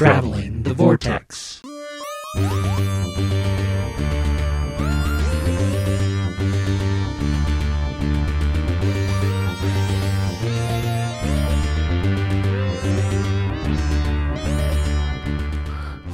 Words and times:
Traveling 0.00 0.62
the 0.62 0.72
Vortex. 0.72 1.60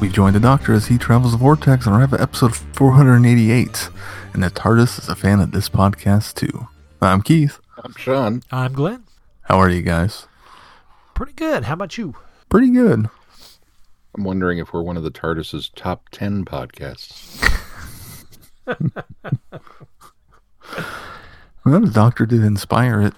We 0.00 0.08
join 0.08 0.32
the 0.32 0.40
Doctor 0.40 0.72
as 0.72 0.86
he 0.86 0.98
travels 0.98 1.30
the 1.30 1.38
vortex 1.38 1.86
and 1.86 1.94
arrive 1.94 2.12
at 2.12 2.20
episode 2.20 2.56
488. 2.56 3.88
And 4.34 4.42
the 4.42 4.50
TARDIS 4.50 4.98
is 4.98 5.08
a 5.08 5.14
fan 5.14 5.38
of 5.38 5.52
this 5.52 5.68
podcast 5.68 6.34
too. 6.34 6.66
I'm 7.00 7.22
Keith. 7.22 7.60
I'm 7.84 7.92
Sean. 7.92 8.42
I'm 8.50 8.72
Glenn. 8.72 9.04
How 9.42 9.60
are 9.60 9.70
you 9.70 9.82
guys? 9.82 10.26
Pretty 11.14 11.34
good. 11.34 11.62
How 11.62 11.74
about 11.74 11.96
you? 11.96 12.16
Pretty 12.48 12.70
good. 12.70 13.08
I'm 14.16 14.24
wondering 14.24 14.58
if 14.58 14.72
we're 14.72 14.82
one 14.82 14.96
of 14.96 15.02
the 15.02 15.10
TARDIS's 15.10 15.68
top 15.70 16.08
10 16.10 16.44
podcasts. 16.44 17.42
Well, 21.64 21.80
the 21.80 21.90
Doctor 21.90 22.26
did 22.26 22.44
inspire 22.44 23.00
it. 23.02 23.14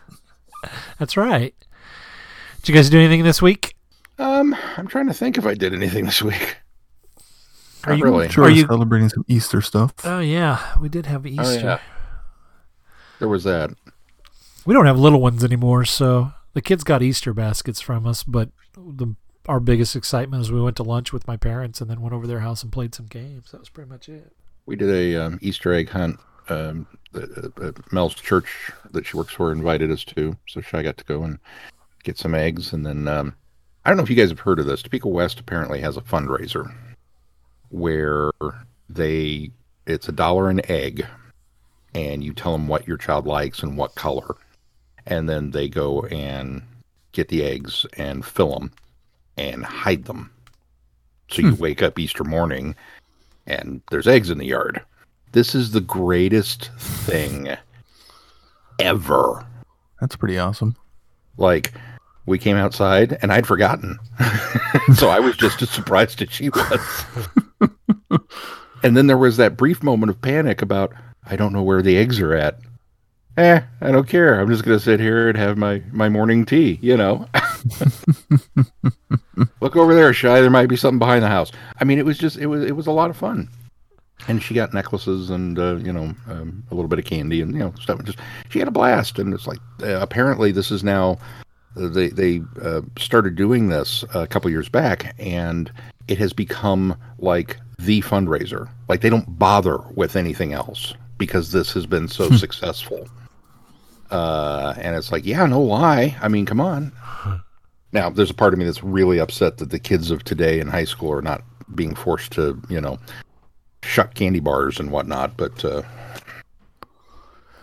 That's 0.98 1.16
right. 1.18 1.54
Did 2.62 2.68
you 2.68 2.74
guys 2.74 2.88
do 2.88 2.98
anything 2.98 3.22
this 3.22 3.42
week? 3.42 3.76
Um, 4.18 4.56
I'm 4.78 4.86
trying 4.86 5.06
to 5.08 5.12
think 5.14 5.36
if 5.36 5.44
I 5.46 5.52
did 5.54 5.74
anything 5.74 6.06
this 6.06 6.22
week. 6.22 6.56
Are 7.84 7.90
Not 7.90 7.98
you- 7.98 8.04
really. 8.04 8.28
Sure, 8.30 8.44
Are 8.44 8.46
we're 8.48 8.54
you- 8.56 8.66
celebrating 8.66 9.10
some 9.10 9.24
Easter 9.28 9.60
stuff. 9.60 9.92
Oh 10.04 10.20
yeah, 10.20 10.76
we 10.80 10.88
did 10.88 11.04
have 11.06 11.26
Easter. 11.26 11.42
Oh, 11.44 11.52
yeah. 11.52 11.78
There 13.18 13.28
was 13.28 13.44
that. 13.44 13.70
We 14.64 14.72
don't 14.74 14.86
have 14.86 14.98
little 14.98 15.20
ones 15.20 15.44
anymore, 15.44 15.84
so 15.84 16.32
the 16.54 16.62
kids 16.62 16.84
got 16.84 17.02
Easter 17.02 17.34
baskets 17.34 17.80
from 17.82 18.06
us. 18.06 18.24
But 18.24 18.48
the 18.76 19.14
our 19.48 19.60
biggest 19.60 19.96
excitement 19.96 20.42
is 20.42 20.52
we 20.52 20.60
went 20.60 20.76
to 20.76 20.82
lunch 20.82 21.12
with 21.12 21.26
my 21.26 21.36
parents 21.36 21.80
and 21.80 21.90
then 21.90 22.02
went 22.02 22.14
over 22.14 22.26
their 22.26 22.40
house 22.40 22.62
and 22.62 22.70
played 22.70 22.94
some 22.94 23.06
games. 23.06 23.50
That 23.50 23.60
was 23.60 23.70
pretty 23.70 23.88
much 23.88 24.08
it. 24.08 24.32
We 24.66 24.76
did 24.76 24.90
a 24.90 25.16
um, 25.16 25.38
Easter 25.40 25.72
egg 25.72 25.88
hunt. 25.88 26.20
Um, 26.50 26.86
Mel's 27.90 28.14
church 28.14 28.70
that 28.90 29.06
she 29.06 29.16
works 29.16 29.32
for 29.32 29.52
invited 29.52 29.90
us 29.90 30.04
to, 30.04 30.36
so 30.46 30.62
I 30.72 30.82
got 30.82 30.96
to 30.98 31.04
go 31.04 31.22
and 31.22 31.38
get 32.04 32.18
some 32.18 32.34
eggs. 32.34 32.72
And 32.72 32.84
then 32.84 33.08
um, 33.08 33.34
I 33.84 33.90
don't 33.90 33.96
know 33.96 34.02
if 34.02 34.10
you 34.10 34.16
guys 34.16 34.30
have 34.30 34.40
heard 34.40 34.58
of 34.58 34.66
this. 34.66 34.82
Topeka 34.82 35.08
West 35.08 35.40
apparently 35.40 35.80
has 35.80 35.96
a 35.96 36.02
fundraiser 36.02 36.72
where 37.70 38.30
they 38.88 39.50
it's 39.86 40.08
a 40.08 40.12
dollar 40.12 40.50
an 40.50 40.60
egg, 40.70 41.06
and 41.94 42.22
you 42.22 42.34
tell 42.34 42.52
them 42.52 42.68
what 42.68 42.86
your 42.86 42.98
child 42.98 43.26
likes 43.26 43.62
and 43.62 43.76
what 43.76 43.94
color, 43.94 44.36
and 45.06 45.28
then 45.28 45.50
they 45.50 45.68
go 45.68 46.02
and 46.06 46.62
get 47.12 47.28
the 47.28 47.42
eggs 47.42 47.86
and 47.96 48.24
fill 48.24 48.58
them 48.58 48.72
and 49.38 49.64
hide 49.64 50.04
them. 50.04 50.30
So 51.30 51.42
you 51.42 51.54
hmm. 51.54 51.62
wake 51.62 51.82
up 51.82 51.98
Easter 51.98 52.24
morning 52.24 52.74
and 53.46 53.80
there's 53.90 54.08
eggs 54.08 54.30
in 54.30 54.38
the 54.38 54.46
yard. 54.46 54.82
This 55.32 55.54
is 55.54 55.72
the 55.72 55.80
greatest 55.80 56.70
thing 56.78 57.56
ever. 58.78 59.44
That's 60.00 60.16
pretty 60.16 60.38
awesome. 60.38 60.76
Like, 61.36 61.72
we 62.26 62.38
came 62.38 62.56
outside 62.56 63.18
and 63.22 63.32
I'd 63.32 63.46
forgotten. 63.46 63.98
so 64.94 65.08
I 65.08 65.18
was 65.18 65.36
just 65.36 65.62
as 65.62 65.70
surprised 65.70 66.22
as 66.22 66.30
she 66.30 66.50
was. 66.50 67.04
and 68.82 68.96
then 68.96 69.06
there 69.06 69.18
was 69.18 69.36
that 69.38 69.56
brief 69.56 69.82
moment 69.82 70.10
of 70.10 70.20
panic 70.20 70.62
about, 70.62 70.92
I 71.24 71.36
don't 71.36 71.52
know 71.52 71.62
where 71.62 71.82
the 71.82 71.96
eggs 71.96 72.20
are 72.20 72.34
at. 72.34 72.58
Eh, 73.38 73.60
I 73.80 73.92
don't 73.92 74.08
care. 74.08 74.40
I'm 74.40 74.48
just 74.48 74.64
going 74.64 74.76
to 74.76 74.84
sit 74.84 74.98
here 74.98 75.28
and 75.28 75.38
have 75.38 75.56
my, 75.56 75.80
my 75.92 76.08
morning 76.08 76.44
tea, 76.44 76.76
you 76.82 76.96
know? 76.96 77.28
Look 79.60 79.76
over 79.76 79.94
there, 79.94 80.12
Shy. 80.12 80.40
There 80.40 80.50
might 80.50 80.66
be 80.66 80.76
something 80.76 80.98
behind 80.98 81.22
the 81.22 81.28
house. 81.28 81.52
I 81.80 81.84
mean, 81.84 82.00
it 82.00 82.04
was 82.04 82.18
just, 82.18 82.36
it 82.38 82.46
was, 82.46 82.64
it 82.64 82.74
was 82.74 82.88
a 82.88 82.92
lot 82.92 83.10
of 83.10 83.16
fun. 83.16 83.48
And 84.26 84.42
she 84.42 84.54
got 84.54 84.74
necklaces 84.74 85.30
and, 85.30 85.56
uh, 85.56 85.76
you 85.76 85.92
know, 85.92 86.12
um, 86.26 86.64
a 86.72 86.74
little 86.74 86.88
bit 86.88 86.98
of 86.98 87.04
candy 87.04 87.40
and, 87.40 87.52
you 87.52 87.60
know, 87.60 87.72
stuff. 87.80 88.02
Just, 88.02 88.18
she 88.48 88.58
had 88.58 88.66
a 88.66 88.72
blast. 88.72 89.20
And 89.20 89.32
it's 89.32 89.46
like, 89.46 89.60
uh, 89.84 90.00
apparently 90.00 90.50
this 90.50 90.72
is 90.72 90.82
now, 90.82 91.16
they 91.76 92.08
they 92.08 92.42
uh, 92.60 92.80
started 92.98 93.36
doing 93.36 93.68
this 93.68 94.04
a 94.12 94.26
couple 94.26 94.50
years 94.50 94.68
back, 94.68 95.14
and 95.20 95.70
it 96.08 96.18
has 96.18 96.32
become 96.32 96.96
like 97.18 97.56
the 97.78 98.02
fundraiser. 98.02 98.68
Like 98.88 99.00
they 99.00 99.10
don't 99.10 99.38
bother 99.38 99.78
with 99.94 100.16
anything 100.16 100.52
else 100.52 100.92
because 101.18 101.52
this 101.52 101.72
has 101.74 101.86
been 101.86 102.08
so 102.08 102.30
successful. 102.30 103.06
Uh, 104.10 104.74
and 104.78 104.96
it's 104.96 105.12
like, 105.12 105.26
yeah, 105.26 105.44
no 105.46 105.60
lie. 105.60 106.16
I 106.20 106.28
mean, 106.28 106.46
come 106.46 106.60
on. 106.60 106.92
Now, 107.92 108.10
there's 108.10 108.30
a 108.30 108.34
part 108.34 108.52
of 108.52 108.58
me 108.58 108.64
that's 108.64 108.82
really 108.82 109.18
upset 109.18 109.58
that 109.58 109.70
the 109.70 109.78
kids 109.78 110.10
of 110.10 110.22
today 110.24 110.60
in 110.60 110.68
high 110.68 110.84
school 110.84 111.12
are 111.12 111.22
not 111.22 111.42
being 111.74 111.94
forced 111.94 112.32
to, 112.32 112.60
you 112.68 112.80
know, 112.80 112.98
shuck 113.82 114.14
candy 114.14 114.40
bars 114.40 114.78
and 114.78 114.90
whatnot. 114.90 115.36
But 115.36 115.64
uh, 115.64 115.82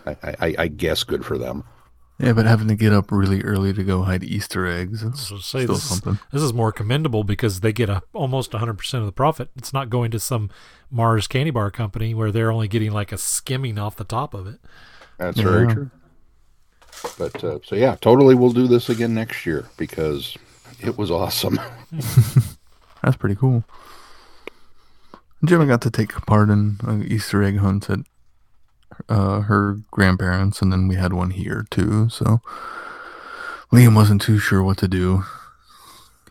I, 0.04 0.16
I, 0.22 0.54
I 0.58 0.68
guess 0.68 1.04
good 1.04 1.24
for 1.24 1.38
them. 1.38 1.64
Yeah, 2.18 2.32
but 2.32 2.46
having 2.46 2.68
to 2.68 2.74
get 2.74 2.94
up 2.94 3.12
really 3.12 3.42
early 3.42 3.74
to 3.74 3.84
go 3.84 4.02
hide 4.02 4.24
Easter 4.24 4.66
eggs, 4.66 5.02
it's 5.02 5.28
So 5.28 5.36
say 5.36 5.64
still 5.64 5.74
this 5.74 5.84
is, 5.84 5.90
something. 5.90 6.18
this 6.32 6.40
is 6.42 6.54
more 6.54 6.72
commendable 6.72 7.24
because 7.24 7.60
they 7.60 7.74
get 7.74 7.90
a, 7.90 8.02
almost 8.14 8.52
100% 8.52 8.94
of 8.94 9.04
the 9.04 9.12
profit. 9.12 9.50
It's 9.54 9.74
not 9.74 9.90
going 9.90 10.10
to 10.12 10.18
some 10.18 10.48
Mars 10.90 11.26
candy 11.26 11.50
bar 11.50 11.70
company 11.70 12.14
where 12.14 12.32
they're 12.32 12.50
only 12.50 12.68
getting 12.68 12.90
like 12.90 13.12
a 13.12 13.18
skimming 13.18 13.78
off 13.78 13.96
the 13.96 14.04
top 14.04 14.32
of 14.32 14.46
it. 14.46 14.60
That's 15.18 15.38
very 15.38 15.66
true. 15.70 15.90
But 17.18 17.42
uh, 17.42 17.58
so 17.64 17.76
yeah, 17.76 17.96
totally. 18.00 18.34
We'll 18.34 18.52
do 18.52 18.66
this 18.66 18.88
again 18.88 19.14
next 19.14 19.46
year 19.46 19.66
because 19.76 20.36
it 20.80 20.96
was 20.98 21.10
awesome. 21.10 21.60
That's 23.02 23.16
pretty 23.16 23.36
cool. 23.36 23.64
Jimmy 25.44 25.66
got 25.66 25.82
to 25.82 25.90
take 25.90 26.12
part 26.26 26.48
in 26.48 26.78
an 26.82 27.04
Easter 27.04 27.42
egg 27.42 27.58
hunt 27.58 27.88
at 27.90 28.00
uh, 29.08 29.40
her 29.42 29.78
grandparents, 29.90 30.62
and 30.62 30.72
then 30.72 30.88
we 30.88 30.96
had 30.96 31.12
one 31.12 31.30
here 31.30 31.66
too. 31.70 32.08
So 32.08 32.40
Liam 33.72 33.94
wasn't 33.94 34.22
too 34.22 34.38
sure 34.38 34.62
what 34.62 34.78
to 34.78 34.88
do. 34.88 35.24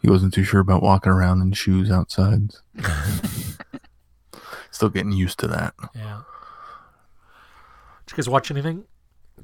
He 0.02 0.10
wasn't 0.10 0.34
too 0.34 0.44
sure 0.44 0.60
about 0.60 0.84
walking 0.84 1.12
around 1.12 1.42
in 1.42 1.54
shoes 1.54 1.90
outside. 1.90 2.52
Still 4.72 4.90
getting 4.90 5.12
used 5.12 5.40
to 5.40 5.48
that. 5.48 5.74
Yeah. 5.96 6.22
Did 8.06 8.12
you 8.12 8.18
guys 8.18 8.30
watch 8.30 8.52
anything? 8.52 8.84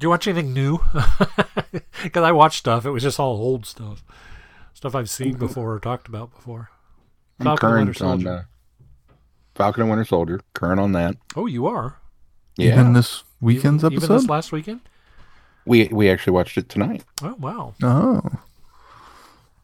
Did 0.02 0.06
you 0.06 0.10
watch 0.10 0.26
anything 0.26 0.52
new? 0.52 0.80
Because 2.02 2.24
I 2.24 2.32
watched 2.32 2.58
stuff. 2.58 2.84
It 2.84 2.90
was 2.90 3.04
just 3.04 3.20
all 3.20 3.36
old 3.36 3.64
stuff, 3.64 4.02
stuff 4.74 4.96
I've 4.96 5.08
seen 5.08 5.34
before 5.34 5.74
or 5.74 5.78
talked 5.78 6.08
about 6.08 6.34
before. 6.34 6.70
I'm 7.38 7.44
Falcon 7.44 7.68
and 7.68 7.78
Winter 7.86 8.00
current 8.00 8.02
on 8.02 8.20
Soldier. 8.24 8.48
uh, 9.08 9.14
Falcon 9.54 9.82
and 9.82 9.90
Winter 9.90 10.04
Soldier. 10.04 10.40
Current 10.54 10.80
on 10.80 10.90
that. 10.92 11.14
Oh, 11.36 11.46
you 11.46 11.68
are. 11.68 12.00
Yeah, 12.56 12.72
Even 12.72 12.92
this 12.94 13.22
weekend's 13.40 13.84
even, 13.84 13.92
episode. 13.92 14.04
Even 14.06 14.16
this 14.16 14.28
last 14.28 14.50
weekend. 14.50 14.80
we 15.64 15.86
we 15.92 16.10
actually 16.10 16.32
watched 16.32 16.58
it 16.58 16.68
tonight. 16.68 17.04
Oh 17.22 17.36
wow. 17.38 17.74
oh, 17.84 18.22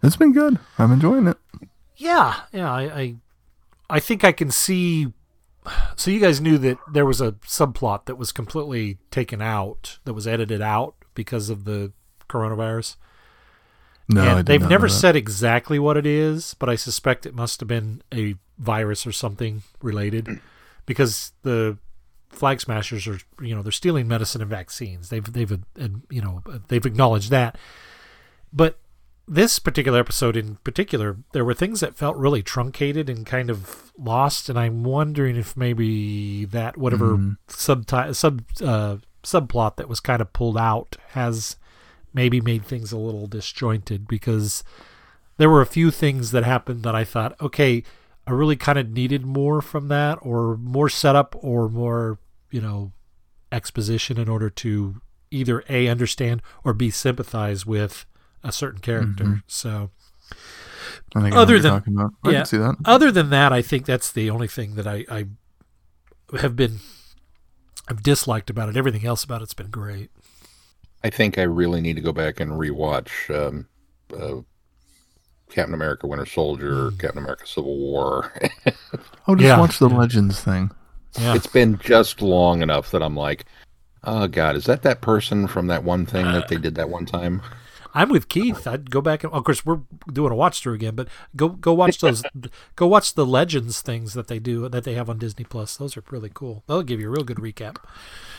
it's 0.04 0.16
been 0.16 0.32
good. 0.32 0.60
I'm 0.78 0.92
enjoying 0.92 1.26
it. 1.26 1.38
Yeah, 1.96 2.42
yeah. 2.52 2.72
I, 2.72 2.82
I, 2.82 3.14
I 3.90 3.98
think 3.98 4.22
I 4.22 4.30
can 4.30 4.52
see. 4.52 5.12
So 5.96 6.10
you 6.10 6.20
guys 6.20 6.40
knew 6.40 6.58
that 6.58 6.78
there 6.92 7.06
was 7.06 7.20
a 7.20 7.32
subplot 7.32 8.06
that 8.06 8.16
was 8.16 8.32
completely 8.32 8.98
taken 9.10 9.42
out, 9.42 9.98
that 10.04 10.14
was 10.14 10.26
edited 10.26 10.60
out 10.60 10.94
because 11.14 11.50
of 11.50 11.64
the 11.64 11.92
coronavirus. 12.28 12.96
No, 14.08 14.38
I 14.38 14.42
they've 14.42 14.68
never 14.68 14.88
said 14.88 15.16
exactly 15.16 15.78
what 15.78 15.96
it 15.96 16.06
is, 16.06 16.54
but 16.54 16.68
I 16.68 16.76
suspect 16.76 17.26
it 17.26 17.34
must 17.34 17.60
have 17.60 17.68
been 17.68 18.02
a 18.12 18.36
virus 18.58 19.06
or 19.06 19.12
something 19.12 19.62
related, 19.82 20.40
because 20.86 21.32
the 21.42 21.76
flag 22.30 22.60
smashers 22.60 23.06
are 23.06 23.18
you 23.40 23.54
know 23.54 23.62
they're 23.62 23.72
stealing 23.72 24.08
medicine 24.08 24.40
and 24.40 24.50
vaccines. 24.50 25.10
They've 25.10 25.30
they've 25.30 25.52
uh, 25.52 25.88
you 26.08 26.22
know 26.22 26.42
they've 26.68 26.86
acknowledged 26.86 27.30
that, 27.30 27.58
but 28.50 28.78
this 29.28 29.58
particular 29.58 30.00
episode 30.00 30.36
in 30.36 30.56
particular, 30.64 31.16
there 31.32 31.44
were 31.44 31.54
things 31.54 31.80
that 31.80 31.96
felt 31.96 32.16
really 32.16 32.42
truncated 32.42 33.10
and 33.10 33.26
kind 33.26 33.50
of 33.50 33.92
lost, 33.98 34.48
and 34.48 34.58
I'm 34.58 34.82
wondering 34.84 35.36
if 35.36 35.56
maybe 35.56 36.44
that 36.46 36.76
whatever 36.76 37.16
Mm-hmm. 37.16 37.32
subti- 37.48 38.14
sub 38.14 38.42
uh, 38.62 38.96
subplot 39.22 39.76
that 39.76 39.88
was 39.88 40.00
kind 40.00 40.20
of 40.22 40.32
pulled 40.32 40.56
out 40.56 40.96
has 41.10 41.56
maybe 42.14 42.40
made 42.40 42.64
things 42.64 42.90
a 42.92 42.96
little 42.98 43.26
disjointed 43.26 44.08
because 44.08 44.64
there 45.36 45.50
were 45.50 45.60
a 45.60 45.66
few 45.66 45.90
things 45.90 46.30
that 46.30 46.44
happened 46.44 46.82
that 46.84 46.94
I 46.94 47.04
thought, 47.04 47.38
okay, 47.40 47.82
I 48.26 48.30
really 48.32 48.56
kind 48.56 48.78
of 48.78 48.90
needed 48.90 49.24
more 49.26 49.60
from 49.60 49.88
that, 49.88 50.18
or 50.22 50.56
more 50.56 50.88
setup, 50.88 51.36
or 51.40 51.68
more, 51.68 52.18
you 52.50 52.60
know, 52.60 52.92
exposition 53.52 54.18
in 54.18 54.28
order 54.28 54.50
to 54.50 55.00
either 55.30 55.62
a 55.68 55.88
understand 55.88 56.40
or 56.64 56.72
b 56.72 56.90
sympathize 56.90 57.66
with 57.66 58.06
a 58.44 58.52
certain 58.52 58.80
character. 58.80 59.24
Mm-hmm. 59.24 59.36
So, 59.46 59.90
I 61.14 61.22
think 61.22 61.34
other 61.34 61.54
what 61.54 61.62
than- 61.62 61.72
talking 61.72 61.94
about. 61.94 62.10
I 62.24 62.30
yeah. 62.30 62.36
can 62.38 62.46
see 62.46 62.56
that. 62.58 62.76
other 62.84 63.10
than 63.10 63.30
that, 63.30 63.52
I 63.52 63.62
think 63.62 63.86
that's 63.86 64.10
the 64.12 64.30
only 64.30 64.48
thing 64.48 64.74
that 64.76 64.86
I, 64.86 65.04
I 65.10 65.26
have 66.38 66.56
been 66.56 66.80
I've 67.88 68.02
disliked 68.02 68.50
about 68.50 68.68
it. 68.68 68.76
Everything 68.76 69.06
else 69.06 69.24
about 69.24 69.42
it's 69.42 69.54
been 69.54 69.70
great. 69.70 70.10
I 71.02 71.10
think 71.10 71.38
I 71.38 71.42
really 71.42 71.80
need 71.80 71.94
to 71.96 72.02
go 72.02 72.12
back 72.12 72.40
and 72.40 72.52
rewatch 72.52 73.08
um, 73.34 73.66
uh, 74.14 74.42
Captain 75.50 75.74
America: 75.74 76.06
Winter 76.06 76.26
Soldier, 76.26 76.90
Captain 76.98 77.22
America: 77.22 77.46
Civil 77.46 77.76
War. 77.78 78.32
Oh, 79.30 79.34
just 79.34 79.44
Yeah. 79.44 79.60
watch 79.60 79.78
the 79.78 79.90
Legends 79.90 80.40
thing. 80.40 80.70
Yeah. 81.20 81.34
it's 81.34 81.46
been 81.46 81.76
just 81.78 82.22
long 82.22 82.62
enough 82.62 82.90
that 82.92 83.02
I'm 83.02 83.14
like, 83.14 83.44
oh 84.04 84.26
god, 84.26 84.56
is 84.56 84.64
that 84.64 84.82
that 84.84 85.02
person 85.02 85.46
from 85.46 85.66
that 85.66 85.84
one 85.84 86.06
thing 86.06 86.24
that 86.24 86.48
they 86.48 86.56
did 86.56 86.74
that 86.76 86.88
one 86.88 87.04
time? 87.04 87.42
I'm 87.94 88.10
with 88.10 88.28
Keith. 88.28 88.66
I'd 88.66 88.90
go 88.90 89.00
back 89.00 89.24
and 89.24 89.32
of 89.32 89.44
course 89.44 89.64
we're 89.64 89.80
doing 90.12 90.30
a 90.30 90.34
watch 90.36 90.60
through 90.60 90.74
again, 90.74 90.94
but 90.94 91.08
go 91.34 91.48
go 91.48 91.72
watch 91.72 91.98
those 91.98 92.22
go 92.76 92.86
watch 92.86 93.14
the 93.14 93.24
Legends 93.26 93.80
things 93.80 94.12
that 94.14 94.28
they 94.28 94.38
do 94.38 94.68
that 94.68 94.84
they 94.84 94.94
have 94.94 95.08
on 95.10 95.18
Disney 95.18 95.44
Plus. 95.44 95.76
Those 95.76 95.96
are 95.96 96.02
really 96.10 96.30
cool. 96.32 96.62
They'll 96.66 96.82
give 96.82 97.00
you 97.00 97.08
a 97.08 97.10
real 97.10 97.24
good 97.24 97.38
recap. 97.38 97.76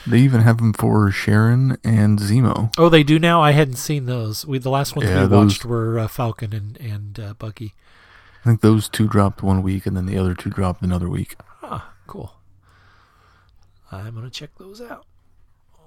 They 0.07 0.19
even 0.19 0.42
have 0.42 0.57
them 0.57 0.72
for 0.74 1.12
Sharon 1.12 1.78
and 1.84 2.19
Zemo. 2.19 2.72
Oh, 2.78 2.90
they 2.90 3.04
do 3.04 3.19
now. 3.19 3.42
I 3.42 3.51
hadn't 3.51 3.75
seen 3.75 4.06
those. 4.06 4.46
We 4.46 4.60
the 4.60 4.69
last 4.69 4.96
ones 4.96 5.10
Yeah, 5.10 5.24
we 5.24 5.28
those- 5.30 5.46
watched 5.46 5.66
were 5.66 6.00
uh, 6.00 6.07
Falcon 6.07 6.54
and 6.54 6.78
and 6.80 7.19
uh, 7.19 7.34
Bucky. 7.34 7.74
I 8.42 8.48
think 8.50 8.62
those 8.62 8.88
two 8.88 9.07
dropped 9.07 9.44
one 9.44 9.62
week, 9.62 9.86
and 9.86 9.98
then 9.98 10.06
the 10.06 10.18
other 10.18 10.34
two 10.34 10.50
dropped 10.50 10.81
another 10.81 11.10
week. 11.10 11.36
Ah, 11.62 11.92
cool. 12.07 12.36
I'm 13.92 14.16
gonna 14.16 14.30
check 14.30 14.52
those 14.57 14.80
out. 14.80 15.06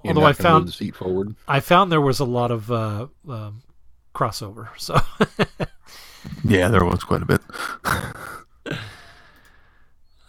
You're 0.03 0.13
Although 0.15 0.27
I 0.27 0.33
found 0.33 0.67
the 0.67 0.71
seat 0.71 0.95
forward. 0.95 1.35
I 1.47 1.59
found 1.59 1.91
there 1.91 2.01
was 2.01 2.19
a 2.19 2.25
lot 2.25 2.51
of 2.51 2.71
uh, 2.71 3.07
um, 3.29 3.61
crossover. 4.13 4.67
So 4.77 4.99
Yeah, 6.43 6.67
there 6.69 6.83
was 6.85 7.03
quite 7.03 7.21
a 7.21 7.25
bit. 7.25 7.41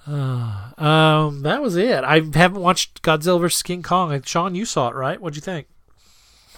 um, 0.07 1.43
that 1.43 1.63
was 1.63 1.77
it. 1.77 2.05
I 2.05 2.21
haven't 2.35 2.61
watched 2.63 3.03
Godzilla 3.03 3.41
vs 3.41 3.63
King 3.63 3.83
Kong. 3.83 4.21
Sean, 4.23 4.55
you 4.55 4.65
saw 4.65 4.89
it, 4.89 4.95
right? 4.95 5.21
What'd 5.21 5.37
you 5.37 5.43
think? 5.43 5.67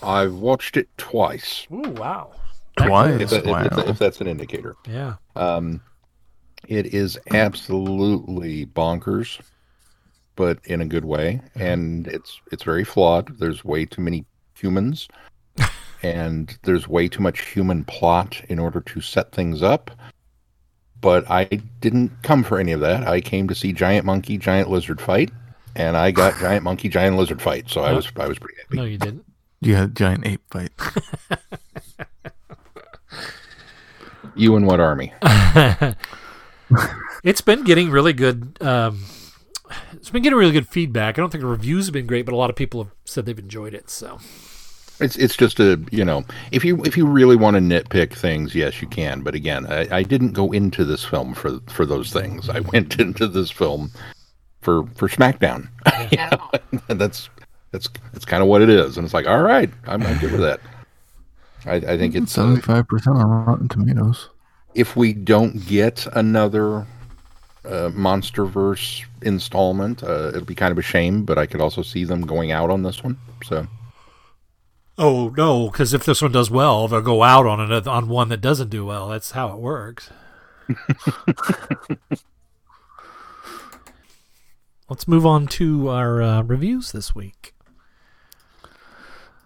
I've 0.02 0.34
watched 0.34 0.76
it 0.76 0.88
twice. 0.98 1.66
Ooh, 1.72 1.90
wow. 1.90 2.32
Twice. 2.76 3.20
If, 3.20 3.30
that, 3.30 3.46
if, 3.46 3.78
if- 3.78 3.88
if 3.90 3.98
that's 3.98 4.20
an 4.20 4.26
indicator. 4.26 4.74
Yeah. 4.88 5.14
Um, 5.34 5.80
it 6.69 6.86
is 6.92 7.19
absolutely 7.32 8.66
bonkers, 8.66 9.40
but 10.36 10.58
in 10.64 10.80
a 10.80 10.86
good 10.86 11.04
way, 11.04 11.40
and 11.54 12.06
it's 12.06 12.40
it's 12.52 12.62
very 12.62 12.84
flawed. 12.84 13.38
There's 13.38 13.64
way 13.64 13.84
too 13.84 14.02
many 14.02 14.24
humans, 14.54 15.08
and 16.02 16.56
there's 16.62 16.86
way 16.86 17.08
too 17.08 17.22
much 17.22 17.40
human 17.40 17.84
plot 17.84 18.40
in 18.48 18.58
order 18.58 18.80
to 18.80 19.00
set 19.00 19.32
things 19.32 19.62
up. 19.62 19.90
But 21.00 21.30
I 21.30 21.44
didn't 21.80 22.10
come 22.22 22.42
for 22.42 22.58
any 22.58 22.72
of 22.72 22.80
that. 22.80 23.06
I 23.06 23.20
came 23.20 23.48
to 23.48 23.54
see 23.54 23.72
giant 23.72 24.06
monkey, 24.06 24.38
giant 24.38 24.70
lizard 24.70 25.00
fight, 25.00 25.30
and 25.74 25.96
I 25.96 26.10
got 26.10 26.38
giant 26.40 26.62
monkey, 26.62 26.88
giant 26.88 27.16
lizard 27.16 27.42
fight. 27.42 27.68
So 27.68 27.82
I 27.82 27.92
was 27.92 28.10
I 28.16 28.28
was 28.28 28.38
pretty 28.38 28.58
happy. 28.60 28.76
No, 28.76 28.84
you 28.84 28.98
didn't. 28.98 29.24
You 29.60 29.74
had 29.74 29.90
a 29.90 29.92
giant 29.92 30.26
ape 30.26 30.42
fight. 30.50 30.72
You 34.36 34.54
and 34.54 34.66
what 34.66 34.80
army? 34.80 35.14
It's 37.24 37.40
been 37.40 37.64
getting 37.64 37.90
really 37.90 38.12
good. 38.12 38.58
Um, 38.60 39.02
it's 40.06 40.12
been 40.12 40.23
getting 40.23 40.38
really 40.38 40.53
good 40.53 40.69
feedback. 40.69 41.19
I 41.19 41.20
don't 41.20 41.31
think 41.31 41.43
the 41.43 41.49
reviews 41.49 41.87
have 41.87 41.93
been 41.93 42.06
great, 42.06 42.25
but 42.26 42.32
a 42.32 42.37
lot 42.37 42.49
of 42.49 42.55
people 42.55 42.85
have 42.85 42.93
said 43.05 43.26
they've 43.26 43.37
enjoyed 43.37 43.75
it. 43.75 43.91
So 43.91 44.20
It's 45.00 45.17
it's 45.17 45.37
just 45.37 45.58
a 45.58 45.81
you 45.91 46.05
know 46.05 46.25
if 46.53 46.64
you 46.64 46.81
if 46.85 46.97
you 46.97 47.06
really 47.06 47.35
want 47.35 47.56
to 47.56 47.61
nitpick 47.61 48.12
things, 48.14 48.55
yes, 48.55 48.81
you 48.81 48.87
can. 48.87 49.23
But 49.23 49.35
again, 49.35 49.67
I, 49.67 49.97
I 49.97 50.03
didn't 50.05 50.31
go 50.31 50.53
into 50.53 50.85
this 50.85 51.05
film 51.05 51.35
for 51.35 51.58
for 51.69 51.85
those 51.85 52.12
things. 52.12 52.49
I 52.49 52.61
went 52.61 53.00
into 53.00 53.26
this 53.26 53.50
film 53.50 53.91
for 54.62 54.87
for 54.94 55.08
SmackDown. 55.08 55.69
yeah, 56.12 56.37
and 56.88 57.00
that's 57.00 57.29
that's 57.73 57.88
that's 58.12 58.25
kind 58.25 58.44
of 58.44 58.49
what 58.49 58.62
it 58.62 58.70
is. 58.70 58.97
And 58.97 59.05
it's 59.05 59.12
like, 59.14 59.26
all 59.26 59.43
right, 59.43 59.70
I'm, 59.88 60.05
I'm 60.05 60.19
good 60.19 60.31
with 60.31 60.41
that. 60.43 60.61
I, 61.64 61.75
I 61.94 61.99
think 61.99 62.14
it's 62.14 62.38
uh, 62.38 62.43
Seventy-five 62.43 62.87
percent 62.87 63.17
on 63.17 63.26
Rotten 63.26 63.69
Tomatoes. 63.69 64.31
if 64.76 64.94
we 64.94 65.12
don't 65.12 65.67
get 65.67 66.06
another 66.12 66.87
uh, 67.64 67.91
MonsterVerse 67.91 69.05
installment, 69.26 70.02
uh, 70.02 70.28
it'll 70.28 70.44
be 70.44 70.55
kind 70.55 70.73
of 70.73 70.78
a 70.78 70.82
shame. 70.82 71.25
But 71.25 71.37
I 71.37 71.46
could 71.46 71.61
also 71.61 71.82
see 71.82 72.05
them 72.05 72.23
going 72.23 72.52
out 72.52 72.70
on 72.70 72.82
this 72.82 73.02
one. 73.02 73.19
So. 73.44 73.67
Oh 74.99 75.34
no, 75.37 75.69
because 75.69 75.93
if 75.93 76.05
this 76.05 76.23
one 76.23 76.32
does 76.32 76.50
well, 76.50 76.88
they'll 76.88 77.02
go 77.02 77.23
out 77.23 77.44
on 77.44 77.61
another 77.61 77.90
on 77.90 78.08
one 78.08 78.31
that 78.31 78.40
doesn't 78.40 78.70
do 78.70 78.87
well. 78.87 79.08
That's 79.08 79.32
how 79.32 79.52
it 79.52 79.58
works. 79.58 80.08
Let's 84.88 85.08
move 85.08 85.26
on 85.26 85.49
to 85.49 85.88
our 85.88 86.22
uh, 86.22 86.43
reviews 86.43 86.93
this 86.93 87.14
week. 87.14 87.52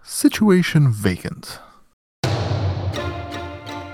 Situation 0.03 0.93
vacant. 0.93 1.59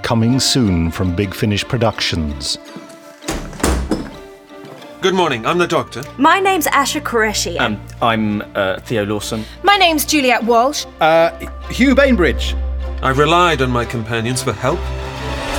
Coming 0.02 0.40
soon 0.40 0.90
from 0.90 1.14
Big 1.14 1.32
Finish 1.34 1.64
Productions. 1.64 2.58
Good 5.06 5.14
morning, 5.14 5.46
I'm 5.46 5.58
the 5.58 5.68
doctor. 5.68 6.02
My 6.18 6.40
name's 6.40 6.66
Asha 6.66 7.00
Qureshi. 7.00 7.60
Um, 7.60 7.80
I'm 8.02 8.42
uh, 8.56 8.80
Theo 8.80 9.04
Lawson. 9.04 9.44
My 9.62 9.76
name's 9.76 10.04
Juliet 10.04 10.42
Walsh. 10.42 10.84
Uh, 11.00 11.30
Hugh 11.70 11.94
Bainbridge. 11.94 12.56
I 13.02 13.10
relied 13.10 13.62
on 13.62 13.70
my 13.70 13.84
companions 13.84 14.42
for 14.42 14.52
help. 14.52 14.80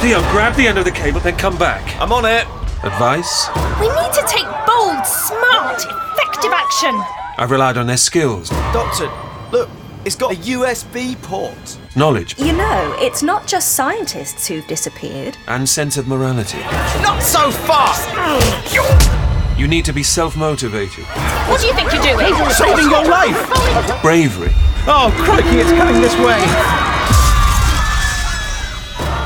Theo, 0.02 0.20
grab 0.32 0.58
the 0.58 0.68
end 0.68 0.78
of 0.78 0.84
the 0.84 0.92
cable, 0.92 1.22
then 1.22 1.38
come 1.38 1.58
back. 1.58 1.82
I'm 2.02 2.12
on 2.12 2.26
it. 2.26 2.46
Advice? 2.84 3.48
We 3.80 3.88
need 3.88 4.12
to 4.12 4.26
take 4.28 4.44
bold, 4.68 5.06
smart, 5.06 5.78
effective 5.78 6.52
action. 6.52 6.94
I 7.38 7.48
relied 7.50 7.78
on 7.78 7.88
their 7.88 7.96
skills. 7.96 8.50
Doctor, 8.74 9.10
look, 9.54 9.70
it's 10.04 10.18
got 10.18 10.34
a 10.34 10.36
USB 10.36 11.16
port. 11.22 11.78
Knowledge 11.96 12.38
you 12.38 12.52
know, 12.52 12.98
it's 13.00 13.24
not 13.24 13.48
just 13.48 13.78
scientists 13.78 14.46
who've 14.46 14.68
disappeared. 14.68 15.38
and 15.48 15.70
sense 15.70 15.96
of 15.96 16.06
morality. 16.06 16.60
Not 17.02 17.24
so 17.24 17.50
fast! 17.50 19.27
You 19.58 19.68
need 19.68 19.86
to 19.86 19.94
be 19.94 20.04
self 20.04 20.38
motivated. 20.38 21.04
What 21.50 21.60
do 21.62 21.68
you 21.68 21.74
think 21.74 21.92
you're 21.92 22.04
doing? 22.04 22.34
Saving 22.52 22.90
your 22.92 23.06
life! 23.06 24.02
Bravery, 24.02 24.52
Oh, 24.90 25.12
crikey, 25.26 25.60
it's 25.60 25.72
coming 25.72 26.02
this 26.02 26.16
way! 26.18 26.42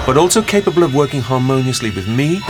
but 0.05 0.17
also 0.17 0.41
capable 0.41 0.83
of 0.83 0.95
working 0.95 1.21
harmoniously 1.21 1.91
with 1.91 2.07
me 2.07 2.41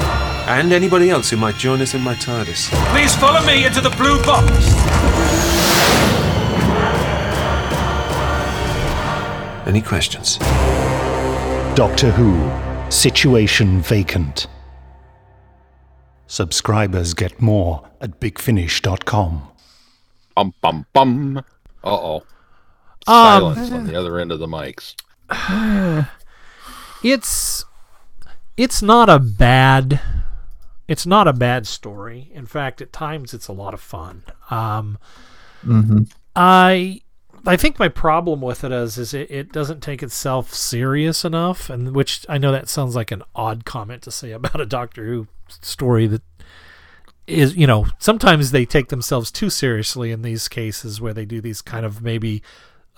and 0.48 0.72
anybody 0.72 1.10
else 1.10 1.30
who 1.30 1.36
might 1.38 1.56
join 1.58 1.82
us 1.82 1.94
in 1.94 2.02
my 2.02 2.14
TARDIS. 2.16 2.70
Please 2.92 3.14
follow 3.16 3.46
me 3.46 3.66
into 3.66 3.82
the 3.82 3.90
blue 3.92 4.24
box. 4.24 4.48
Any 9.68 9.82
questions? 9.82 10.38
Doctor 11.76 12.12
Who. 12.12 12.90
Situation 12.92 13.82
vacant. 13.82 14.48
Subscribers 16.32 17.14
get 17.14 17.42
more 17.42 17.90
at 18.00 18.22
bigfinish.com. 18.22 19.50
Bum 20.34 20.54
bum 20.62 20.86
bum. 20.94 21.38
Uh 21.40 21.42
oh. 21.84 22.16
Um, 23.06 23.54
Silence 23.54 23.72
on 23.74 23.86
the 23.86 24.00
other 24.00 24.18
end 24.18 24.32
of 24.32 24.40
the 24.40 24.48
mics. 24.48 24.96
it's 27.04 27.66
it's 28.56 28.82
not 28.82 29.10
a 29.10 29.20
bad 29.20 30.00
it's 30.88 31.06
not 31.06 31.28
a 31.28 31.34
bad 31.34 31.68
story. 31.68 32.32
In 32.34 32.46
fact, 32.46 32.82
at 32.82 32.94
times 32.94 33.34
it's 33.34 33.50
a 33.50 33.54
lot 33.54 33.74
of 33.74 33.82
fun. 33.82 34.24
Um, 34.50 35.00
I 36.34 37.02
I 37.46 37.58
think 37.58 37.78
my 37.78 37.90
problem 37.90 38.40
with 38.40 38.64
it 38.64 38.72
is 38.72 38.98
is 38.98 39.14
it, 39.14 39.30
it 39.30 39.52
doesn't 39.52 39.82
take 39.82 40.02
itself 40.02 40.54
serious 40.54 41.26
enough, 41.26 41.70
and 41.70 41.94
which 41.94 42.26
I 42.30 42.38
know 42.38 42.54
that 42.54 42.70
sounds 42.70 42.96
like 42.96 43.12
an 43.12 43.24
odd 43.36 43.66
comment 43.66 44.04
to 44.04 44.12
say 44.12 44.32
about 44.32 44.62
a 44.62 44.66
Doctor 44.66 45.06
Who 45.06 45.28
story 45.62 46.08
that 46.08 46.22
is 47.28 47.56
you 47.56 47.68
know 47.68 47.88
sometimes 48.00 48.52
they 48.52 48.66
take 48.66 48.90
themselves 48.90 49.32
too 49.32 49.50
seriously 49.50 50.12
in 50.12 50.22
these 50.22 50.48
cases 50.48 51.00
where 51.00 51.14
they 51.14 51.26
do 51.26 51.40
these 51.40 51.62
kind 51.62 51.86
of 51.86 52.02
maybe 52.02 52.42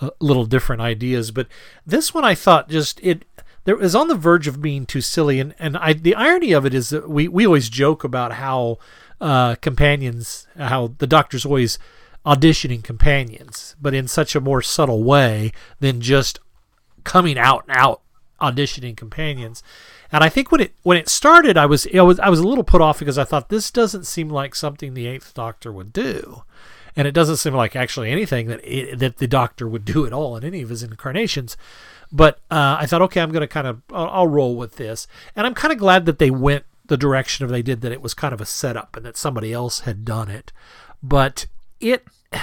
uh, 0.00 0.10
little 0.20 0.46
different 0.46 0.82
ideas 0.82 1.30
but 1.30 1.46
this 1.86 2.12
one 2.12 2.24
i 2.24 2.34
thought 2.34 2.68
just 2.68 2.98
it 3.02 3.24
there 3.64 3.80
is 3.80 3.94
on 3.94 4.08
the 4.08 4.14
verge 4.14 4.48
of 4.48 4.60
being 4.60 4.86
too 4.86 5.00
silly 5.00 5.38
and 5.38 5.54
and 5.58 5.76
i 5.76 5.92
the 5.92 6.14
irony 6.14 6.52
of 6.52 6.66
it 6.66 6.74
is 6.74 6.90
that 6.90 7.08
we 7.08 7.28
we 7.28 7.46
always 7.46 7.68
joke 7.68 8.02
about 8.02 8.32
how 8.32 8.78
uh 9.20 9.54
companions 9.56 10.46
how 10.56 10.94
the 10.98 11.06
doctor's 11.06 11.44
always 11.44 11.78
auditioning 12.26 12.82
companions 12.82 13.76
but 13.80 13.94
in 13.94 14.08
such 14.08 14.34
a 14.34 14.40
more 14.40 14.62
subtle 14.62 15.04
way 15.04 15.52
than 15.80 16.00
just 16.00 16.40
coming 17.04 17.38
out 17.38 17.64
and 17.68 17.76
out 17.76 18.00
auditioning 18.40 18.96
companions. 18.96 19.62
And 20.14 20.22
I 20.22 20.28
think 20.28 20.52
when 20.52 20.60
it 20.60 20.72
when 20.84 20.96
it 20.96 21.08
started, 21.08 21.58
I 21.58 21.66
was 21.66 21.88
I 21.92 22.02
was 22.02 22.20
I 22.20 22.28
was 22.28 22.38
a 22.38 22.46
little 22.46 22.62
put 22.62 22.80
off 22.80 23.00
because 23.00 23.18
I 23.18 23.24
thought 23.24 23.48
this 23.48 23.72
doesn't 23.72 24.04
seem 24.04 24.28
like 24.28 24.54
something 24.54 24.94
the 24.94 25.08
Eighth 25.08 25.34
Doctor 25.34 25.72
would 25.72 25.92
do, 25.92 26.44
and 26.94 27.08
it 27.08 27.10
doesn't 27.10 27.38
seem 27.38 27.52
like 27.52 27.74
actually 27.74 28.12
anything 28.12 28.46
that 28.46 28.60
it, 28.62 29.00
that 29.00 29.16
the 29.16 29.26
Doctor 29.26 29.66
would 29.66 29.84
do 29.94 30.06
at 30.06 30.12
all 30.12 30.36
in 30.36 30.44
any 30.44 30.62
of 30.62 30.68
his 30.68 30.84
incarnations. 30.84 31.56
But 32.12 32.36
uh, 32.48 32.76
I 32.78 32.86
thought, 32.86 33.02
okay, 33.02 33.22
I'm 33.22 33.32
going 33.32 33.40
to 33.40 33.48
kind 33.48 33.66
of 33.66 33.82
I'll, 33.92 34.08
I'll 34.08 34.28
roll 34.28 34.54
with 34.54 34.76
this, 34.76 35.08
and 35.34 35.48
I'm 35.48 35.54
kind 35.54 35.72
of 35.72 35.78
glad 35.78 36.06
that 36.06 36.20
they 36.20 36.30
went 36.30 36.64
the 36.86 36.96
direction 36.96 37.44
of 37.44 37.50
they 37.50 37.62
did 37.62 37.80
that. 37.80 37.90
It 37.90 38.00
was 38.00 38.14
kind 38.14 38.32
of 38.32 38.40
a 38.40 38.46
setup 38.46 38.96
and 38.96 39.04
that 39.04 39.16
somebody 39.16 39.52
else 39.52 39.80
had 39.80 40.04
done 40.04 40.30
it, 40.30 40.52
but 41.02 41.46
it. 41.80 42.06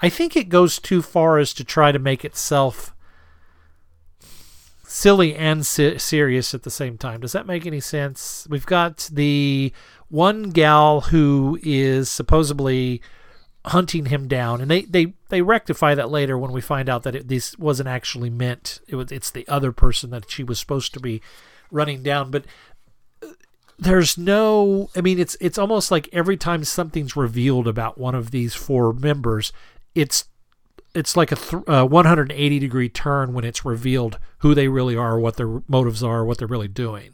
I 0.00 0.08
think 0.08 0.36
it 0.36 0.48
goes 0.48 0.78
too 0.78 1.02
far 1.02 1.38
as 1.38 1.52
to 1.52 1.64
try 1.64 1.92
to 1.92 1.98
make 1.98 2.24
itself 2.24 2.94
silly 4.88 5.34
and 5.34 5.66
se- 5.66 5.98
serious 5.98 6.54
at 6.54 6.62
the 6.62 6.70
same 6.70 6.96
time. 6.96 7.20
Does 7.20 7.32
that 7.32 7.46
make 7.46 7.66
any 7.66 7.80
sense? 7.80 8.46
We've 8.50 8.66
got 8.66 9.08
the 9.12 9.72
one 10.08 10.44
gal 10.50 11.02
who 11.02 11.58
is 11.62 12.08
supposedly 12.08 13.02
hunting 13.66 14.06
him 14.06 14.28
down, 14.28 14.62
and 14.62 14.70
they 14.70 14.82
they 14.82 15.12
they 15.28 15.42
rectify 15.42 15.94
that 15.94 16.10
later 16.10 16.38
when 16.38 16.52
we 16.52 16.62
find 16.62 16.88
out 16.88 17.02
that 17.02 17.14
it, 17.14 17.28
this 17.28 17.56
wasn't 17.58 17.88
actually 17.88 18.30
meant. 18.30 18.80
It 18.88 18.96
was 18.96 19.12
it's 19.12 19.30
the 19.30 19.46
other 19.46 19.72
person 19.72 20.10
that 20.10 20.30
she 20.30 20.42
was 20.42 20.58
supposed 20.58 20.94
to 20.94 21.00
be 21.00 21.20
running 21.70 22.02
down, 22.02 22.30
but 22.30 22.46
uh, 23.22 23.28
there's 23.78 24.18
no 24.18 24.90
i 24.96 25.00
mean 25.00 25.20
it's 25.20 25.36
it's 25.40 25.58
almost 25.58 25.90
like 25.92 26.08
every 26.12 26.36
time 26.36 26.64
something's 26.64 27.14
revealed 27.14 27.68
about 27.68 27.96
one 27.96 28.14
of 28.14 28.32
these 28.32 28.52
four 28.52 28.92
members 28.92 29.52
it's 29.94 30.24
it's 30.94 31.16
like 31.16 31.30
a 31.30 31.36
th- 31.36 31.62
uh, 31.68 31.86
180 31.86 32.58
degree 32.58 32.88
turn 32.88 33.32
when 33.32 33.44
it's 33.44 33.64
revealed 33.64 34.18
who 34.38 34.54
they 34.54 34.68
really 34.68 34.94
are, 34.96 35.18
what 35.18 35.36
their 35.36 35.60
motives 35.68 36.02
are, 36.02 36.24
what 36.24 36.38
they're 36.38 36.46
really 36.48 36.68
doing. 36.68 37.10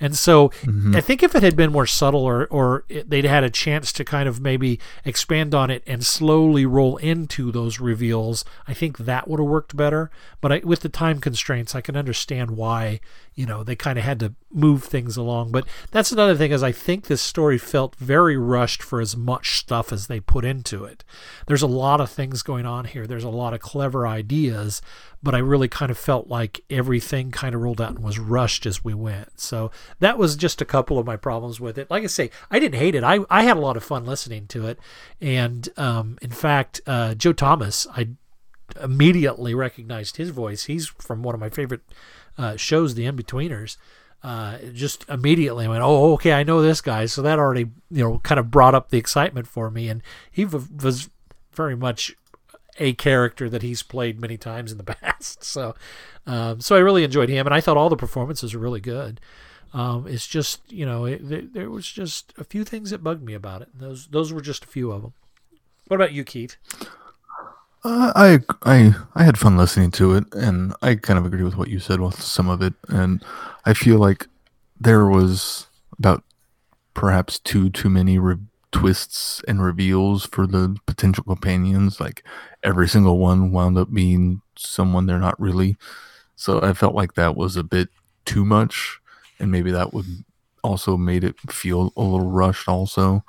And 0.00 0.16
so 0.16 0.48
Mhm. 0.64 0.94
I 0.94 1.00
think 1.00 1.22
if 1.22 1.34
it 1.34 1.42
had 1.42 1.56
been 1.56 1.72
more 1.72 1.86
subtle 1.86 2.22
or, 2.24 2.46
or 2.46 2.84
it, 2.88 3.08
they'd 3.08 3.24
had 3.24 3.44
a 3.44 3.50
chance 3.50 3.92
to 3.94 4.04
kind 4.04 4.28
of 4.28 4.40
maybe 4.40 4.78
expand 5.04 5.54
on 5.54 5.70
it 5.70 5.82
and 5.86 6.04
slowly 6.04 6.66
roll 6.66 6.96
into 6.98 7.50
those 7.52 7.80
reveals, 7.80 8.44
I 8.68 8.74
think 8.74 8.98
that 8.98 9.26
would 9.28 9.40
have 9.40 9.48
worked 9.48 9.76
better. 9.76 10.10
But 10.40 10.52
I, 10.52 10.58
with 10.64 10.80
the 10.80 10.88
time 10.88 11.20
constraints, 11.20 11.74
I 11.74 11.80
can 11.80 11.96
understand 11.96 12.52
why, 12.52 13.00
you 13.34 13.46
know, 13.46 13.62
they 13.64 13.74
kind 13.76 13.98
of 13.98 14.04
had 14.04 14.20
to 14.20 14.34
move 14.52 14.84
things 14.84 15.16
along. 15.16 15.50
But 15.52 15.66
that's 15.90 16.12
another 16.12 16.34
thing 16.36 16.52
is 16.52 16.62
I 16.62 16.72
think 16.72 17.06
this 17.06 17.22
story 17.22 17.58
felt 17.58 17.96
very 17.96 18.36
rushed 18.36 18.82
for 18.82 19.00
as 19.00 19.16
much 19.16 19.58
stuff 19.58 19.92
as 19.92 20.06
they 20.08 20.20
put 20.20 20.44
into 20.44 20.84
it. 20.84 21.02
There's 21.46 21.62
a 21.62 21.66
lot 21.66 22.00
of 22.00 22.10
things 22.10 22.42
going 22.42 22.66
on 22.66 22.84
here. 22.84 23.06
There's 23.06 23.24
a 23.24 23.28
lot 23.30 23.54
of 23.54 23.60
clever 23.60 24.06
ideas, 24.06 24.82
but 25.24 25.34
I 25.34 25.38
really 25.38 25.68
kind 25.68 25.90
of 25.90 25.96
felt 25.96 26.28
like 26.28 26.60
everything 26.68 27.30
kind 27.30 27.54
of 27.54 27.62
rolled 27.62 27.80
out 27.80 27.94
and 27.94 28.04
was 28.04 28.18
rushed 28.18 28.66
as 28.66 28.84
we 28.84 28.92
went. 28.92 29.40
So 29.40 29.70
that 29.98 30.18
was 30.18 30.36
just 30.36 30.60
a 30.60 30.66
couple 30.66 30.98
of 30.98 31.06
my 31.06 31.16
problems 31.16 31.58
with 31.58 31.78
it. 31.78 31.90
Like 31.90 32.04
I 32.04 32.08
say, 32.08 32.30
I 32.50 32.58
didn't 32.58 32.78
hate 32.78 32.94
it. 32.94 33.02
I, 33.02 33.20
I 33.30 33.44
had 33.44 33.56
a 33.56 33.60
lot 33.60 33.78
of 33.78 33.82
fun 33.82 34.04
listening 34.04 34.46
to 34.48 34.66
it. 34.66 34.78
And 35.22 35.66
um, 35.78 36.18
in 36.20 36.30
fact, 36.30 36.82
uh, 36.86 37.14
Joe 37.14 37.32
Thomas, 37.32 37.86
I 37.96 38.10
immediately 38.82 39.54
recognized 39.54 40.18
his 40.18 40.28
voice. 40.28 40.64
He's 40.64 40.88
from 40.88 41.22
one 41.22 41.34
of 41.34 41.40
my 41.40 41.48
favorite 41.48 41.82
uh, 42.36 42.56
shows, 42.56 42.94
The 42.94 43.06
Inbetweeners. 43.06 43.78
Uh, 44.22 44.58
just 44.72 45.08
immediately 45.08 45.68
went, 45.68 45.82
oh, 45.82 46.12
okay, 46.14 46.32
I 46.32 46.44
know 46.44 46.60
this 46.60 46.82
guy. 46.82 47.06
So 47.06 47.22
that 47.22 47.38
already, 47.38 47.70
you 47.90 48.04
know, 48.04 48.18
kind 48.18 48.38
of 48.38 48.50
brought 48.50 48.74
up 48.74 48.90
the 48.90 48.98
excitement 48.98 49.46
for 49.46 49.70
me. 49.70 49.88
And 49.88 50.02
he 50.30 50.44
v- 50.44 50.68
was 50.82 51.08
very 51.52 51.76
much 51.76 52.14
a 52.78 52.94
character 52.94 53.48
that 53.48 53.62
he's 53.62 53.82
played 53.82 54.20
many 54.20 54.36
times 54.36 54.72
in 54.72 54.78
the 54.78 54.84
past. 55.02 55.44
So, 55.44 55.74
um, 56.26 56.60
so 56.60 56.76
I 56.76 56.80
really 56.80 57.04
enjoyed 57.04 57.28
him, 57.28 57.46
and 57.46 57.54
I 57.54 57.60
thought 57.60 57.76
all 57.76 57.88
the 57.88 57.96
performances 57.96 58.54
were 58.54 58.60
really 58.60 58.80
good. 58.80 59.20
Um, 59.72 60.06
it's 60.06 60.26
just, 60.26 60.60
you 60.70 60.86
know, 60.86 61.04
it, 61.04 61.28
there, 61.28 61.42
there 61.42 61.70
was 61.70 61.86
just 61.90 62.32
a 62.38 62.44
few 62.44 62.64
things 62.64 62.90
that 62.90 63.02
bugged 63.02 63.24
me 63.24 63.34
about 63.34 63.62
it. 63.62 63.68
Those, 63.74 64.06
those 64.06 64.32
were 64.32 64.40
just 64.40 64.64
a 64.64 64.68
few 64.68 64.92
of 64.92 65.02
them. 65.02 65.14
What 65.88 65.96
about 65.96 66.12
you, 66.12 66.24
Keith? 66.24 66.56
Uh, 67.84 68.12
I 68.16 68.38
I 68.62 68.94
I 69.14 69.24
had 69.24 69.36
fun 69.36 69.58
listening 69.58 69.90
to 69.92 70.14
it, 70.14 70.24
and 70.32 70.72
I 70.80 70.94
kind 70.94 71.18
of 71.18 71.26
agree 71.26 71.42
with 71.42 71.56
what 71.58 71.68
you 71.68 71.78
said 71.78 72.00
with 72.00 72.20
some 72.20 72.48
of 72.48 72.62
it, 72.62 72.72
and 72.88 73.22
I 73.66 73.74
feel 73.74 73.98
like 73.98 74.26
there 74.80 75.06
was 75.06 75.66
about 75.98 76.24
perhaps 76.94 77.38
two 77.38 77.68
too 77.68 77.90
many 77.90 78.18
re- 78.18 78.38
twists 78.74 79.40
and 79.46 79.62
reveals 79.62 80.26
for 80.26 80.46
the 80.46 80.76
potential 80.86 81.24
companions. 81.24 82.00
Like 82.00 82.24
every 82.62 82.88
single 82.88 83.18
one 83.18 83.52
wound 83.52 83.78
up 83.78 83.94
being 83.94 84.42
someone 84.56 85.06
they're 85.06 85.18
not 85.18 85.40
really. 85.40 85.76
So 86.36 86.60
I 86.60 86.72
felt 86.74 86.94
like 86.94 87.14
that 87.14 87.36
was 87.36 87.56
a 87.56 87.62
bit 87.62 87.88
too 88.24 88.44
much, 88.44 88.98
and 89.38 89.50
maybe 89.52 89.70
that 89.70 89.94
would 89.94 90.06
also 90.62 90.96
made 90.96 91.22
it 91.22 91.38
feel 91.50 91.92
a 91.96 92.02
little 92.02 92.30
rushed. 92.30 92.68
Also, 92.68 93.24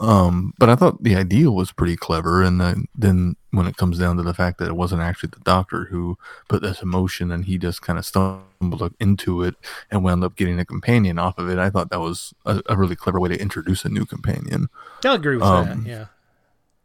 um, 0.00 0.54
but 0.58 0.68
I 0.68 0.74
thought 0.76 1.02
the 1.02 1.14
idea 1.14 1.50
was 1.50 1.72
pretty 1.72 1.96
clever, 1.96 2.42
and 2.42 2.60
then 2.60 2.86
then 2.94 3.36
when 3.52 3.66
it 3.66 3.76
comes 3.76 3.98
down 3.98 4.16
to 4.16 4.22
the 4.22 4.34
fact 4.34 4.58
that 4.58 4.68
it 4.68 4.76
wasn't 4.76 5.02
actually 5.02 5.30
the 5.32 5.40
doctor 5.44 5.84
who 5.86 6.16
put 6.48 6.62
this 6.62 6.82
emotion, 6.82 7.30
and 7.30 7.44
he 7.44 7.58
just 7.58 7.82
kind 7.82 7.98
of 7.98 8.06
stumbled 8.06 8.94
into 8.98 9.42
it 9.42 9.54
and 9.90 10.02
wound 10.02 10.24
up 10.24 10.36
getting 10.36 10.58
a 10.58 10.64
companion 10.64 11.18
off 11.18 11.36
of 11.38 11.48
it, 11.48 11.58
I 11.58 11.68
thought 11.70 11.90
that 11.90 12.00
was 12.00 12.32
a, 12.46 12.62
a 12.68 12.76
really 12.76 12.96
clever 12.96 13.20
way 13.20 13.28
to 13.28 13.40
introduce 13.40 13.84
a 13.84 13.88
new 13.88 14.06
companion. 14.06 14.68
I 15.04 15.14
agree 15.14 15.36
with 15.36 15.44
Um, 15.44 15.84
that. 15.84 15.88
Yeah. 15.88 16.06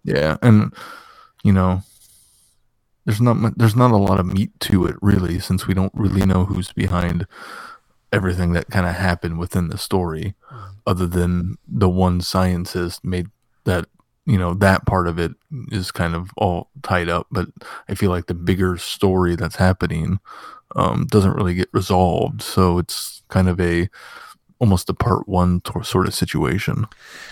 Yeah, 0.04 0.38
and 0.42 0.74
you 1.44 1.52
know, 1.54 1.82
there's 3.06 3.22
not 3.22 3.58
there's 3.58 3.76
not 3.76 3.92
a 3.92 3.98
lot 3.98 4.20
of 4.20 4.26
meat 4.26 4.52
to 4.62 4.86
it 4.86 4.96
really, 5.02 5.40
since 5.40 5.68
we 5.68 5.74
don't 5.74 5.94
really 5.96 6.26
know 6.26 6.46
who's 6.46 6.72
behind 6.74 7.28
everything 8.12 8.54
that 8.54 8.70
kind 8.70 8.86
of 8.86 8.96
happened 8.96 9.40
within 9.40 9.70
the 9.70 9.78
story, 9.78 10.36
other 10.86 11.08
than 11.08 11.56
the 11.68 11.90
one 11.90 12.22
scientist 12.22 13.04
made 13.04 13.28
that 13.66 13.88
you 14.26 14.38
know 14.38 14.54
that 14.56 14.86
part 14.86 15.08
of 15.08 15.20
it 15.20 15.34
is 15.72 15.92
kind 15.92 16.16
of 16.16 16.32
all 16.38 16.70
tied 16.84 17.10
up. 17.10 17.28
But 17.32 17.48
I 17.90 17.96
feel 17.96 18.10
like 18.12 18.28
the 18.28 18.34
bigger 18.34 18.78
story 18.78 19.36
that's 19.36 19.58
happening 19.58 20.20
um, 20.76 21.06
doesn't 21.08 21.36
really 21.36 21.56
get 21.56 21.70
resolved, 21.74 22.42
so 22.42 22.78
it's 22.78 23.24
kind 23.30 23.50
of 23.50 23.60
a 23.60 23.90
almost 24.66 24.90
a 24.90 24.96
part 24.96 25.30
one 25.30 25.62
to- 25.62 25.84
sort 25.84 26.08
of 26.08 26.14
situation. 26.16 26.88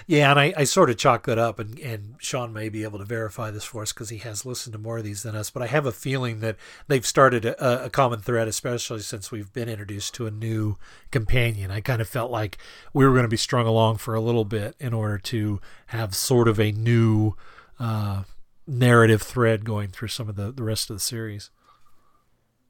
Yeah, 0.05 0.29
and 0.29 0.39
I, 0.39 0.53
I 0.55 0.63
sort 0.65 0.91
of 0.91 0.97
chalk 0.97 1.25
that 1.25 1.39
up, 1.39 1.57
and, 1.57 1.79
and 1.79 2.13
Sean 2.19 2.53
may 2.53 2.69
be 2.69 2.83
able 2.83 2.99
to 2.99 3.05
verify 3.05 3.49
this 3.49 3.63
for 3.63 3.81
us 3.81 3.91
because 3.91 4.09
he 4.09 4.19
has 4.19 4.45
listened 4.45 4.73
to 4.73 4.79
more 4.79 4.99
of 4.99 5.03
these 5.03 5.23
than 5.23 5.35
us. 5.35 5.49
But 5.49 5.63
I 5.63 5.65
have 5.65 5.87
a 5.87 5.91
feeling 5.91 6.41
that 6.41 6.57
they've 6.87 7.05
started 7.05 7.43
a, 7.43 7.85
a 7.85 7.89
common 7.89 8.19
thread, 8.19 8.47
especially 8.47 8.99
since 8.99 9.31
we've 9.31 9.51
been 9.51 9.67
introduced 9.67 10.13
to 10.13 10.27
a 10.27 10.31
new 10.31 10.77
companion. 11.09 11.71
I 11.71 11.81
kind 11.81 12.01
of 12.01 12.07
felt 12.07 12.29
like 12.29 12.59
we 12.93 13.03
were 13.03 13.13
going 13.13 13.23
to 13.23 13.29
be 13.29 13.35
strung 13.35 13.65
along 13.65 13.97
for 13.97 14.13
a 14.13 14.21
little 14.21 14.45
bit 14.45 14.75
in 14.79 14.93
order 14.93 15.17
to 15.17 15.59
have 15.87 16.13
sort 16.13 16.47
of 16.47 16.59
a 16.59 16.71
new 16.71 17.33
uh, 17.79 18.23
narrative 18.67 19.23
thread 19.23 19.65
going 19.65 19.89
through 19.89 20.09
some 20.09 20.29
of 20.29 20.35
the, 20.35 20.51
the 20.51 20.63
rest 20.63 20.91
of 20.91 20.95
the 20.95 20.99
series. 20.99 21.49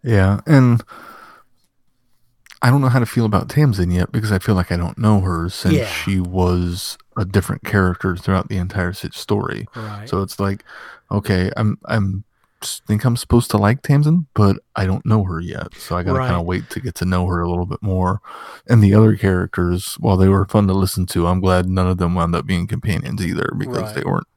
Yeah, 0.02 0.40
and 0.46 0.82
I 2.64 2.70
don't 2.70 2.82
know 2.82 2.90
how 2.90 3.00
to 3.00 3.06
feel 3.06 3.26
about 3.26 3.50
Tamsin 3.50 3.92
yet 3.92 4.12
because 4.12 4.32
I 4.32 4.40
feel 4.40 4.56
like 4.56 4.72
I 4.72 4.78
don't 4.78 4.98
know 4.98 5.20
her 5.20 5.50
since 5.50 5.76
Yeah. 5.76 5.86
she 5.86 6.20
was 6.22 6.98
a 7.18 7.26
different 7.26 7.64
character 7.64 8.16
throughout 8.16 8.48
the 8.50 8.58
entire 8.58 8.94
story. 8.94 9.68
Right. 9.76 10.08
So 10.10 10.22
it's 10.22 10.40
like, 10.40 10.64
okay, 11.12 11.52
I'm 11.58 11.78
I'm 11.86 12.24
think 12.88 13.04
I'm 13.04 13.18
supposed 13.18 13.52
to 13.52 13.58
like 13.58 13.82
Tamsin, 13.82 14.28
but 14.34 14.58
I 14.78 14.86
don't 14.86 15.06
know 15.06 15.26
her 15.26 15.42
yet, 15.42 15.76
so 15.76 15.98
I 15.98 16.04
gotta 16.04 16.20
kind 16.20 16.36
of 16.36 16.46
wait 16.46 16.70
to 16.70 16.80
get 16.80 16.96
to 16.96 17.06
know 17.06 17.26
her 17.28 17.42
a 17.42 17.50
little 17.50 17.66
bit 17.66 17.84
more. 17.84 18.22
And 18.70 18.82
the 18.82 18.94
other 18.96 19.18
characters, 19.18 19.96
while 20.00 20.16
they 20.16 20.30
were 20.30 20.46
fun 20.46 20.68
to 20.68 20.74
listen 20.74 21.06
to, 21.08 21.28
I'm 21.28 21.42
glad 21.42 21.68
none 21.68 21.88
of 21.90 21.98
them 21.98 22.16
wound 22.16 22.34
up 22.36 22.46
being 22.46 22.66
companions 22.68 23.22
either 23.22 23.50
because 23.58 23.82
Right. 23.82 23.96
they 23.96 24.04
weren't 24.04 24.28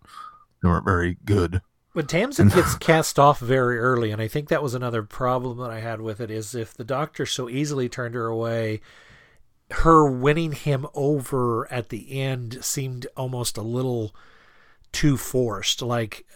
they 0.62 0.68
weren't 0.68 0.84
very 0.84 1.16
good. 1.24 1.60
But 1.96 2.10
Tamsin 2.10 2.50
gets 2.50 2.74
cast 2.78 3.18
off 3.18 3.40
very 3.40 3.78
early, 3.78 4.10
and 4.10 4.20
I 4.20 4.28
think 4.28 4.50
that 4.50 4.62
was 4.62 4.74
another 4.74 5.02
problem 5.02 5.56
that 5.56 5.70
I 5.70 5.80
had 5.80 6.02
with 6.02 6.20
it. 6.20 6.30
Is 6.30 6.54
if 6.54 6.74
the 6.74 6.84
doctor 6.84 7.24
so 7.24 7.48
easily 7.48 7.88
turned 7.88 8.14
her 8.14 8.26
away, 8.26 8.82
her 9.70 10.06
winning 10.06 10.52
him 10.52 10.86
over 10.92 11.66
at 11.72 11.88
the 11.88 12.20
end 12.20 12.62
seemed 12.62 13.06
almost 13.16 13.56
a 13.56 13.62
little 13.62 14.14
too 14.92 15.16
forced. 15.16 15.80
Like 15.80 16.26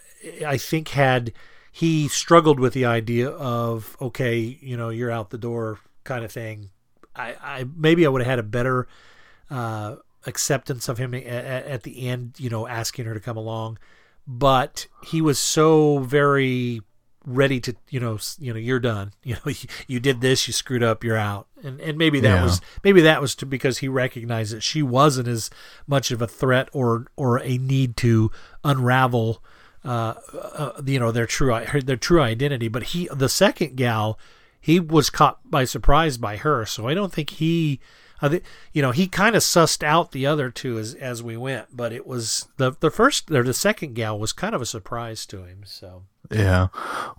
I 0.43 0.57
think 0.57 0.87
had 0.89 1.31
he 1.71 2.07
struggled 2.07 2.59
with 2.59 2.73
the 2.73 2.85
idea 2.85 3.29
of 3.29 3.95
okay, 4.01 4.39
you 4.39 4.75
know, 4.75 4.89
you're 4.89 5.11
out 5.11 5.29
the 5.29 5.37
door 5.37 5.77
kind 6.03 6.25
of 6.25 6.31
thing, 6.31 6.71
I, 7.15 7.35
I 7.39 7.65
maybe 7.77 8.03
I 8.07 8.09
would 8.09 8.21
have 8.21 8.29
had 8.31 8.39
a 8.39 8.43
better 8.43 8.87
uh, 9.51 9.97
acceptance 10.25 10.89
of 10.89 10.97
him 10.97 11.13
at, 11.13 11.23
at 11.23 11.83
the 11.83 12.07
end, 12.07 12.39
you 12.39 12.49
know, 12.49 12.65
asking 12.65 13.05
her 13.05 13.13
to 13.13 13.19
come 13.19 13.37
along 13.37 13.77
but 14.27 14.87
he 15.03 15.21
was 15.21 15.39
so 15.39 15.99
very 15.99 16.81
ready 17.23 17.59
to 17.59 17.75
you 17.89 17.99
know 17.99 18.17
you 18.39 18.51
know 18.53 18.59
you're 18.59 18.79
done. 18.79 19.13
You 19.23 19.35
know 19.35 19.41
you, 19.51 19.67
you 19.87 19.99
did 19.99 20.21
this 20.21 20.47
you 20.47 20.53
screwed 20.53 20.83
up 20.83 21.03
you're 21.03 21.17
out. 21.17 21.47
And 21.63 21.79
and 21.79 21.97
maybe 21.97 22.19
that 22.21 22.35
Yeah. 22.35 22.43
was 22.43 22.61
maybe 22.83 23.01
that 23.01 23.21
was 23.21 23.35
to 23.35 23.45
because 23.45 23.79
he 23.79 23.87
recognized 23.87 24.53
that 24.55 24.63
she 24.63 24.81
wasn't 24.81 25.27
as 25.27 25.49
much 25.85 26.09
of 26.11 26.21
a 26.21 26.27
threat 26.27 26.69
or 26.73 27.05
or 27.15 27.39
a 27.39 27.57
need 27.57 27.95
to 27.97 28.31
unravel 28.63 29.43
uh, 29.85 30.13
uh 30.33 30.81
you 30.85 30.99
know 30.99 31.11
their 31.11 31.25
true 31.27 31.53
their 31.83 31.97
true 31.97 32.21
identity. 32.21 32.67
But 32.67 32.83
he 32.83 33.07
the 33.13 33.29
second 33.29 33.75
gal 33.77 34.17
he 34.59 34.79
was 34.79 35.09
caught 35.09 35.39
by 35.49 35.65
surprise 35.65 36.17
by 36.17 36.37
her. 36.37 36.65
So 36.65 36.87
i 36.87 36.93
don't 36.93 37.11
think 37.13 37.31
he 37.31 37.79
I 38.21 38.29
think 38.29 38.43
you 38.73 38.81
know 38.81 38.91
he 38.91 39.07
kind 39.07 39.35
of 39.35 39.41
sussed 39.41 39.83
out 39.83 40.11
the 40.11 40.25
other 40.25 40.49
two 40.51 40.77
as 40.77 40.93
as 40.95 41.21
we 41.23 41.35
went, 41.37 41.67
but 41.75 41.91
it 41.93 42.05
was 42.05 42.47
the 42.57 42.71
the 42.79 42.91
first 42.91 43.29
or 43.31 43.43
the 43.43 43.53
second 43.53 43.93
gal 43.95 44.17
was 44.19 44.31
kind 44.33 44.53
of 44.55 44.61
a 44.61 44.65
surprise 44.65 45.25
to 45.27 45.43
him. 45.43 45.61
So 45.65 46.03
Yeah. 46.29 46.67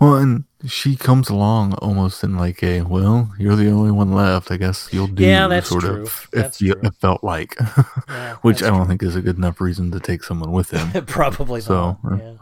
Well, 0.01 0.15
and 0.15 0.45
she 0.67 0.95
comes 0.97 1.29
along 1.29 1.75
almost 1.75 2.23
in 2.25 2.37
like 2.37 2.63
a, 2.63 2.83
well, 2.83 3.33
you're 3.39 3.57
the 3.57 3.69
only 3.71 3.91
one 3.91 4.13
left. 4.13 4.51
I 4.51 4.57
guess 4.57 4.89
you'll 4.93 5.09
do 5.09 5.25
Yeah, 5.25 5.49
that's 5.49 5.69
sort 5.69 5.83
true. 5.85 6.03
of 6.05 6.29
That's 6.33 6.57
if 6.61 6.67
you 6.67 6.75
true. 6.75 6.83
it 6.89 6.95
felt 7.01 7.23
like, 7.25 7.57
Yeah, 8.09 8.37
which 8.43 8.63
I 8.63 8.71
don't 8.71 8.87
think 8.87 9.03
is 9.03 9.17
a 9.17 9.21
good 9.21 9.37
enough 9.37 9.61
reason 9.61 9.91
to 9.91 10.01
take 10.01 10.23
someone 10.23 10.53
with 10.53 10.71
him. 10.71 11.05
probably 11.07 11.61
So, 11.61 11.99
not. 12.05 12.13
uh, 12.13 12.17
Yeah. 12.17 12.33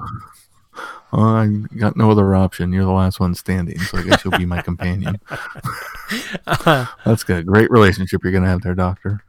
Well, 1.12 1.24
I 1.24 1.46
got 1.76 1.96
no 1.96 2.10
other 2.10 2.34
option. 2.34 2.72
You're 2.72 2.84
the 2.84 2.92
last 2.92 3.18
one 3.18 3.34
standing, 3.34 3.78
so 3.80 3.98
I 3.98 4.02
guess 4.02 4.24
you'll 4.24 4.38
be 4.38 4.46
my 4.46 4.62
companion. 4.62 5.20
That's 7.04 7.24
good. 7.24 7.46
Great 7.46 7.70
relationship 7.70 8.22
you're 8.22 8.32
gonna 8.32 8.46
have 8.48 8.62
there, 8.62 8.74
Doctor. 8.74 9.22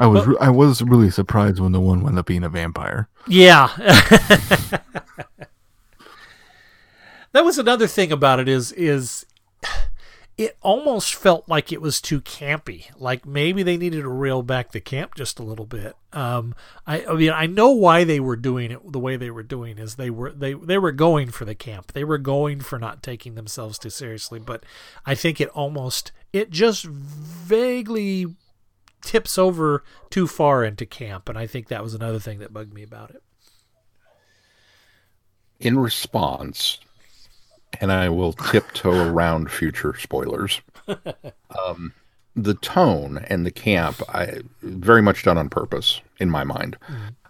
I 0.00 0.06
was 0.06 0.26
re- 0.26 0.36
I 0.40 0.48
was 0.48 0.80
really 0.80 1.10
surprised 1.10 1.60
when 1.60 1.72
the 1.72 1.80
one 1.80 2.02
wound 2.02 2.18
up 2.18 2.24
being 2.24 2.42
a 2.42 2.48
vampire. 2.48 3.08
Yeah. 3.28 3.68
that 7.32 7.44
was 7.44 7.58
another 7.58 7.86
thing 7.86 8.10
about 8.10 8.40
it 8.40 8.48
is 8.48 8.72
is 8.72 9.26
it 10.40 10.56
almost 10.62 11.14
felt 11.14 11.46
like 11.50 11.70
it 11.70 11.82
was 11.82 12.00
too 12.00 12.22
campy. 12.22 12.86
Like 12.98 13.26
maybe 13.26 13.62
they 13.62 13.76
needed 13.76 14.00
to 14.00 14.08
reel 14.08 14.42
back 14.42 14.72
the 14.72 14.80
camp 14.80 15.14
just 15.14 15.38
a 15.38 15.42
little 15.42 15.66
bit. 15.66 15.94
Um, 16.14 16.54
I, 16.86 17.04
I 17.04 17.12
mean, 17.12 17.28
I 17.28 17.44
know 17.44 17.72
why 17.72 18.04
they 18.04 18.20
were 18.20 18.36
doing 18.36 18.70
it 18.70 18.80
the 18.90 18.98
way 18.98 19.18
they 19.18 19.30
were 19.30 19.42
doing 19.42 19.76
is 19.76 19.96
they 19.96 20.08
were 20.08 20.32
they 20.32 20.54
they 20.54 20.78
were 20.78 20.92
going 20.92 21.30
for 21.30 21.44
the 21.44 21.54
camp. 21.54 21.92
They 21.92 22.04
were 22.04 22.16
going 22.16 22.60
for 22.60 22.78
not 22.78 23.02
taking 23.02 23.34
themselves 23.34 23.78
too 23.78 23.90
seriously. 23.90 24.38
But 24.38 24.64
I 25.04 25.14
think 25.14 25.42
it 25.42 25.50
almost 25.50 26.10
it 26.32 26.48
just 26.48 26.86
vaguely 26.86 28.34
tips 29.02 29.36
over 29.36 29.84
too 30.08 30.26
far 30.26 30.64
into 30.64 30.86
camp, 30.86 31.28
and 31.28 31.36
I 31.36 31.46
think 31.46 31.68
that 31.68 31.82
was 31.82 31.92
another 31.92 32.18
thing 32.18 32.38
that 32.38 32.54
bugged 32.54 32.72
me 32.72 32.82
about 32.82 33.10
it. 33.10 33.22
In 35.58 35.78
response, 35.78 36.78
and 37.80 37.90
I 37.90 38.08
will 38.08 38.32
tiptoe 38.34 39.08
around 39.08 39.50
future 39.50 39.94
spoilers. 39.98 40.60
Um, 41.66 41.92
the 42.36 42.54
tone 42.54 43.24
and 43.28 43.44
the 43.44 43.50
camp, 43.50 44.00
I 44.08 44.40
very 44.62 45.02
much 45.02 45.24
done 45.24 45.36
on 45.36 45.48
purpose 45.48 46.00
in 46.20 46.30
my 46.30 46.44
mind. 46.44 46.76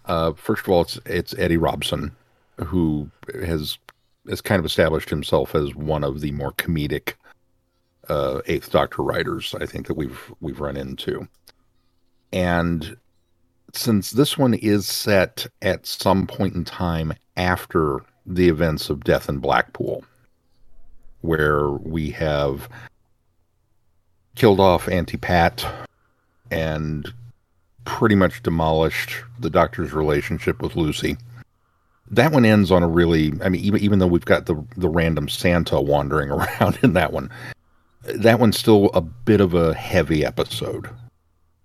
Uh, 0.05 0.33
first 0.33 0.63
of 0.63 0.69
all, 0.69 0.81
it's 0.81 0.99
it's 1.05 1.33
Eddie 1.37 1.57
Robson, 1.57 2.11
who 2.57 3.09
has 3.43 3.79
has 4.29 4.41
kind 4.41 4.59
of 4.59 4.65
established 4.65 5.09
himself 5.09 5.55
as 5.55 5.73
one 5.75 6.03
of 6.03 6.21
the 6.21 6.31
more 6.31 6.51
comedic 6.53 7.13
uh, 8.09 8.41
Eighth 8.45 8.71
Doctor 8.71 9.01
writers 9.01 9.55
I 9.59 9.65
think 9.65 9.87
that 9.87 9.97
we've 9.97 10.31
we've 10.39 10.59
run 10.59 10.77
into, 10.77 11.27
and 12.31 12.95
since 13.73 14.11
this 14.11 14.37
one 14.37 14.53
is 14.53 14.85
set 14.85 15.47
at 15.61 15.87
some 15.87 16.27
point 16.27 16.55
in 16.55 16.65
time 16.65 17.13
after 17.37 18.01
the 18.25 18.49
events 18.49 18.89
of 18.89 19.03
Death 19.03 19.29
in 19.29 19.39
Blackpool, 19.39 20.03
where 21.21 21.69
we 21.69 22.11
have 22.11 22.69
killed 24.35 24.59
off 24.59 24.87
Auntie 24.87 25.17
Pat 25.17 25.65
and 26.49 27.11
pretty 27.85 28.15
much 28.15 28.43
demolished 28.43 29.15
the 29.39 29.49
doctor's 29.49 29.93
relationship 29.93 30.61
with 30.61 30.75
Lucy. 30.75 31.17
That 32.09 32.31
one 32.31 32.45
ends 32.45 32.71
on 32.71 32.83
a 32.83 32.87
really, 32.87 33.33
I 33.43 33.49
mean, 33.49 33.61
even 33.61 33.81
even 33.81 33.99
though 33.99 34.07
we've 34.07 34.25
got 34.25 34.45
the 34.45 34.63
the 34.75 34.89
random 34.89 35.29
Santa 35.29 35.79
wandering 35.79 36.29
around 36.31 36.79
in 36.83 36.93
that 36.93 37.13
one, 37.13 37.29
that 38.03 38.39
one's 38.39 38.57
still 38.57 38.89
a 38.93 39.01
bit 39.01 39.41
of 39.41 39.53
a 39.53 39.73
heavy 39.73 40.25
episode. 40.25 40.89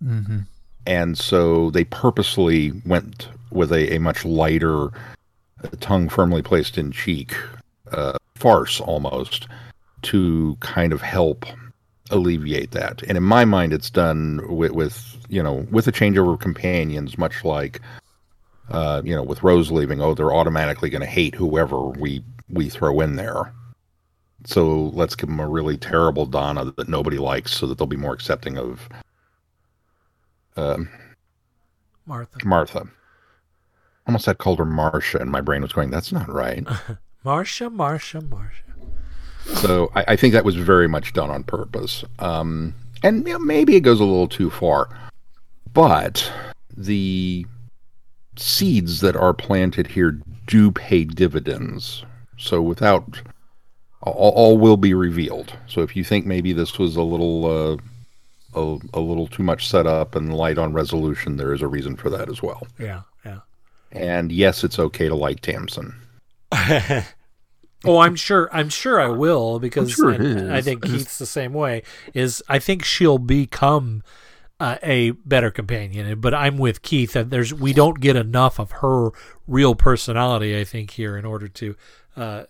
Mm-hmm. 0.05 0.41
And 0.87 1.19
so 1.19 1.71
they 1.71 1.85
purposely 1.85 2.73
went 2.85 3.29
with 3.51 3.73
a, 3.73 3.95
a 3.95 3.99
much 3.99 4.25
lighter, 4.25 4.91
tongue 5.81 6.09
firmly 6.09 6.43
placed 6.43 6.79
in 6.79 6.93
cheek 6.93 7.35
uh, 7.91 8.17
farce 8.37 8.81
almost 8.81 9.49
to 10.03 10.57
kind 10.61 10.93
of 10.93 11.01
help 11.01 11.47
alleviate 12.11 12.71
that. 12.73 13.03
And 13.03 13.17
in 13.17 13.23
my 13.23 13.45
mind, 13.45 13.73
it's 13.73 13.91
done 13.91 14.41
with, 14.49 14.73
with 14.73 15.17
you 15.29 15.43
know 15.43 15.67
with 15.71 15.89
a 15.89 15.93
changeover 15.93 16.35
of 16.35 16.41
companions, 16.41 17.19
much 17.19 17.45
like 17.45 17.81
uh, 18.71 19.03
you 19.05 19.15
know 19.15 19.23
with 19.23 19.43
Rose 19.43 19.71
leaving. 19.71 20.01
Oh, 20.01 20.15
they're 20.15 20.35
automatically 20.35 20.91
going 20.91 21.01
to 21.01 21.07
hate 21.07 21.35
whoever 21.35 21.81
we 21.81 22.25
we 22.49 22.69
throw 22.69 23.01
in 23.01 23.17
there. 23.17 23.53
So 24.45 24.93
let's 24.95 25.17
give 25.17 25.29
them 25.29 25.41
a 25.41 25.49
really 25.49 25.77
terrible 25.77 26.27
Donna 26.27 26.73
that 26.77 26.89
nobody 26.89 27.19
likes, 27.19 27.53
so 27.53 27.67
that 27.67 27.79
they'll 27.79 27.87
be 27.87 27.97
more 27.97 28.15
accepting 28.15 28.57
of 28.59 28.89
um, 30.57 30.89
Martha. 32.07 32.47
Martha. 32.47 32.89
Almost 34.07 34.27
had 34.27 34.39
called 34.39 34.61
her 34.61 34.65
Marcia, 34.65 35.19
and 35.19 35.33
my 35.33 35.41
brain 35.41 35.63
was 35.63 35.73
going, 35.73 35.91
"That's 35.91 36.13
not 36.13 36.33
right." 36.33 36.67
Marcia, 37.27 37.69
Marcia, 37.69 38.21
Marcia. 38.21 38.63
So 39.57 39.91
I, 39.97 40.05
I 40.11 40.17
think 40.17 40.33
that 40.33 40.45
was 40.45 40.55
very 40.55 40.87
much 40.87 41.13
done 41.13 41.29
on 41.29 41.43
purpose. 41.43 42.05
Um, 42.21 42.73
and 43.03 43.27
you 43.27 43.33
know, 43.33 43.41
maybe 43.41 43.75
it 43.75 43.81
goes 43.81 43.99
a 43.99 44.05
little 44.05 44.29
too 44.29 44.49
far, 44.49 44.89
but 45.73 46.33
the 46.77 47.45
seeds 48.37 49.01
that 49.01 49.17
are 49.17 49.35
planted 49.35 49.89
here 49.89 50.21
do 50.47 50.71
pay 50.71 51.03
dividends. 51.03 52.05
So 52.39 52.63
without 52.63 53.21
all, 54.03 54.31
all 54.31 54.57
will 54.57 54.77
be 54.77 54.95
revealed. 54.95 55.53
So 55.67 55.83
if 55.83 55.97
you 55.97 56.05
think 56.05 56.27
maybe 56.27 56.53
this 56.53 56.79
was 56.79 56.95
a 56.95 57.03
little 57.03 57.45
uh, 57.45 57.77
a, 58.55 58.79
a 58.95 59.01
little 59.01 59.27
too 59.27 59.43
much 59.43 59.69
setup 59.69 60.15
and 60.15 60.33
light 60.33 60.59
on 60.59 60.73
resolution, 60.73 61.39
there 61.39 61.53
is 61.53 61.61
a 61.61 61.67
reason 61.67 61.97
for 61.97 62.09
that 62.09 62.29
as 62.29 62.41
well. 62.41 62.69
Yeah, 62.79 63.03
yeah. 63.25 63.41
And 63.91 64.31
yes, 64.31 64.63
it's 64.63 64.79
okay 64.79 65.09
to 65.09 65.17
like 65.17 65.41
Tamsin. 65.41 65.93
Oh, 67.85 67.99
I'm 67.99 68.17
sure. 68.17 68.49
I'm 68.53 68.69
sure 68.69 69.01
I 69.01 69.09
will 69.09 69.59
because 69.59 69.93
sure 69.93 70.11
and 70.11 70.53
I 70.53 70.61
think 70.61 70.83
Keith's 70.83 71.19
the 71.19 71.27
same 71.27 71.53
way. 71.53 71.83
Is 72.15 72.43
I 72.49 72.59
think 72.59 72.85
she'll 72.85 73.19
become 73.19 74.03
uh, 74.59 74.77
a 74.83 75.11
better 75.11 75.51
companion. 75.51 76.21
But 76.21 76.35
I'm 76.35 76.59
with 76.59 76.83
Keith 76.83 77.13
that 77.13 77.31
there's 77.31 77.53
we 77.53 77.73
don't 77.73 78.01
get 78.01 78.17
enough 78.17 78.59
of 78.59 78.71
her 78.73 79.11
real 79.47 79.75
personality. 79.75 80.59
I 80.59 80.65
think 80.65 80.93
here 80.93 81.17
in 81.17 81.25
order 81.25 81.49
to 81.49 81.77
uh, 82.17 82.45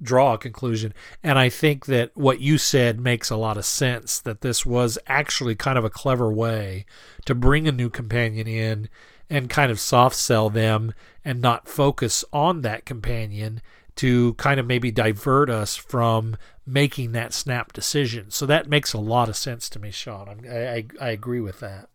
draw 0.00 0.34
a 0.34 0.38
conclusion. 0.38 0.94
And 1.22 1.38
I 1.38 1.48
think 1.48 1.86
that 1.86 2.16
what 2.16 2.40
you 2.40 2.58
said 2.58 3.00
makes 3.00 3.30
a 3.30 3.36
lot 3.36 3.56
of 3.56 3.64
sense. 3.64 4.20
That 4.20 4.40
this 4.40 4.64
was 4.64 4.98
actually 5.06 5.54
kind 5.54 5.78
of 5.78 5.84
a 5.84 5.90
clever 5.90 6.32
way 6.32 6.86
to 7.26 7.34
bring 7.34 7.66
a 7.66 7.72
new 7.72 7.90
companion 7.90 8.46
in 8.46 8.88
and 9.30 9.50
kind 9.50 9.70
of 9.70 9.80
soft 9.80 10.16
sell 10.16 10.48
them 10.48 10.94
and 11.24 11.42
not 11.42 11.68
focus 11.68 12.24
on 12.32 12.62
that 12.62 12.86
companion 12.86 13.60
to 13.98 14.34
kind 14.34 14.58
of 14.58 14.66
maybe 14.66 14.90
divert 14.90 15.50
us 15.50 15.76
from 15.76 16.36
making 16.66 17.12
that 17.12 17.32
snap 17.32 17.72
decision. 17.72 18.30
So 18.30 18.46
that 18.46 18.68
makes 18.68 18.92
a 18.92 18.98
lot 18.98 19.28
of 19.28 19.36
sense 19.36 19.68
to 19.70 19.78
me, 19.78 19.90
Sean. 19.90 20.28
I'm, 20.28 20.40
I, 20.48 20.68
I 20.68 20.84
I 21.00 21.10
agree 21.10 21.40
with 21.40 21.60
that. 21.60 21.88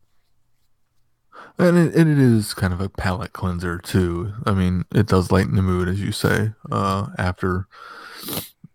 And 1.58 1.78
it, 1.78 1.96
and 1.96 2.12
it 2.12 2.20
is 2.20 2.54
kind 2.54 2.74
of 2.74 2.82
a 2.82 2.90
palate 2.90 3.34
cleanser 3.34 3.78
too. 3.78 4.34
I 4.46 4.54
mean, 4.54 4.86
it 4.92 5.08
does 5.08 5.32
lighten 5.32 5.56
the 5.56 5.62
mood, 5.62 5.88
as 5.88 6.02
you 6.02 6.12
say. 6.12 6.52
Uh, 6.72 7.08
after 7.18 7.68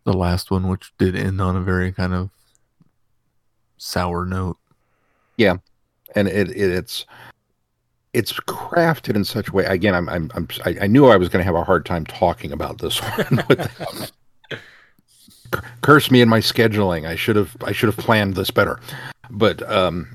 the 0.05 0.13
last 0.13 0.51
one, 0.51 0.69
which 0.69 0.93
did 0.99 1.17
end 1.17 1.41
on 1.41 1.57
a 1.57 1.61
very 1.61 1.93
kind 1.93 2.15
of 2.15 2.31
sour 3.77 4.25
note. 4.25 4.59
Yeah, 5.37 5.57
and 6.15 6.29
it, 6.29 6.51
it 6.51 6.71
it's 6.71 7.05
it's 8.13 8.33
crafted 8.33 9.17
in 9.17 9.25
such 9.25 9.49
a 9.49 9.53
way. 9.53 9.65
Again, 9.65 9.95
I'm 9.95 10.09
I'm, 10.09 10.31
I'm 10.35 10.49
I, 10.65 10.77
I 10.83 10.87
knew 10.87 11.07
I 11.07 11.17
was 11.17 11.29
going 11.29 11.41
to 11.41 11.45
have 11.45 11.55
a 11.55 11.65
hard 11.65 11.85
time 11.85 12.07
talking 12.07 12.53
about 12.53 12.79
this 12.79 12.99
one. 13.17 13.45
Curse 15.83 16.11
me 16.11 16.21
in 16.21 16.29
my 16.29 16.41
scheduling. 16.41 17.07
I 17.07 17.17
should 17.17 17.37
have 17.37 17.57
I 17.65 17.73
should 17.73 17.89
have 17.89 17.97
planned 17.97 18.35
this 18.35 18.51
better. 18.51 18.81
But 19.31 19.69
um, 19.71 20.09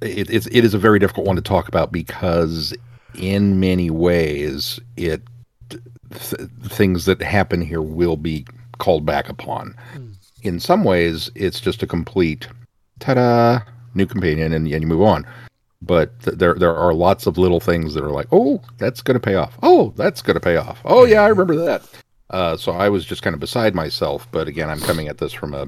it, 0.00 0.30
it's 0.30 0.46
it 0.46 0.64
is 0.64 0.74
a 0.74 0.78
very 0.78 0.98
difficult 0.98 1.26
one 1.26 1.36
to 1.36 1.42
talk 1.42 1.68
about 1.68 1.92
because 1.92 2.74
in 3.14 3.60
many 3.60 3.90
ways 3.90 4.80
it 4.96 5.22
th- 5.70 6.48
things 6.64 7.04
that 7.04 7.20
happen 7.20 7.60
here 7.60 7.82
will 7.82 8.16
be 8.16 8.46
called 8.78 9.04
back 9.04 9.28
upon. 9.28 9.76
In 10.42 10.58
some 10.58 10.82
ways, 10.82 11.30
it's 11.34 11.60
just 11.60 11.82
a 11.82 11.86
complete 11.86 12.48
ta-da 12.98 13.60
new 13.94 14.06
companion 14.06 14.52
and, 14.52 14.66
and 14.66 14.82
you 14.82 14.88
move 14.88 15.02
on 15.02 15.26
but 15.82 16.18
th- 16.20 16.38
there 16.38 16.54
there 16.54 16.74
are 16.74 16.94
lots 16.94 17.26
of 17.26 17.36
little 17.36 17.60
things 17.60 17.94
that 17.94 18.04
are 18.04 18.10
like 18.10 18.28
oh 18.32 18.62
that's 18.78 19.02
going 19.02 19.14
to 19.14 19.20
pay 19.20 19.34
off. 19.34 19.58
Oh 19.62 19.92
that's 19.96 20.22
going 20.22 20.34
to 20.34 20.40
pay 20.40 20.56
off. 20.56 20.80
Oh 20.84 21.04
yeah 21.04 21.22
i 21.22 21.28
remember 21.28 21.56
that. 21.56 21.82
Uh, 22.30 22.56
so 22.56 22.72
i 22.72 22.88
was 22.88 23.04
just 23.04 23.22
kind 23.22 23.34
of 23.34 23.40
beside 23.40 23.74
myself 23.74 24.26
but 24.32 24.48
again 24.48 24.70
i'm 24.70 24.80
coming 24.80 25.06
at 25.08 25.18
this 25.18 25.34
from 25.34 25.52
a 25.52 25.66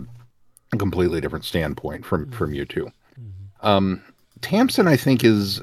completely 0.79 1.21
different 1.21 1.45
standpoint 1.45 2.05
from 2.07 2.31
from 2.31 2.55
you 2.55 2.65
two. 2.65 2.91
Um 3.61 4.03
tamsin 4.41 4.89
i 4.89 4.97
think 4.97 5.25
is 5.25 5.61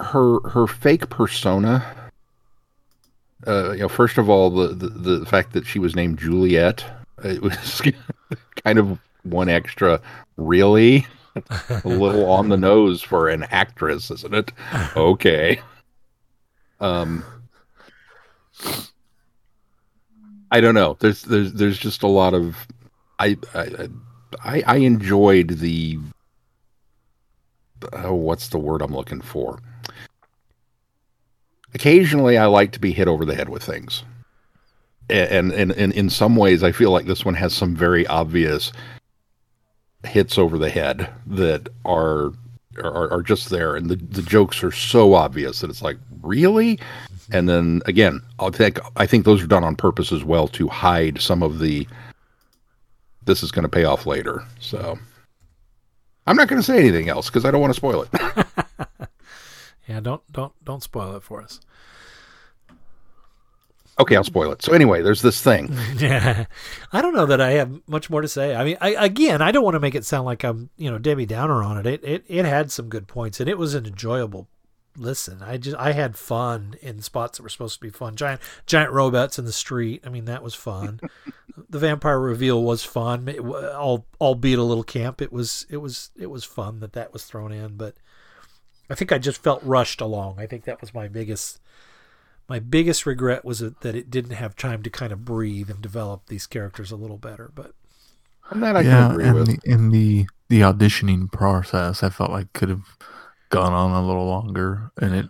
her 0.00 0.40
her 0.48 0.66
fake 0.66 1.08
persona 1.08 1.94
uh, 3.46 3.72
you 3.72 3.80
know, 3.80 3.88
first 3.88 4.18
of 4.18 4.28
all, 4.28 4.50
the, 4.50 4.68
the 4.68 4.88
the 4.88 5.26
fact 5.26 5.52
that 5.52 5.66
she 5.66 5.78
was 5.78 5.94
named 5.94 6.18
Juliet, 6.18 6.84
it 7.24 7.40
was 7.40 7.80
kind 8.64 8.78
of 8.78 8.98
one 9.22 9.48
extra. 9.48 10.00
Really, 10.36 11.06
a 11.36 11.88
little 11.88 12.30
on 12.30 12.48
the 12.48 12.56
nose 12.56 13.02
for 13.02 13.28
an 13.28 13.44
actress, 13.44 14.10
isn't 14.10 14.34
it? 14.34 14.52
Okay. 14.96 15.60
Um, 16.80 17.24
I 20.50 20.60
don't 20.60 20.74
know. 20.74 20.96
There's 21.00 21.22
there's 21.22 21.52
there's 21.52 21.78
just 21.78 22.02
a 22.02 22.08
lot 22.08 22.34
of 22.34 22.66
I 23.18 23.36
I 23.54 23.88
I, 24.44 24.62
I 24.66 24.76
enjoyed 24.76 25.48
the 25.48 25.98
oh 27.92 28.14
what's 28.14 28.48
the 28.48 28.58
word 28.58 28.82
I'm 28.82 28.94
looking 28.94 29.20
for? 29.20 29.58
occasionally 31.74 32.38
I 32.38 32.46
like 32.46 32.72
to 32.72 32.80
be 32.80 32.92
hit 32.92 33.08
over 33.08 33.24
the 33.24 33.34
head 33.34 33.48
with 33.48 33.62
things. 33.62 34.02
And, 35.10 35.52
and, 35.52 35.72
and 35.72 35.92
in 35.92 36.10
some 36.10 36.36
ways, 36.36 36.62
I 36.62 36.70
feel 36.70 36.90
like 36.90 37.06
this 37.06 37.24
one 37.24 37.34
has 37.34 37.54
some 37.54 37.74
very 37.74 38.06
obvious 38.06 38.72
hits 40.04 40.38
over 40.38 40.58
the 40.58 40.70
head 40.70 41.10
that 41.26 41.68
are 41.84 42.32
are, 42.82 43.12
are 43.12 43.22
just 43.22 43.50
there, 43.50 43.74
and 43.74 43.90
the, 43.90 43.96
the 43.96 44.22
jokes 44.22 44.62
are 44.62 44.70
so 44.70 45.14
obvious 45.14 45.60
that 45.60 45.70
it's 45.70 45.82
like, 45.82 45.98
really? 46.22 46.78
And 47.32 47.48
then 47.48 47.82
again, 47.86 48.22
I 48.38 48.50
think 48.50 48.78
I 48.96 49.06
think 49.06 49.24
those 49.24 49.42
are 49.42 49.46
done 49.46 49.64
on 49.64 49.76
purpose 49.76 50.12
as 50.12 50.24
well 50.24 50.48
to 50.48 50.68
hide 50.68 51.20
some 51.20 51.42
of 51.42 51.58
the. 51.58 51.86
This 53.24 53.42
is 53.42 53.52
going 53.52 53.64
to 53.64 53.68
pay 53.68 53.84
off 53.84 54.06
later, 54.06 54.42
so 54.58 54.98
I'm 56.26 56.36
not 56.36 56.48
going 56.48 56.60
to 56.60 56.66
say 56.66 56.78
anything 56.78 57.10
else 57.10 57.28
because 57.28 57.44
I 57.44 57.50
don't 57.50 57.60
want 57.60 57.72
to 57.72 57.76
spoil 57.76 58.02
it. 58.02 59.08
yeah, 59.88 60.00
don't 60.00 60.22
don't 60.32 60.52
don't 60.64 60.82
spoil 60.82 61.16
it 61.16 61.22
for 61.22 61.42
us. 61.42 61.60
Okay, 64.00 64.14
I'll 64.14 64.24
spoil 64.24 64.52
it. 64.52 64.62
So 64.62 64.72
anyway, 64.72 65.02
there's 65.02 65.22
this 65.22 65.40
thing. 65.42 65.76
Yeah, 65.98 66.46
I 66.92 67.02
don't 67.02 67.14
know 67.14 67.26
that 67.26 67.40
I 67.40 67.52
have 67.52 67.80
much 67.88 68.08
more 68.08 68.20
to 68.20 68.28
say. 68.28 68.54
I 68.54 68.64
mean, 68.64 68.76
I, 68.80 68.90
again, 68.90 69.42
I 69.42 69.50
don't 69.50 69.64
want 69.64 69.74
to 69.74 69.80
make 69.80 69.96
it 69.96 70.04
sound 70.04 70.26
like 70.26 70.44
I'm, 70.44 70.70
you 70.76 70.90
know, 70.90 70.98
Debbie 70.98 71.26
Downer 71.26 71.62
on 71.62 71.76
it. 71.78 71.86
It 71.86 72.04
it 72.04 72.24
it 72.28 72.44
had 72.44 72.70
some 72.70 72.88
good 72.88 73.08
points, 73.08 73.40
and 73.40 73.48
it 73.48 73.58
was 73.58 73.74
an 73.74 73.84
enjoyable 73.84 74.48
listen. 74.96 75.42
I 75.42 75.56
just 75.56 75.76
I 75.76 75.92
had 75.92 76.16
fun 76.16 76.76
in 76.82 77.00
spots 77.00 77.38
that 77.38 77.42
were 77.42 77.48
supposed 77.48 77.74
to 77.74 77.80
be 77.80 77.90
fun. 77.90 78.16
Giant 78.16 78.40
giant 78.66 78.92
robots 78.92 79.38
in 79.38 79.44
the 79.44 79.52
street. 79.52 80.02
I 80.06 80.08
mean, 80.08 80.26
that 80.26 80.42
was 80.42 80.54
fun. 80.54 81.00
the 81.68 81.78
vampire 81.78 82.20
reveal 82.20 82.62
was 82.62 82.84
fun. 82.84 83.28
It, 83.28 83.40
all 83.40 84.06
albeit 84.20 84.58
a 84.58 84.62
little 84.62 84.84
camp. 84.84 85.20
It 85.20 85.32
was 85.32 85.66
it 85.68 85.78
was 85.78 86.10
it 86.16 86.30
was 86.30 86.44
fun 86.44 86.80
that 86.80 86.92
that 86.92 87.12
was 87.12 87.24
thrown 87.24 87.52
in, 87.52 87.76
but 87.76 87.94
I 88.90 88.94
think 88.94 89.12
I 89.12 89.18
just 89.18 89.42
felt 89.42 89.62
rushed 89.64 90.00
along. 90.00 90.36
I 90.38 90.46
think 90.46 90.64
that 90.64 90.80
was 90.80 90.94
my 90.94 91.08
biggest 91.08 91.60
my 92.48 92.58
biggest 92.58 93.06
regret 93.06 93.44
was 93.44 93.60
that 93.60 93.84
it 93.94 94.10
didn't 94.10 94.32
have 94.32 94.56
time 94.56 94.82
to 94.82 94.90
kind 94.90 95.12
of 95.12 95.24
breathe 95.24 95.70
and 95.70 95.80
develop 95.82 96.26
these 96.26 96.46
characters 96.46 96.90
a 96.92 96.96
little 96.96 97.18
better. 97.18 97.50
But 97.54 97.74
and 98.50 98.62
that 98.62 98.76
I 98.76 98.82
yeah, 98.82 98.84
can 98.84 99.02
agree 99.02 99.28
and 99.28 99.32
with. 99.32 99.46
The, 99.46 99.58
in 99.64 99.90
the 99.90 100.26
the 100.48 100.60
auditioning 100.60 101.30
process, 101.30 102.02
I 102.02 102.10
felt 102.10 102.30
like 102.30 102.52
could 102.52 102.68
have 102.70 102.96
gone 103.50 103.72
on 103.72 103.90
a 103.92 104.06
little 104.06 104.26
longer, 104.26 104.90
and 105.00 105.14
it, 105.14 105.26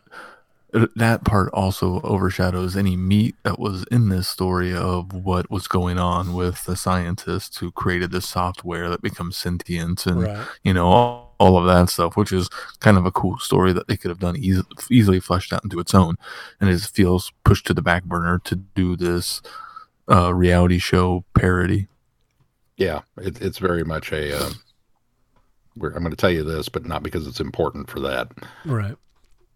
it 0.74 0.90
that 0.96 1.24
part 1.24 1.50
also 1.52 2.00
overshadows 2.02 2.76
any 2.76 2.96
meat 2.96 3.36
that 3.44 3.58
was 3.58 3.84
in 3.90 4.08
this 4.10 4.28
story 4.28 4.74
of 4.74 5.12
what 5.12 5.50
was 5.50 5.68
going 5.68 5.98
on 5.98 6.34
with 6.34 6.64
the 6.66 6.76
scientists 6.76 7.58
who 7.58 7.72
created 7.72 8.10
the 8.12 8.20
software 8.20 8.88
that 8.90 9.02
becomes 9.02 9.36
sentient 9.36 10.06
and 10.06 10.28
Right. 10.28 10.48
you 10.64 10.74
know 10.74 10.86
all, 10.88 11.27
all 11.38 11.56
of 11.56 11.66
that 11.66 11.88
stuff, 11.88 12.16
which 12.16 12.32
is 12.32 12.48
kind 12.80 12.96
of 12.96 13.06
a 13.06 13.12
cool 13.12 13.38
story 13.38 13.72
that 13.72 13.88
they 13.88 13.96
could 13.96 14.10
have 14.10 14.18
done 14.18 14.36
easy, 14.36 14.62
easily 14.90 15.20
fleshed 15.20 15.52
out 15.52 15.64
into 15.64 15.78
its 15.78 15.94
own, 15.94 16.16
and 16.60 16.68
it 16.68 16.80
feels 16.80 17.32
pushed 17.44 17.66
to 17.66 17.74
the 17.74 17.82
back 17.82 18.04
burner 18.04 18.38
to 18.40 18.56
do 18.56 18.96
this 18.96 19.40
uh, 20.10 20.34
reality 20.34 20.78
show 20.78 21.24
parody. 21.34 21.86
Yeah, 22.76 23.00
it, 23.20 23.40
it's 23.40 23.58
very 23.58 23.84
much 23.84 24.12
a. 24.12 24.36
Uh, 24.36 24.50
we're, 25.76 25.90
I'm 25.90 26.02
going 26.02 26.10
to 26.10 26.16
tell 26.16 26.30
you 26.30 26.42
this, 26.42 26.68
but 26.68 26.86
not 26.86 27.02
because 27.02 27.26
it's 27.26 27.40
important 27.40 27.88
for 27.88 28.00
that. 28.00 28.28
right, 28.64 28.96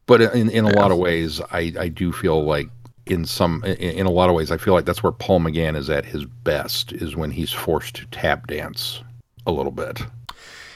But 0.06 0.22
in 0.22 0.50
in 0.50 0.64
a 0.64 0.76
lot 0.76 0.92
of 0.92 0.98
ways, 0.98 1.40
I 1.50 1.72
I 1.78 1.88
do 1.88 2.12
feel 2.12 2.44
like 2.44 2.68
in 3.06 3.24
some 3.24 3.64
in, 3.64 3.76
in 3.76 4.06
a 4.06 4.10
lot 4.10 4.28
of 4.28 4.34
ways, 4.34 4.50
I 4.50 4.56
feel 4.56 4.74
like 4.74 4.84
that's 4.84 5.02
where 5.02 5.12
Paul 5.12 5.40
McGann 5.40 5.76
is 5.76 5.90
at 5.90 6.04
his 6.04 6.24
best 6.24 6.92
is 6.92 7.16
when 7.16 7.30
he's 7.30 7.52
forced 7.52 7.96
to 7.96 8.06
tap 8.06 8.46
dance 8.46 9.02
a 9.46 9.52
little 9.52 9.72
bit. 9.72 10.02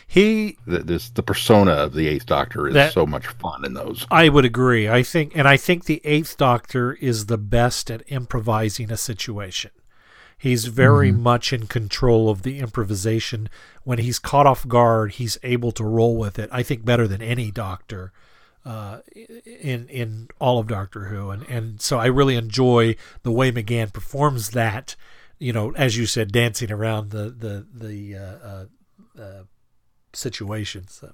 He 0.07 0.57
The, 0.67 0.79
this 0.79 1.11
the 1.11 1.23
persona 1.23 1.73
of 1.73 1.93
the 1.95 2.07
Eighth 2.09 2.27
Doctor 2.27 2.69
is 2.69 2.75
That- 2.75 2.93
so 2.93 3.07
much 3.07 3.27
fun 3.27 3.65
in 3.65 3.75
those. 3.75 4.07
I 4.11 4.29
would 4.29 4.45
agree. 4.45 4.89
I 4.89 5.03
think, 5.03 5.37
and 5.37 5.49
I 5.49 5.57
think 5.57 5.85
the 5.85 6.01
Eighth 6.05 6.37
Doctor 6.37 6.95
is 6.95 7.27
the 7.27 7.39
best 7.39 7.91
at 7.91 8.03
improvising 8.07 8.91
a 8.93 8.97
situation. 8.97 9.71
He's 10.39 10.67
very 10.67 11.11
much 11.13 11.53
in 11.53 11.67
control 11.67 12.29
of 12.29 12.43
the 12.43 12.59
improvisation. 12.59 13.49
When 13.85 13.99
he's 13.99 14.19
caught 14.19 14.47
off 14.47 14.69
guard, 14.69 15.13
he's 15.13 15.39
able 15.43 15.73
to 15.73 15.83
roll 15.83 16.17
with 16.17 16.39
it. 16.39 16.51
I 16.53 16.63
think 16.63 16.85
better 16.85 17.09
than 17.09 17.23
any 17.23 17.51
Doctor 17.51 18.13
uh, 18.65 18.99
in 19.15 19.89
in 19.89 20.29
all 20.39 20.59
of 20.59 20.67
Doctor 20.67 21.07
Who, 21.07 21.31
and 21.31 21.43
and 21.49 21.81
so 21.81 21.99
I 21.99 22.07
really 22.07 22.37
enjoy 22.37 22.97
the 23.23 23.33
way 23.33 23.51
McGann 23.51 23.93
performs 23.93 24.51
that. 24.51 24.95
You 25.39 25.53
know, 25.53 25.73
as 25.75 25.97
you 25.97 26.05
said, 26.07 26.33
dancing 26.33 26.71
around 26.71 27.11
the 27.11 27.31
the 27.31 27.67
the 27.73 28.17
uh, 28.17 29.21
uh, 29.21 29.43
situations. 30.17 30.93
So. 31.01 31.13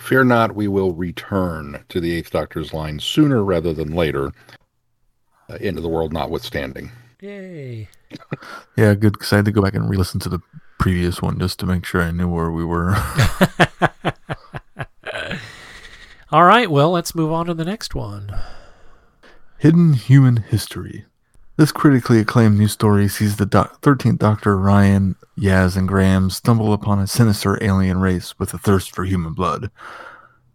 Fear 0.00 0.24
not, 0.24 0.54
we 0.54 0.68
will 0.68 0.92
return 0.92 1.84
to 1.88 2.00
the 2.00 2.12
Eighth 2.12 2.30
Doctor's 2.30 2.72
line 2.72 3.00
sooner 3.00 3.42
rather 3.44 3.72
than 3.72 3.94
later. 3.94 4.32
Uh, 5.48 5.56
into 5.56 5.80
the 5.80 5.88
world, 5.88 6.12
notwithstanding. 6.12 6.92
Yay! 7.20 7.88
Yeah, 8.76 8.94
good 8.94 9.12
because 9.12 9.32
I 9.32 9.36
had 9.36 9.44
to 9.44 9.52
go 9.52 9.62
back 9.62 9.74
and 9.74 9.88
re-listen 9.88 10.18
to 10.20 10.28
the 10.28 10.40
previous 10.78 11.22
one 11.22 11.38
just 11.38 11.60
to 11.60 11.66
make 11.66 11.84
sure 11.84 12.02
I 12.02 12.10
knew 12.10 12.28
where 12.28 12.50
we 12.50 12.64
were. 12.64 12.96
All 16.32 16.44
right, 16.44 16.70
well, 16.70 16.90
let's 16.90 17.14
move 17.14 17.30
on 17.30 17.46
to 17.46 17.54
the 17.54 17.64
next 17.64 17.94
one. 17.94 18.34
Hidden 19.58 19.92
Human 19.92 20.38
History. 20.38 21.04
This 21.60 21.72
critically 21.72 22.20
acclaimed 22.20 22.58
new 22.58 22.68
story 22.68 23.06
sees 23.06 23.36
the 23.36 23.44
doc- 23.44 23.82
13th 23.82 24.18
Doctor 24.18 24.56
Ryan, 24.56 25.14
Yaz, 25.36 25.76
and 25.76 25.86
Graham 25.86 26.30
stumble 26.30 26.72
upon 26.72 26.98
a 26.98 27.06
sinister 27.06 27.62
alien 27.62 28.00
race 28.00 28.38
with 28.38 28.54
a 28.54 28.58
thirst 28.58 28.94
for 28.94 29.04
human 29.04 29.34
blood. 29.34 29.70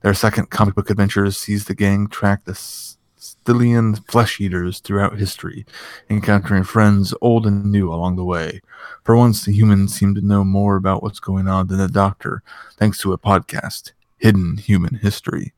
Their 0.02 0.15
second 0.15 0.50
comic 0.50 0.74
book 0.74 0.89
adventure 0.89 1.30
sees 1.30 1.65
the 1.65 1.76
gang 1.76 2.08
track 2.08 2.46
the 2.46 2.54
S- 2.54 2.98
Stylian 3.18 3.98
flesh 4.10 4.41
eaters 4.41 4.80
throughout 4.80 5.20
history, 5.20 5.68
encountering 6.10 6.63
friends 6.63 7.13
old 7.22 7.46
and 7.46 7.72
new 7.72 7.94
along 7.94 8.15
the 8.15 8.26
way. 8.26 8.62
For 9.04 9.15
once, 9.15 9.46
the 9.46 9.54
humans 9.54 9.94
seem 9.94 10.15
to 10.15 10.26
know 10.26 10.44
more 10.44 10.76
about 10.76 11.04
what's 11.04 11.20
going 11.20 11.48
on 11.48 11.68
than 11.68 11.78
the 11.78 11.88
Doctor, 11.88 12.41
thanks 12.78 12.98
to 13.02 13.13
a 13.13 13.20
podcast, 13.20 13.91
Hidden 14.18 14.58
Human 14.58 14.96
History, 14.96 15.54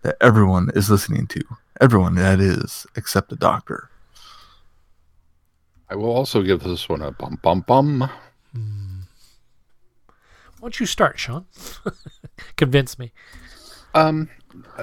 that 0.00 0.16
everyone 0.18 0.70
is 0.74 0.88
listening 0.88 1.26
to. 1.26 1.42
Everyone, 1.78 2.14
that 2.14 2.40
is, 2.40 2.86
except 2.96 3.28
the 3.28 3.36
Doctor. 3.36 3.90
I 5.90 5.94
will 5.96 6.10
also 6.10 6.42
give 6.42 6.62
this 6.62 6.88
one 6.88 7.02
a 7.02 7.10
bum 7.10 7.38
bum 7.42 7.60
bum. 7.62 8.10
Why 10.60 10.66
don't 10.66 10.80
you 10.80 10.86
start, 10.86 11.18
Sean? 11.18 11.46
Convince 12.56 12.98
me. 12.98 13.12
Um, 13.94 14.28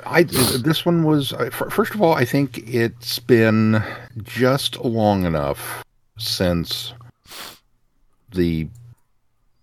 I 0.05 0.23
this 0.23 0.85
one 0.85 1.03
was 1.03 1.33
first 1.51 1.93
of 1.93 2.01
all. 2.01 2.13
I 2.13 2.25
think 2.25 2.57
it's 2.67 3.19
been 3.19 3.83
just 4.23 4.79
long 4.79 5.25
enough 5.25 5.83
since 6.17 6.93
the 8.31 8.67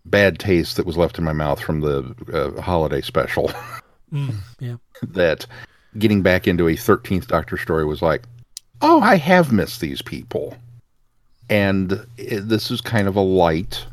bad 0.04 0.38
taste 0.38 0.76
that 0.76 0.86
was 0.86 0.96
left 0.96 1.18
in 1.18 1.24
my 1.24 1.32
mouth 1.32 1.60
from 1.60 1.80
the 1.80 2.14
uh, 2.32 2.60
holiday 2.60 3.00
special 3.00 3.50
Mm, 4.12 4.34
yeah. 4.60 4.76
that 5.02 5.46
getting 5.96 6.20
back 6.20 6.46
into 6.46 6.68
a 6.68 6.74
13th 6.74 7.28
Doctor 7.28 7.56
story 7.56 7.86
was 7.86 8.02
like, 8.02 8.24
oh, 8.82 9.00
I 9.00 9.16
have 9.16 9.52
missed 9.52 9.80
these 9.80 10.02
people. 10.02 10.54
And 11.52 12.06
it, 12.16 12.48
this 12.48 12.70
is 12.70 12.80
kind 12.80 13.06
of 13.06 13.14
a 13.14 13.20
light, 13.20 13.84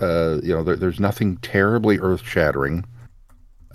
uh, 0.00 0.38
you 0.44 0.54
know, 0.54 0.62
there, 0.62 0.76
there's 0.76 1.00
nothing 1.00 1.36
terribly 1.38 1.98
earth 1.98 2.22
shattering 2.22 2.84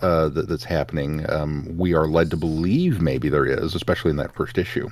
uh, 0.02 0.30
that, 0.30 0.48
that's 0.48 0.64
happening. 0.64 1.30
Um, 1.30 1.68
we 1.78 1.94
are 1.94 2.08
led 2.08 2.32
to 2.32 2.38
believe 2.38 3.02
maybe 3.02 3.28
there 3.28 3.46
is, 3.46 3.76
especially 3.76 4.12
in 4.12 4.18
that 4.18 4.34
first 4.34 4.58
issue. 4.58 4.90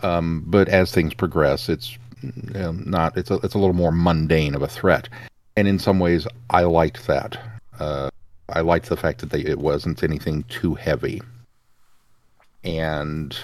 Um, 0.00 0.44
but 0.46 0.70
as 0.70 0.92
things 0.92 1.12
progress, 1.12 1.68
it's 1.68 1.98
um, 2.54 2.82
not, 2.86 3.18
it's 3.18 3.30
a, 3.30 3.34
it's 3.42 3.54
a 3.54 3.58
little 3.58 3.74
more 3.74 3.92
mundane 3.92 4.54
of 4.54 4.62
a 4.62 4.66
threat. 4.68 5.06
And 5.56 5.68
in 5.68 5.78
some 5.78 5.98
ways, 6.00 6.26
I 6.48 6.62
liked 6.62 7.06
that. 7.06 7.38
Uh, 7.78 8.08
I 8.48 8.60
liked 8.60 8.88
the 8.88 8.96
fact 8.96 9.20
that 9.20 9.28
they, 9.28 9.40
it 9.40 9.58
wasn't 9.58 10.02
anything 10.02 10.42
too 10.44 10.74
heavy. 10.74 11.20
And 12.64 13.36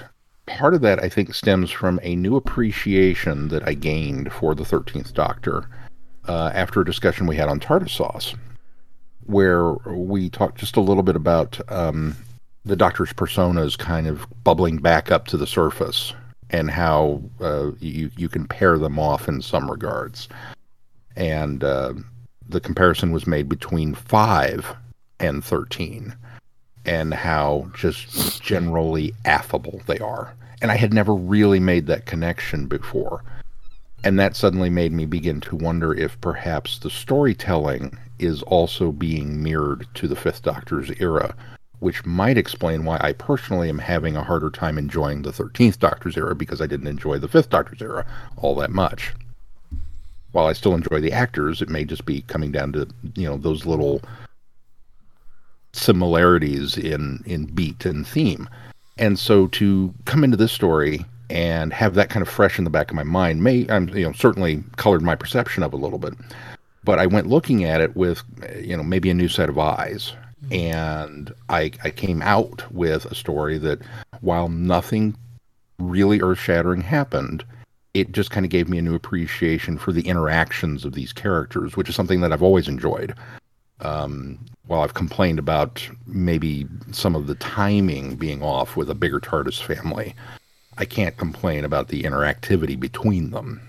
part 0.57 0.75
of 0.75 0.81
that, 0.83 1.03
I 1.03 1.09
think, 1.09 1.35
stems 1.35 1.71
from 1.71 1.99
a 2.03 2.17
new 2.17 2.37
appreciation 2.37 3.49
that 3.49 3.67
I 3.67 3.75
gained 3.75 4.33
for 4.33 4.55
the 4.55 4.65
13th 4.65 5.13
Doctor 5.13 5.69
uh, 6.29 6.51
after 6.55 6.81
a 6.81 6.85
discussion 6.85 7.27
we 7.27 7.37
had 7.37 7.49
on 7.49 7.61
tartar 7.61 7.89
sauce, 7.89 8.35
where 9.25 9.73
we 9.87 10.31
talked 10.31 10.59
just 10.59 10.77
a 10.77 10.81
little 10.81 11.03
bit 11.03 11.17
about 11.17 11.61
um, 11.71 12.17
the 12.65 12.77
Doctor's 12.77 13.13
personas 13.13 13.77
kind 13.77 14.07
of 14.07 14.27
bubbling 14.45 14.79
back 14.79 15.11
up 15.11 15.27
to 15.29 15.37
the 15.37 15.47
surface 15.47 16.13
and 16.51 16.71
how 16.71 17.23
uh, 17.41 17.73
you, 17.81 18.11
you 18.17 18.29
can 18.29 18.47
pair 18.47 18.79
them 18.79 18.99
off 18.99 19.29
in 19.29 19.41
some 19.41 19.71
regards. 19.71 20.29
And 21.17 21.65
uh, 21.65 21.95
the 22.49 22.61
comparison 22.61 23.11
was 23.11 23.27
made 23.27 23.49
between 23.49 23.95
5 23.95 24.77
and 25.19 25.43
13 25.43 26.15
and 26.85 27.15
how 27.15 27.71
just 27.75 28.43
generally 28.43 29.15
affable 29.25 29.81
they 29.87 29.99
are. 29.99 30.35
And 30.63 30.71
I 30.71 30.77
had 30.77 30.95
never 30.95 31.15
really 31.15 31.61
made 31.61 31.87
that 31.89 32.07
connection 32.07 32.67
before. 32.67 33.23
And 34.05 34.19
that 34.19 34.37
suddenly 34.37 34.71
made 34.71 34.93
me 34.93 35.07
begin 35.07 35.41
to 35.43 35.57
wonder 35.57 35.93
if 35.93 36.21
perhaps 36.21 36.79
the 36.79 36.91
storytelling 36.91 37.99
is 38.19 38.43
also 38.45 38.93
being 38.93 39.43
mirrored 39.43 39.87
to 39.95 40.09
the 40.09 40.17
Fifth 40.17 40.43
Doctor's 40.43 40.91
era, 41.01 41.35
which 41.81 42.07
might 42.07 42.39
explain 42.39 42.85
why 42.85 42.99
I 43.01 43.13
personally 43.13 43.69
am 43.69 43.79
having 43.79 44.17
a 44.17 44.23
harder 44.23 44.51
time 44.51 44.79
enjoying 44.79 45.23
the 45.23 45.33
13th 45.33 45.79
Doctor's 45.81 46.17
era 46.17 46.35
because 46.35 46.61
I 46.61 46.67
didn't 46.67 46.87
enjoy 46.87 47.19
the 47.19 47.29
5th 47.29 47.51
Doctor's 47.51 47.83
era 47.83 48.07
all 48.37 48.55
that 48.57 48.71
much. 48.71 49.13
While 50.31 50.47
I 50.47 50.53
still 50.53 50.75
enjoy 50.75 51.01
the 51.01 51.13
actors, 51.13 51.61
it 51.61 51.69
may 51.69 51.85
just 51.85 52.07
be 52.07 52.23
coming 52.23 52.53
down 52.53 52.73
to, 52.73 52.89
you 53.17 53.29
know, 53.29 53.37
those 53.37 53.67
little 53.67 54.01
similarities 55.73 56.77
in 56.77 57.23
in 57.27 57.47
beat 57.47 57.85
and 57.85 58.07
theme. 58.07 58.49
And 59.03 59.19
so 59.19 59.49
to 59.49 59.93
come 60.05 60.23
into 60.23 60.37
this 60.37 60.53
story 60.53 61.05
and 61.29 61.73
have 61.73 61.95
that 61.95 62.09
kind 62.09 62.23
of 62.23 62.29
fresh 62.29 62.57
in 62.57 62.63
the 62.63 62.71
back 62.71 62.89
of 62.89 62.95
my 62.95 63.03
mind 63.03 63.43
may 63.43 63.67
I'm 63.69 63.89
you 63.89 64.07
know 64.07 64.13
certainly 64.13 64.63
colored 64.77 65.03
my 65.03 65.17
perception 65.17 65.65
of 65.65 65.73
a 65.73 65.77
little 65.77 65.99
bit. 65.99 66.15
But 66.85 67.01
I 67.01 67.07
went 67.07 67.27
looking 67.27 67.65
at 67.65 67.81
it 67.81 67.97
with 67.97 68.23
you 68.57 68.77
know 68.77 68.85
maybe 68.85 69.11
a 69.11 69.15
new 69.15 69.29
set 69.29 69.49
of 69.49 69.59
eyes 69.59 70.13
and 70.53 71.35
I 71.49 71.73
I 71.83 71.91
came 71.91 72.23
out 72.23 72.71
with 72.71 73.05
a 73.07 73.15
story 73.17 73.59
that 73.59 73.81
while 74.21 74.49
nothing 74.49 75.17
really 75.81 76.21
earth-shattering 76.21 76.83
happened, 76.83 77.45
it 77.95 78.13
just 78.13 78.31
kind 78.31 78.47
of 78.47 78.51
gave 78.51 78.69
me 78.69 78.79
a 78.79 78.83
new 78.83 78.95
appreciation 78.95 79.79
for 79.79 79.91
the 79.91 80.07
interactions 80.07 80.85
of 80.85 80.93
these 80.93 81.13
characters, 81.13 81.77
which 81.77 81.89
is 81.89 81.97
something 81.97 82.21
that 82.21 82.33
I've 82.33 82.43
always 82.43 82.69
enjoyed. 82.69 83.17
Um, 83.81 84.39
while 84.67 84.83
I've 84.83 84.95
complained 84.95 85.39
about 85.39 85.89
maybe 86.07 86.67
some 86.93 87.15
of 87.15 87.27
the 87.27 87.35
timing 87.37 88.17
being 88.17 88.43
off 88.43 88.77
with 88.77 88.89
a 88.91 88.95
bigger 88.95 89.21
TARDIS 89.21 89.63
family, 89.63 90.15
I 90.79 90.85
can't 90.85 91.17
complain 91.17 91.65
about 91.65 91.89
the 91.89 92.03
interactivity 92.05 92.79
between 92.79 93.31
them. 93.31 93.61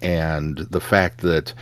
And 0.00 0.58
the 0.58 0.80
fact 0.80 1.20
that 1.20 1.52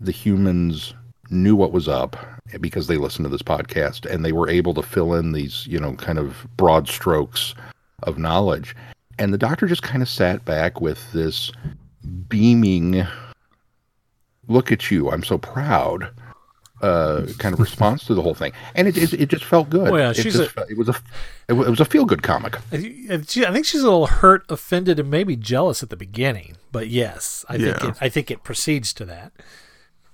the 0.00 0.12
humans 0.12 0.94
knew 1.30 1.56
what 1.56 1.72
was 1.72 1.88
up 1.88 2.16
because 2.60 2.86
they 2.86 2.96
listened 2.96 3.24
to 3.24 3.28
this 3.28 3.42
podcast 3.42 4.10
and 4.10 4.24
they 4.24 4.32
were 4.32 4.48
able 4.48 4.74
to 4.74 4.82
fill 4.82 5.14
in 5.14 5.32
these, 5.32 5.66
you 5.66 5.78
know, 5.78 5.94
kind 5.94 6.18
of 6.18 6.46
broad 6.56 6.88
strokes 6.88 7.54
of 8.02 8.18
knowledge. 8.18 8.74
And 9.18 9.32
the 9.32 9.38
doctor 9.38 9.66
just 9.66 9.82
kind 9.82 10.02
of 10.02 10.08
sat 10.08 10.44
back 10.44 10.80
with 10.80 11.12
this 11.12 11.50
beaming, 12.28 13.06
look 14.48 14.70
at 14.70 14.90
you, 14.90 15.10
I'm 15.10 15.24
so 15.24 15.38
proud 15.38 16.10
uh, 16.82 17.26
kind 17.38 17.52
of 17.52 17.60
response 17.60 18.04
to 18.04 18.14
the 18.14 18.22
whole 18.22 18.34
thing, 18.34 18.52
and 18.74 18.86
it 18.88 18.96
it, 18.96 19.12
it 19.14 19.28
just 19.28 19.44
felt 19.44 19.70
good. 19.70 19.90
Well, 19.90 19.98
yeah, 20.00 20.10
it, 20.10 20.22
just, 20.22 20.56
a- 20.56 20.66
it 20.68 20.76
was 20.76 20.88
a 20.88 20.94
it 21.48 21.54
was 21.54 21.80
a 21.80 21.84
feel 21.84 22.04
good 22.04 22.22
comic. 22.22 22.56
I 22.72 22.76
think 22.78 23.64
she's 23.64 23.82
a 23.82 23.84
little 23.84 24.06
hurt, 24.08 24.44
offended, 24.50 24.98
and 24.98 25.10
maybe 25.10 25.36
jealous 25.36 25.82
at 25.82 25.90
the 25.90 25.96
beginning. 25.96 26.56
But 26.72 26.88
yes, 26.88 27.44
I 27.48 27.56
think 27.58 27.84
it, 27.84 27.94
I 28.00 28.08
think 28.08 28.30
it 28.30 28.42
proceeds 28.44 28.92
to 28.94 29.04
that. 29.06 29.32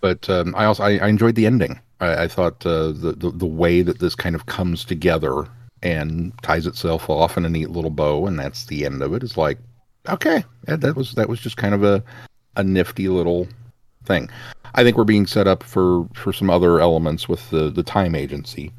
But 0.01 0.29
um, 0.31 0.55
I 0.57 0.64
also 0.66 0.83
I, 0.83 0.98
I 0.98 1.09
enjoyed 1.09 1.35
the 1.35 1.46
ending. 1.46 1.81
I, 2.01 2.25
I 2.25 2.29
thought 2.29 2.64
uh, 2.66 2.88
the, 2.92 3.14
the 3.16 3.31
the 3.31 3.46
way 3.46 3.83
that 3.83 3.98
this 3.98 4.14
kind 4.14 4.35
of 4.35 4.46
comes 4.46 4.85
together 4.85 5.46
and 5.83 6.33
ties 6.42 6.66
itself 6.66 7.11
off 7.11 7.37
in 7.37 7.44
a 7.44 7.48
neat 7.48 7.70
little 7.70 7.90
bow, 7.90 8.27
and 8.27 8.38
that's 8.38 8.66
the 8.66 8.85
end 8.85 9.03
of 9.03 9.12
it. 9.14 9.22
Is 9.22 9.37
like 9.37 9.59
okay, 10.09 10.44
that, 10.66 10.81
that 10.81 10.96
was 10.96 11.12
that 11.14 11.29
was 11.29 11.40
just 11.40 11.57
kind 11.57 11.75
of 11.75 11.83
a 11.83 12.03
a 12.57 12.62
nifty 12.62 13.09
little 13.09 13.48
thing. 14.04 14.30
I 14.74 14.82
think 14.82 14.96
we're 14.96 15.04
being 15.04 15.26
set 15.26 15.46
up 15.46 15.62
for 15.62 16.08
for 16.14 16.32
some 16.32 16.50
other 16.50 16.80
elements 16.80 17.28
with 17.28 17.50
the 17.50 17.70
the 17.70 17.82
time 17.82 18.14
agency. 18.14 18.72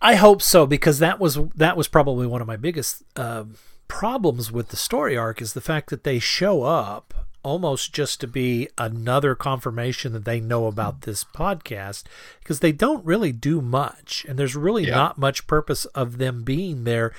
I 0.00 0.16
hope 0.16 0.42
so 0.42 0.66
because 0.66 0.98
that 0.98 1.18
was 1.18 1.38
that 1.54 1.76
was 1.76 1.88
probably 1.88 2.26
one 2.26 2.40
of 2.40 2.46
my 2.46 2.56
biggest 2.56 3.02
um 3.16 3.56
problems 3.88 4.50
with 4.50 4.68
the 4.68 4.76
story 4.76 5.16
arc 5.16 5.40
is 5.40 5.52
the 5.52 5.60
fact 5.60 5.90
that 5.90 6.04
they 6.04 6.18
show 6.18 6.62
up 6.62 7.14
almost 7.42 7.92
just 7.92 8.20
to 8.20 8.26
be 8.26 8.68
another 8.78 9.34
confirmation 9.34 10.12
that 10.14 10.24
they 10.24 10.40
know 10.40 10.66
about 10.66 11.02
this 11.02 11.22
podcast 11.22 12.04
because 12.40 12.60
they 12.60 12.72
don't 12.72 13.04
really 13.04 13.32
do 13.32 13.60
much 13.60 14.24
and 14.28 14.38
there's 14.38 14.56
really 14.56 14.86
not 14.86 15.18
much 15.18 15.46
purpose 15.46 15.84
of 15.86 16.16
them 16.16 16.42
being 16.42 16.84
there 16.84 17.12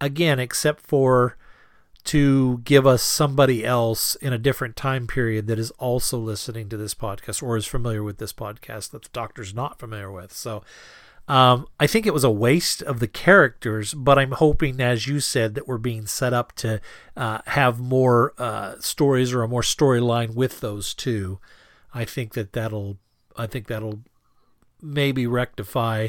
again 0.00 0.38
except 0.38 0.80
for 0.80 1.36
to 2.04 2.58
give 2.64 2.86
us 2.86 3.02
somebody 3.02 3.64
else 3.64 4.14
in 4.16 4.32
a 4.32 4.38
different 4.38 4.76
time 4.76 5.06
period 5.06 5.46
that 5.46 5.58
is 5.58 5.70
also 5.72 6.18
listening 6.18 6.68
to 6.68 6.76
this 6.76 6.94
podcast 6.94 7.42
or 7.42 7.56
is 7.56 7.66
familiar 7.66 8.02
with 8.02 8.18
this 8.18 8.32
podcast 8.32 8.90
that 8.90 9.02
the 9.02 9.08
doctor's 9.12 9.54
not 9.54 9.78
familiar 9.78 10.10
with. 10.10 10.32
So 10.32 10.62
um, 11.28 11.66
I 11.78 11.86
think 11.86 12.06
it 12.06 12.12
was 12.12 12.24
a 12.24 12.30
waste 12.30 12.82
of 12.82 12.98
the 12.98 13.06
characters, 13.06 13.94
but 13.94 14.18
I'm 14.18 14.32
hoping, 14.32 14.80
as 14.80 15.06
you 15.06 15.20
said, 15.20 15.54
that 15.54 15.68
we're 15.68 15.78
being 15.78 16.06
set 16.06 16.32
up 16.32 16.52
to 16.56 16.80
uh, 17.16 17.38
have 17.46 17.78
more 17.78 18.34
uh, 18.38 18.74
stories 18.80 19.32
or 19.32 19.42
a 19.42 19.48
more 19.48 19.62
storyline 19.62 20.34
with 20.34 20.60
those 20.60 20.94
two. 20.94 21.38
I 21.94 22.04
think 22.04 22.34
that 22.34 22.52
that'll, 22.52 22.98
I 23.36 23.46
think 23.46 23.68
that'll 23.68 24.00
maybe 24.80 25.26
rectify 25.26 26.08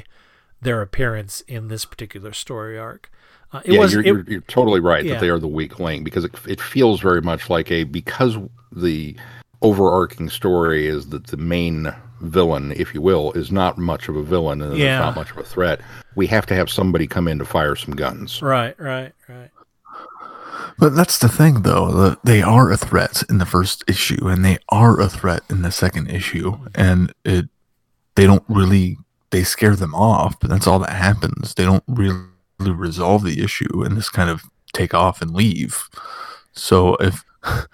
their 0.64 0.82
appearance 0.82 1.42
in 1.48 1.68
this 1.68 1.86
particular 1.86 2.34
story 2.34 2.78
arc. 2.78 3.10
Uh, 3.52 3.62
it 3.66 3.74
yeah, 3.74 3.80
was 3.80 3.94
you're, 3.94 4.02
it- 4.02 4.06
you're, 4.08 4.24
you're 4.24 4.42
totally 4.42 4.80
right 4.80 5.04
Yeah. 5.06 5.14
that 5.14 5.22
they 5.22 5.30
are 5.30 5.40
the 5.40 5.48
weak 5.48 5.80
link 5.80 6.04
because 6.04 6.24
it, 6.26 6.34
it 6.48 6.60
feels 6.62 7.02
very 7.02 7.22
much 7.22 7.50
like 7.50 7.72
a 7.72 7.84
because 7.84 8.38
the 8.72 9.16
overarching 9.62 10.30
story 10.30 10.88
is 10.88 11.10
that 11.10 11.28
the 11.28 11.38
main 11.38 11.94
villain, 12.22 12.72
if 12.74 12.94
you 12.94 13.02
will, 13.02 13.32
is 13.34 13.52
not 13.52 13.78
much 13.78 14.10
of 14.10 14.16
a 14.16 14.24
villain 14.24 14.62
and 14.62 14.78
Yeah. 14.78 15.00
not 15.00 15.16
much 15.16 15.32
of 15.32 15.38
a 15.38 15.44
threat. 15.44 15.82
We 16.16 16.28
have 16.28 16.46
to 16.48 16.56
have 16.56 16.70
somebody 16.70 17.06
come 17.08 17.28
in 17.28 17.40
to 17.40 17.46
fire 17.46 17.76
some 17.76 17.96
guns. 17.96 18.42
right, 18.42 18.78
right, 18.80 19.14
right. 19.30 19.50
But 20.80 20.96
that's 20.96 21.20
the 21.20 21.30
thing, 21.30 21.62
though. 21.62 21.92
The, 21.92 22.18
they 22.24 22.42
are 22.42 22.72
a 22.72 22.78
threat 22.78 23.24
in 23.30 23.38
the 23.38 23.46
first 23.46 23.84
issue, 23.88 24.28
and 24.28 24.44
they 24.44 24.58
are 24.70 25.00
a 25.00 25.08
threat 25.08 25.44
in 25.50 25.62
the 25.62 25.72
second 25.72 26.10
issue, 26.10 26.58
and 26.74 27.14
it 27.24 27.46
they 28.16 28.26
don't 28.26 28.44
really 28.48 28.98
they 29.34 29.44
scare 29.44 29.76
them 29.76 29.96
off, 29.96 30.40
but 30.40 30.50
that's 30.50 30.68
all 30.68 30.78
that 30.80 30.94
happens. 30.94 31.56
They 31.56 31.66
don't 31.66 31.84
really 31.88 32.22
resolve 32.60 33.24
the 33.24 33.44
issue 33.44 33.84
and 33.84 33.96
just 33.96 34.14
kind 34.14 34.30
of 34.30 34.44
take 34.74 34.94
off 34.94 35.22
and 35.22 35.32
leave. 35.32 35.90
So 36.54 36.96
if 36.98 37.26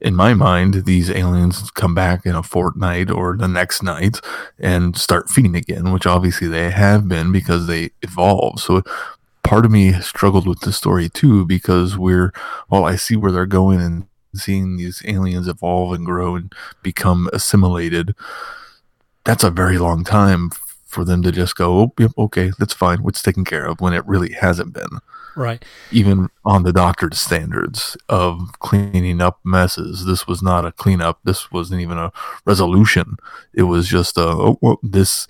in 0.00 0.16
my 0.16 0.34
mind 0.34 0.84
these 0.84 1.08
aliens 1.08 1.70
come 1.70 1.94
back 1.94 2.26
in 2.26 2.34
a 2.34 2.42
fortnight 2.42 3.10
or 3.10 3.36
the 3.36 3.48
next 3.48 3.82
night 3.82 4.20
and 4.58 4.96
start 4.96 5.30
feeding 5.30 5.54
again, 5.54 5.92
which 5.92 6.06
obviously 6.06 6.48
they 6.48 6.70
have 6.70 7.08
been 7.08 7.30
because 7.30 7.68
they 7.68 7.90
evolve. 8.02 8.58
So 8.60 8.82
part 9.44 9.64
of 9.64 9.70
me 9.70 9.92
struggled 10.00 10.48
with 10.48 10.60
the 10.60 10.72
story 10.72 11.08
too 11.08 11.46
because 11.46 11.96
we're 11.96 12.34
well 12.68 12.84
i 12.84 12.96
see 12.96 13.16
where 13.16 13.32
they're 13.32 13.46
going 13.46 13.80
and 13.80 14.06
seeing 14.34 14.76
these 14.76 15.00
aliens 15.06 15.48
evolve 15.48 15.94
and 15.94 16.04
grow 16.04 16.36
and 16.36 16.52
become 16.82 17.30
assimilated 17.32 18.14
that's 19.24 19.42
a 19.42 19.50
very 19.50 19.78
long 19.78 20.04
time 20.04 20.50
for 20.88 21.04
them 21.04 21.22
to 21.22 21.30
just 21.30 21.54
go 21.54 21.78
oh 21.80 21.92
yep 21.98 22.10
okay 22.18 22.50
that's 22.58 22.72
fine 22.74 22.98
it's 23.06 23.22
taken 23.22 23.44
care 23.44 23.66
of 23.66 23.80
when 23.80 23.92
it 23.92 24.04
really 24.06 24.32
hasn't 24.32 24.72
been 24.72 24.98
Right. 25.36 25.64
even 25.92 26.30
on 26.44 26.64
the 26.64 26.72
doctor's 26.72 27.20
standards 27.20 27.96
of 28.08 28.58
cleaning 28.58 29.20
up 29.20 29.38
messes 29.44 30.04
this 30.04 30.26
was 30.26 30.42
not 30.42 30.64
a 30.64 30.72
cleanup 30.72 31.20
this 31.22 31.52
wasn't 31.52 31.80
even 31.80 31.96
a 31.96 32.10
resolution 32.44 33.18
it 33.54 33.62
was 33.64 33.86
just 33.88 34.16
a 34.18 34.26
oh 34.26 34.58
well, 34.60 34.80
this 34.82 35.28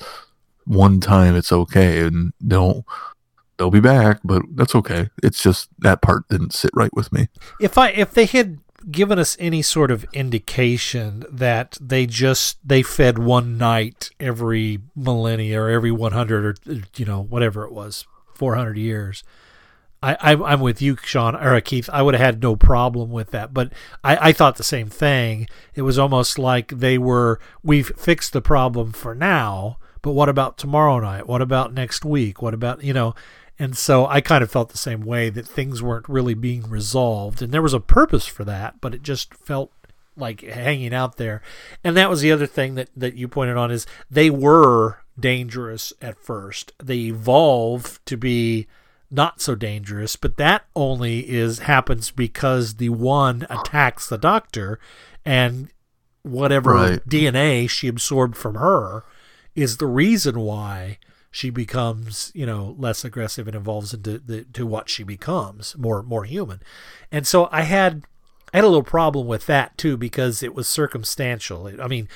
one 0.64 1.00
time 1.00 1.36
it's 1.36 1.52
okay 1.52 2.00
and 2.00 2.32
don't 2.46 2.86
they'll 3.58 3.70
be 3.72 3.80
back, 3.80 4.20
but 4.22 4.40
that's 4.54 4.76
okay. 4.76 5.10
It's 5.20 5.42
just 5.42 5.68
that 5.80 6.00
part 6.00 6.28
didn't 6.28 6.52
sit 6.54 6.70
right 6.74 6.94
with 6.94 7.12
me. 7.12 7.28
if 7.60 7.76
I 7.76 7.88
if 7.90 8.14
they 8.14 8.24
had 8.24 8.58
given 8.90 9.18
us 9.18 9.36
any 9.40 9.62
sort 9.62 9.90
of 9.90 10.04
indication 10.12 11.24
that 11.30 11.76
they 11.80 12.06
just 12.06 12.58
they 12.66 12.82
fed 12.82 13.18
one 13.18 13.58
night 13.58 14.10
every 14.20 14.80
millennia 14.94 15.60
or 15.60 15.68
every 15.68 15.90
100 15.90 16.44
or 16.44 16.74
you 16.96 17.04
know 17.04 17.22
whatever 17.22 17.64
it 17.64 17.72
was 17.72 18.06
400 18.34 18.76
years. 18.78 19.24
I, 20.00 20.14
I 20.20 20.52
I'm 20.52 20.60
with 20.60 20.80
you 20.80 20.96
Sean 21.02 21.34
or 21.34 21.54
uh, 21.54 21.60
Keith. 21.60 21.90
I 21.92 22.02
would 22.02 22.14
have 22.14 22.24
had 22.24 22.42
no 22.42 22.54
problem 22.54 23.10
with 23.10 23.32
that 23.32 23.52
but 23.52 23.72
I, 24.04 24.28
I 24.28 24.32
thought 24.32 24.56
the 24.56 24.62
same 24.62 24.88
thing. 24.88 25.48
It 25.74 25.82
was 25.82 25.98
almost 25.98 26.38
like 26.38 26.68
they 26.68 26.98
were 26.98 27.40
we've 27.62 27.92
fixed 27.96 28.32
the 28.32 28.42
problem 28.42 28.92
for 28.92 29.14
now 29.14 29.78
but 30.02 30.12
what 30.12 30.28
about 30.28 30.58
tomorrow 30.58 31.00
night? 31.00 31.26
What 31.26 31.42
about 31.42 31.74
next 31.74 32.04
week? 32.04 32.40
What 32.40 32.54
about 32.54 32.82
you 32.84 32.92
know 32.92 33.14
and 33.58 33.76
so 33.76 34.06
I 34.06 34.20
kind 34.20 34.42
of 34.42 34.50
felt 34.50 34.70
the 34.70 34.78
same 34.78 35.00
way 35.00 35.30
that 35.30 35.46
things 35.46 35.82
weren't 35.82 36.08
really 36.08 36.34
being 36.34 36.68
resolved. 36.68 37.42
And 37.42 37.52
there 37.52 37.62
was 37.62 37.74
a 37.74 37.80
purpose 37.80 38.26
for 38.26 38.44
that, 38.44 38.80
but 38.80 38.94
it 38.94 39.02
just 39.02 39.34
felt 39.34 39.72
like 40.16 40.42
hanging 40.42 40.94
out 40.94 41.16
there. 41.16 41.42
And 41.82 41.96
that 41.96 42.10
was 42.10 42.20
the 42.20 42.32
other 42.32 42.46
thing 42.46 42.74
that, 42.76 42.88
that 42.96 43.14
you 43.14 43.28
pointed 43.28 43.56
on 43.56 43.70
is 43.70 43.86
they 44.10 44.30
were 44.30 44.98
dangerous 45.18 45.92
at 46.00 46.18
first. 46.18 46.72
They 46.82 46.98
evolve 46.98 48.00
to 48.04 48.16
be 48.16 48.66
not 49.10 49.40
so 49.40 49.54
dangerous, 49.54 50.16
but 50.16 50.36
that 50.36 50.64
only 50.76 51.28
is 51.28 51.60
happens 51.60 52.10
because 52.10 52.74
the 52.74 52.90
one 52.90 53.46
attacks 53.48 54.08
the 54.08 54.18
doctor 54.18 54.78
and 55.24 55.70
whatever 56.22 56.74
Right. 56.74 57.08
DNA 57.08 57.68
she 57.70 57.88
absorbed 57.88 58.36
from 58.36 58.56
her 58.56 59.04
is 59.54 59.78
the 59.78 59.86
reason 59.86 60.40
why 60.40 60.98
she 61.30 61.50
becomes, 61.50 62.32
you 62.34 62.46
know, 62.46 62.74
less 62.78 63.04
aggressive 63.04 63.46
and 63.46 63.56
evolves 63.56 63.92
into 63.92 64.18
the, 64.18 64.44
to 64.44 64.66
what 64.66 64.88
she 64.88 65.02
becomes, 65.02 65.76
more 65.76 66.02
more 66.02 66.24
human. 66.24 66.60
And 67.12 67.26
so 67.26 67.48
I 67.52 67.62
had 67.62 68.04
I 68.52 68.58
had 68.58 68.64
a 68.64 68.68
little 68.68 68.82
problem 68.82 69.26
with 69.26 69.46
that 69.46 69.76
too 69.76 69.96
because 69.96 70.42
it 70.42 70.54
was 70.54 70.68
circumstantial. 70.68 71.70
I 71.80 71.86
mean, 71.86 72.08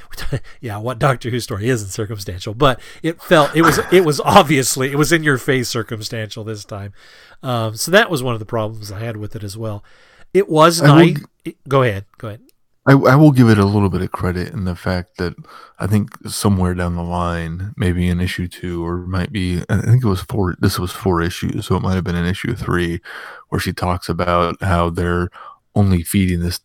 yeah, 0.60 0.78
what 0.78 0.98
Doctor 0.98 1.30
Who 1.30 1.40
story 1.40 1.68
isn't 1.68 1.90
circumstantial, 1.90 2.54
but 2.54 2.80
it 3.02 3.22
felt 3.22 3.54
it 3.54 3.62
was 3.62 3.80
it 3.92 4.04
was 4.04 4.20
obviously 4.20 4.90
it 4.90 4.96
was 4.96 5.12
in 5.12 5.22
your 5.22 5.38
face 5.38 5.68
circumstantial 5.68 6.44
this 6.44 6.64
time. 6.64 6.94
Um, 7.42 7.76
so 7.76 7.90
that 7.90 8.10
was 8.10 8.22
one 8.22 8.34
of 8.34 8.40
the 8.40 8.46
problems 8.46 8.90
I 8.90 9.00
had 9.00 9.18
with 9.18 9.36
it 9.36 9.44
as 9.44 9.58
well. 9.58 9.84
It 10.32 10.48
was 10.48 10.80
I 10.80 10.88
will 10.88 11.06
nice. 11.06 11.54
Go 11.68 11.82
ahead. 11.82 12.06
Go 12.16 12.28
ahead. 12.28 12.40
I, 12.86 12.92
I 12.92 13.16
will 13.16 13.32
give 13.32 13.48
it 13.48 13.58
a 13.58 13.64
little 13.64 13.88
bit 13.88 14.02
of 14.02 14.12
credit 14.12 14.52
in 14.52 14.64
the 14.64 14.74
fact 14.76 15.16
that 15.16 15.34
I 15.78 15.86
think 15.86 16.10
somewhere 16.28 16.74
down 16.74 16.96
the 16.96 17.02
line, 17.02 17.72
maybe 17.78 18.08
in 18.08 18.20
issue 18.20 18.46
two, 18.46 18.84
or 18.86 18.98
might 19.06 19.32
be, 19.32 19.62
I 19.70 19.80
think 19.80 20.04
it 20.04 20.08
was 20.08 20.20
four, 20.20 20.54
this 20.60 20.78
was 20.78 20.92
four 20.92 21.22
issues, 21.22 21.66
so 21.66 21.76
it 21.76 21.82
might 21.82 21.94
have 21.94 22.04
been 22.04 22.14
in 22.16 22.26
issue 22.26 22.54
three, 22.54 23.00
where 23.48 23.58
she 23.60 23.72
talks 23.72 24.08
about 24.10 24.60
how 24.62 24.90
they're 24.90 25.30
only 25.74 26.02
feeding 26.02 26.40
this 26.40 26.60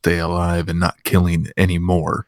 stay 0.00 0.18
alive 0.18 0.68
and 0.68 0.78
not 0.80 1.02
killing 1.04 1.48
anymore. 1.56 2.26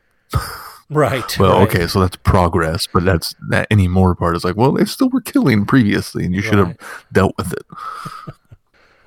Right. 0.91 1.37
Well, 1.41 1.59
right. 1.59 1.69
okay, 1.69 1.87
so 1.87 2.01
that's 2.01 2.17
progress, 2.17 2.87
but 2.87 3.05
that's 3.05 3.35
that 3.49 3.67
anymore 3.71 4.15
part 4.15 4.37
is 4.37 4.45
like, 4.45 4.57
well, 4.57 4.73
they 4.73 4.85
still 4.85 5.09
were 5.09 5.21
killing 5.23 5.65
previously, 5.67 6.25
and 6.25 6.35
you 6.35 6.41
should 6.43 6.59
Right. 6.59 6.69
have 6.81 7.05
dealt 7.13 7.35
with 7.37 7.53
it. 7.53 7.65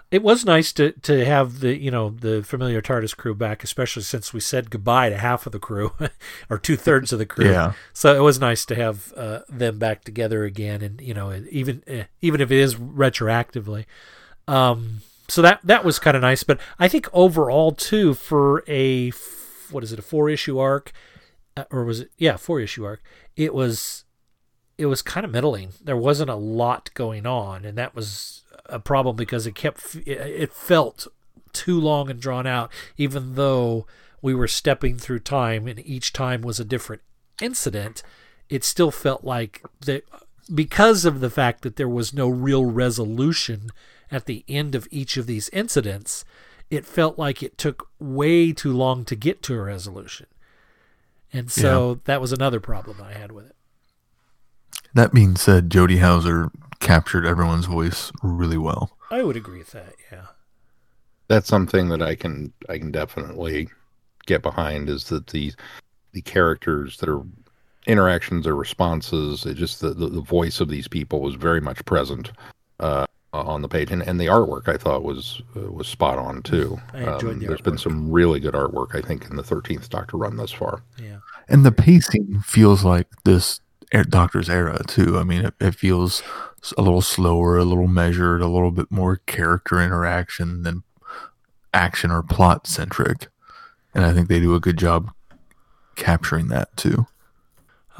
It 0.09 0.23
was 0.23 0.45
nice 0.45 0.71
to 0.73 0.93
to 0.93 1.25
have 1.25 1.59
the 1.59 1.75
you 1.77 1.91
know 1.91 2.09
the 2.09 2.41
familiar 2.41 2.81
TARDIS 2.81 3.15
crew 3.15 3.35
back, 3.35 3.63
especially 3.63 4.03
since 4.03 4.33
we 4.33 4.39
said 4.39 4.69
goodbye 4.69 5.09
to 5.09 5.17
half 5.17 5.45
of 5.45 5.51
the 5.51 5.59
crew 5.59 5.91
or 6.49 6.57
two 6.57 6.77
thirds 6.77 7.11
of 7.11 7.19
the 7.19 7.25
crew. 7.25 7.51
Yeah. 7.51 7.73
So 7.91 8.15
it 8.15 8.21
was 8.21 8.39
nice 8.39 8.65
to 8.65 8.75
have 8.75 9.13
uh, 9.17 9.41
them 9.49 9.79
back 9.79 10.05
together 10.05 10.45
again, 10.45 10.81
and 10.81 11.01
you 11.01 11.13
know 11.13 11.33
even 11.51 11.83
eh, 11.87 12.05
even 12.21 12.39
if 12.39 12.51
it 12.51 12.57
is 12.57 12.75
retroactively. 12.75 13.85
Um, 14.47 15.01
so 15.27 15.41
that 15.41 15.59
that 15.63 15.83
was 15.83 15.99
kind 15.99 16.15
of 16.15 16.21
nice, 16.21 16.43
but 16.43 16.59
I 16.79 16.87
think 16.87 17.09
overall 17.11 17.73
too 17.73 18.13
for 18.13 18.63
a 18.67 19.11
what 19.71 19.83
is 19.83 19.91
it 19.91 19.99
a 19.99 20.03
four 20.03 20.29
issue 20.29 20.57
arc, 20.57 20.93
uh, 21.57 21.65
or 21.69 21.83
was 21.83 22.01
it 22.01 22.11
yeah 22.17 22.37
four 22.37 22.61
issue 22.61 22.85
arc? 22.85 23.01
It 23.35 23.53
was 23.53 24.05
it 24.77 24.85
was 24.85 25.01
kind 25.01 25.25
of 25.25 25.31
middling. 25.31 25.73
There 25.83 25.97
wasn't 25.97 26.29
a 26.29 26.35
lot 26.35 26.93
going 26.93 27.25
on, 27.25 27.65
and 27.65 27.77
that 27.77 27.93
was 27.95 28.43
a 28.69 28.79
problem 28.79 29.15
because 29.15 29.47
it 29.47 29.55
kept 29.55 29.95
it 30.05 30.53
felt 30.53 31.07
too 31.53 31.79
long 31.79 32.09
and 32.09 32.19
drawn 32.19 32.45
out, 32.45 32.71
even 32.97 33.35
though 33.35 33.85
we 34.21 34.33
were 34.33 34.47
stepping 34.47 34.97
through 34.97 35.19
time, 35.19 35.67
and 35.67 35.79
each 35.85 36.13
time 36.13 36.41
was 36.41 36.59
a 36.59 36.65
different 36.65 37.01
incident. 37.41 38.03
It 38.49 38.63
still 38.63 38.91
felt 38.91 39.23
like 39.23 39.61
that 39.81 40.03
because 40.53 41.05
of 41.05 41.19
the 41.19 41.29
fact 41.29 41.61
that 41.63 41.75
there 41.75 41.89
was 41.89 42.13
no 42.13 42.29
real 42.29 42.65
resolution 42.65 43.69
at 44.11 44.25
the 44.25 44.45
end 44.47 44.75
of 44.75 44.87
each 44.91 45.17
of 45.17 45.27
these 45.27 45.49
incidents. 45.49 46.23
It 46.69 46.85
felt 46.85 47.17
like 47.17 47.41
it 47.41 47.57
took 47.57 47.89
way 47.99 48.51
too 48.51 48.73
long 48.73 49.05
to 49.05 49.15
get 49.15 49.41
to 49.43 49.55
a 49.55 49.61
resolution. 49.61 50.27
And 51.33 51.51
so 51.51 51.99
that 52.05 52.21
was 52.21 52.31
another 52.31 52.59
problem 52.59 53.01
I 53.01 53.13
had 53.13 53.31
with 53.31 53.47
it. 53.47 53.55
That 54.97 55.13
being 55.13 55.35
said, 55.35 55.69
Jody 55.69 55.97
Houser 55.97 56.49
captured 56.79 57.23
everyone's 57.23 57.67
voice 57.67 58.11
really 58.23 58.57
well. 58.57 58.97
I 59.11 59.21
would 59.21 59.37
agree 59.37 59.59
with 59.59 59.71
that. 59.71 59.93
Yeah. 60.11 60.25
that's 61.27 61.47
something 61.47 61.89
that 61.89 62.01
I 62.01 62.15
can 62.15 62.51
I 62.67 62.79
can 62.79 62.91
definitely 62.91 63.69
get 64.25 64.41
behind 64.41 64.89
is 64.89 65.03
that 65.05 65.27
the 65.27 65.53
the 66.13 66.21
characters 66.21 66.97
that 66.97 67.09
are 67.09 67.21
interactions 67.85 68.47
or 68.47 68.55
responses, 68.55 69.45
it 69.45 69.53
just 69.53 69.81
the, 69.81 69.93
the, 69.93 70.07
the 70.07 70.21
voice 70.21 70.59
of 70.59 70.67
these 70.67 70.87
people 70.87 71.21
was 71.21 71.35
very 71.35 71.61
much 71.61 71.85
present 71.85 72.31
uh, 72.79 73.05
on 73.33 73.61
the 73.61 73.69
page, 73.69 73.91
and, 73.91 74.01
and 74.01 74.19
the 74.19 74.25
artwork 74.25 74.67
I 74.67 74.77
thought 74.77 75.03
was 75.03 75.43
uh, 75.55 75.71
was 75.71 75.87
spot 75.87 76.17
on 76.17 76.41
too. 76.41 76.79
I 76.93 77.13
enjoyed 77.13 77.39
the 77.39 77.45
There's 77.45 77.61
been 77.61 77.77
some 77.77 78.11
really 78.11 78.39
good 78.39 78.55
artwork 78.55 78.95
I 78.95 79.05
think 79.05 79.29
in 79.29 79.35
the 79.35 79.43
Thirteenth 79.43 79.89
Doctor 79.89 80.17
run 80.17 80.37
thus 80.37 80.51
far. 80.51 80.81
Yeah. 80.99 81.17
And 81.49 81.63
the 81.63 81.71
pacing 81.71 82.41
feels 82.41 82.83
like 82.83 83.07
this 83.25 83.61
Doctor's 83.91 84.49
era 84.49 84.81
too. 84.87 85.17
I 85.17 85.23
mean, 85.23 85.45
it, 85.45 85.53
it 85.59 85.75
feels 85.75 86.23
a 86.77 86.81
little 86.81 87.01
slower, 87.01 87.57
a 87.57 87.63
little 87.63 87.87
measured, 87.87 88.41
a 88.41 88.47
little 88.47 88.71
bit 88.71 88.91
more 88.91 89.17
character 89.25 89.81
interaction 89.81 90.63
than 90.63 90.83
action 91.73 92.11
or 92.11 92.23
plot 92.23 92.67
centric. 92.67 93.27
And 93.93 94.05
I 94.05 94.13
think 94.13 94.27
they 94.27 94.39
do 94.39 94.55
a 94.55 94.59
good 94.59 94.77
job 94.77 95.11
capturing 95.95 96.47
that 96.49 96.75
too. 96.75 97.07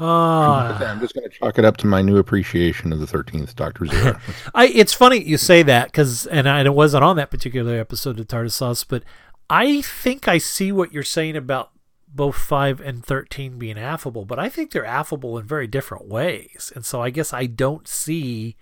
Ah. 0.00 0.78
I'm 0.84 1.00
just 1.00 1.14
going 1.14 1.28
to 1.28 1.36
chalk 1.36 1.58
it 1.58 1.64
up 1.64 1.76
to 1.78 1.86
my 1.86 2.02
new 2.02 2.18
appreciation 2.18 2.92
of 2.92 3.00
the 3.00 3.06
Thirteenth 3.06 3.56
Doctor's 3.56 3.92
era. 3.92 4.20
I 4.54 4.68
it's 4.68 4.92
funny 4.92 5.18
you 5.18 5.36
say 5.36 5.62
that 5.64 5.86
because 5.86 6.26
and 6.26 6.48
I, 6.48 6.60
and 6.60 6.68
it 6.68 6.74
wasn't 6.74 7.02
on 7.02 7.16
that 7.16 7.30
particular 7.30 7.78
episode 7.80 8.20
of 8.20 8.28
TARDIS 8.28 8.52
Sauce, 8.52 8.84
but 8.84 9.02
I 9.50 9.82
think 9.82 10.28
I 10.28 10.38
see 10.38 10.70
what 10.70 10.92
you're 10.92 11.02
saying 11.02 11.36
about 11.36 11.70
both 12.18 12.36
five 12.36 12.80
and 12.80 13.02
thirteen 13.02 13.58
being 13.58 13.78
affable, 13.78 14.26
but 14.26 14.38
I 14.38 14.48
think 14.50 14.72
they're 14.72 14.84
affable 14.84 15.38
in 15.38 15.46
very 15.46 15.68
different 15.68 16.08
ways, 16.08 16.72
and 16.74 16.84
so 16.84 17.00
I 17.00 17.10
guess 17.10 17.32
I 17.32 17.46
don't 17.46 17.86
see 17.86 18.56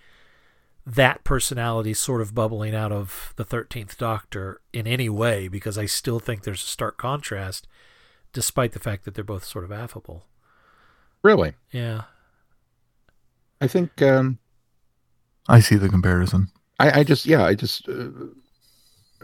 that 0.85 1.25
personality 1.25 1.95
sort 1.95 2.21
of 2.21 2.35
bubbling 2.35 2.75
out 2.75 2.93
of 2.93 3.33
the 3.37 3.45
thirteenth 3.45 3.97
Doctor 3.99 4.61
in 4.73 4.87
any 4.87 5.09
way 5.09 5.49
because 5.49 5.79
I 5.79 5.87
still 5.87 6.21
think 6.21 6.43
there's 6.43 6.63
a 6.63 6.67
stark 6.67 6.99
contrast, 6.99 7.67
despite 8.33 8.73
the 8.73 8.79
fact 8.79 9.05
that 9.05 9.15
they're 9.15 9.25
both 9.25 9.45
sort 9.45 9.65
of 9.65 9.73
affable. 9.73 10.27
really, 11.23 11.55
Yeah. 11.73 12.03
I 13.59 13.67
think 13.69 14.03
um, 14.03 14.39
I 15.49 15.61
see 15.61 15.77
the 15.77 15.89
comparison. 15.89 16.49
I, 16.79 17.01
I 17.01 17.05
just 17.05 17.25
yeah 17.25 17.43
I 17.43 17.55
just 17.55 17.89
uh, 17.89 18.11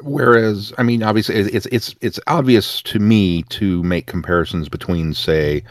whereas 0.02 0.72
I 0.78 0.82
mean 0.82 1.02
obviously 1.02 1.36
it's 1.36 1.66
it's 1.66 1.94
it's 2.00 2.20
obvious 2.26 2.82
to 2.82 2.98
me 2.98 3.42
to 3.44 3.82
make 3.82 4.06
comparisons 4.06 4.68
between 4.68 5.14
say 5.14 5.62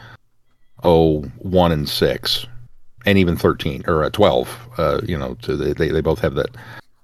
oh 0.84 1.22
one 1.38 1.72
and 1.72 1.88
six 1.88 2.46
and 3.04 3.18
even 3.18 3.36
13 3.36 3.84
or 3.86 4.04
uh, 4.04 4.10
12 4.10 4.68
uh, 4.78 5.00
you 5.04 5.18
know 5.18 5.34
to 5.42 5.56
the, 5.56 5.74
they, 5.74 5.88
they 5.88 6.00
both 6.00 6.20
have 6.20 6.34
that 6.34 6.50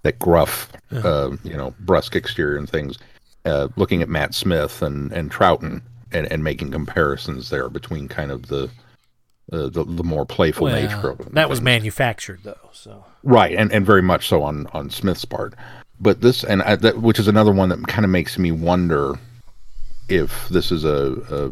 that 0.02 0.18
gruff 0.18 0.70
uh, 0.92 1.30
you 1.44 1.56
know 1.56 1.74
brusque 1.80 2.16
exterior 2.16 2.56
and 2.56 2.68
things 2.68 2.98
uh, 3.44 3.68
looking 3.76 4.02
at 4.02 4.08
Matt 4.08 4.34
Smith 4.34 4.82
and 4.82 5.12
and 5.12 5.30
Troughton 5.30 5.82
and, 6.12 6.30
and 6.30 6.44
making 6.44 6.70
comparisons 6.70 7.50
there 7.50 7.68
between 7.68 8.08
kind 8.08 8.30
of 8.30 8.48
the 8.48 8.64
uh, 9.52 9.68
the, 9.68 9.84
the 9.84 10.04
more 10.04 10.26
playful 10.26 10.66
nature 10.66 11.08
of 11.08 11.18
them. 11.18 11.30
that 11.32 11.48
was 11.48 11.62
manufactured 11.62 12.40
though, 12.42 12.68
so 12.72 13.04
Right, 13.22 13.54
and, 13.54 13.72
and 13.72 13.84
very 13.84 14.02
much 14.02 14.28
so 14.28 14.42
on 14.42 14.66
on 14.68 14.90
Smith's 14.90 15.24
part. 15.24 15.54
But 16.00 16.20
this 16.20 16.44
and 16.44 16.62
I, 16.62 16.76
that, 16.76 17.00
which 17.02 17.18
is 17.18 17.28
another 17.28 17.52
one 17.52 17.68
that 17.70 17.86
kind 17.88 18.04
of 18.04 18.10
makes 18.10 18.38
me 18.38 18.52
wonder 18.52 19.18
if 20.08 20.48
this 20.48 20.70
is 20.70 20.84
a, 20.84 21.16
a 21.30 21.50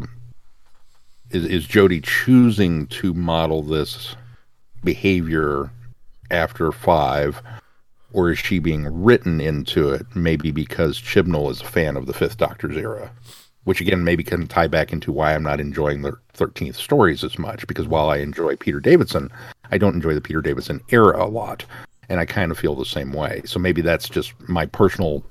is 1.31 1.45
is 1.45 1.67
Jodie 1.67 2.03
choosing 2.03 2.87
to 2.89 3.13
model 3.13 3.63
this 3.63 4.15
behavior 4.85 5.71
after 6.31 6.71
five, 6.71 7.43
or 8.13 8.31
is 8.31 8.39
she 8.39 8.61
being 8.61 8.87
written 9.03 9.41
into 9.41 9.91
it? 9.91 10.07
Maybe 10.15 10.53
because 10.53 11.01
Chibnall 11.01 11.51
is 11.51 11.61
a 11.61 11.65
fan 11.65 11.97
of 11.97 12.07
the 12.07 12.15
Fifth 12.15 12.39
Doctor's 12.39 12.77
era, 12.77 13.11
which 13.65 13.81
again 13.81 14.05
maybe 14.05 14.23
can 14.23 14.47
tie 14.47 14.69
back 14.69 14.93
into 14.93 15.11
why 15.11 15.35
I'm 15.35 15.43
not 15.43 15.61
enjoying 15.61 16.03
the 16.03 16.17
Thirteenth 16.35 16.77
stories 16.77 17.25
as 17.25 17.39
much. 17.39 17.67
Because 17.67 17.89
while 17.89 18.11
I 18.11 18.19
enjoy 18.19 18.55
Peter 18.57 18.79
Davison, 18.79 19.31
I 19.73 19.79
don't 19.79 19.95
enjoy 19.95 20.15
the 20.15 20.21
Peter 20.21 20.41
Davison 20.41 20.81
era 20.91 21.25
a 21.25 21.27
lot, 21.27 21.65
and 22.09 22.21
I 22.21 22.27
kind 22.27 22.51
of 22.51 22.59
feel 22.59 22.75
the 22.75 22.85
same 22.85 23.13
way. 23.13 23.43
So 23.45 23.59
maybe 23.59 23.83
that's 23.83 24.09
just 24.09 24.33
my 24.49 24.67
personal 24.67 25.23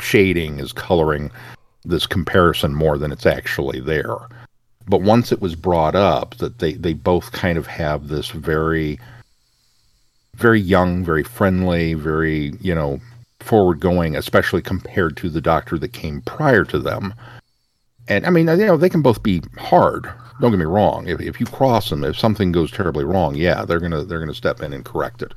shading 0.00 0.58
is 0.58 0.72
coloring 0.72 1.30
this 1.84 2.06
comparison 2.06 2.74
more 2.74 2.98
than 2.98 3.12
it's 3.12 3.26
actually 3.26 3.80
there. 3.80 4.16
But 4.86 5.02
once 5.02 5.32
it 5.32 5.40
was 5.40 5.54
brought 5.54 5.94
up 5.94 6.36
that 6.36 6.58
they 6.58 6.74
they 6.74 6.94
both 6.94 7.32
kind 7.32 7.58
of 7.58 7.66
have 7.66 8.08
this 8.08 8.30
very 8.30 8.98
very 10.34 10.60
young, 10.60 11.04
very 11.04 11.22
friendly, 11.22 11.94
very, 11.94 12.54
you 12.60 12.74
know, 12.74 12.98
forward 13.40 13.78
going, 13.78 14.16
especially 14.16 14.62
compared 14.62 15.16
to 15.18 15.28
the 15.28 15.40
doctor 15.40 15.78
that 15.78 15.92
came 15.92 16.22
prior 16.22 16.64
to 16.64 16.78
them. 16.78 17.14
And 18.08 18.26
I 18.26 18.30
mean, 18.30 18.48
you 18.48 18.56
know, 18.56 18.76
they 18.76 18.88
can 18.88 19.02
both 19.02 19.22
be 19.22 19.42
hard. 19.58 20.10
Don't 20.40 20.50
get 20.50 20.58
me 20.58 20.64
wrong. 20.64 21.06
If 21.06 21.20
if 21.20 21.38
you 21.38 21.46
cross 21.46 21.90
them, 21.90 22.02
if 22.02 22.18
something 22.18 22.50
goes 22.50 22.70
terribly 22.70 23.04
wrong, 23.04 23.34
yeah, 23.34 23.64
they're 23.64 23.80
gonna 23.80 24.02
they're 24.04 24.20
gonna 24.20 24.34
step 24.34 24.62
in 24.62 24.72
and 24.72 24.84
correct 24.84 25.22
it. 25.22 25.32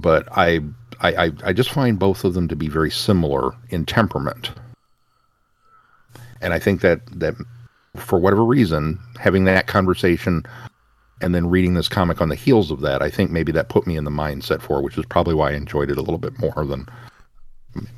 But 0.00 0.28
I 0.36 0.60
I 1.00 1.26
I, 1.26 1.32
I 1.44 1.52
just 1.52 1.70
find 1.70 1.98
both 1.98 2.24
of 2.24 2.34
them 2.34 2.48
to 2.48 2.56
be 2.56 2.68
very 2.68 2.90
similar 2.90 3.52
in 3.70 3.84
temperament. 3.84 4.50
And 6.40 6.52
I 6.54 6.58
think 6.58 6.80
that 6.82 7.00
that 7.18 7.34
for 7.96 8.18
whatever 8.18 8.44
reason, 8.44 8.98
having 9.18 9.44
that 9.44 9.66
conversation 9.66 10.44
and 11.20 11.34
then 11.34 11.50
reading 11.50 11.74
this 11.74 11.88
comic 11.88 12.20
on 12.20 12.28
the 12.28 12.36
heels 12.36 12.70
of 12.70 12.80
that, 12.82 13.02
I 13.02 13.10
think 13.10 13.30
maybe 13.30 13.50
that 13.52 13.68
put 13.68 13.86
me 13.88 13.96
in 13.96 14.04
the 14.04 14.10
mindset 14.10 14.62
for, 14.62 14.78
it, 14.78 14.82
which 14.82 14.96
is 14.96 15.04
probably 15.06 15.34
why 15.34 15.50
I 15.50 15.54
enjoyed 15.54 15.90
it 15.90 15.98
a 15.98 16.00
little 16.00 16.18
bit 16.18 16.38
more 16.38 16.64
than 16.64 16.86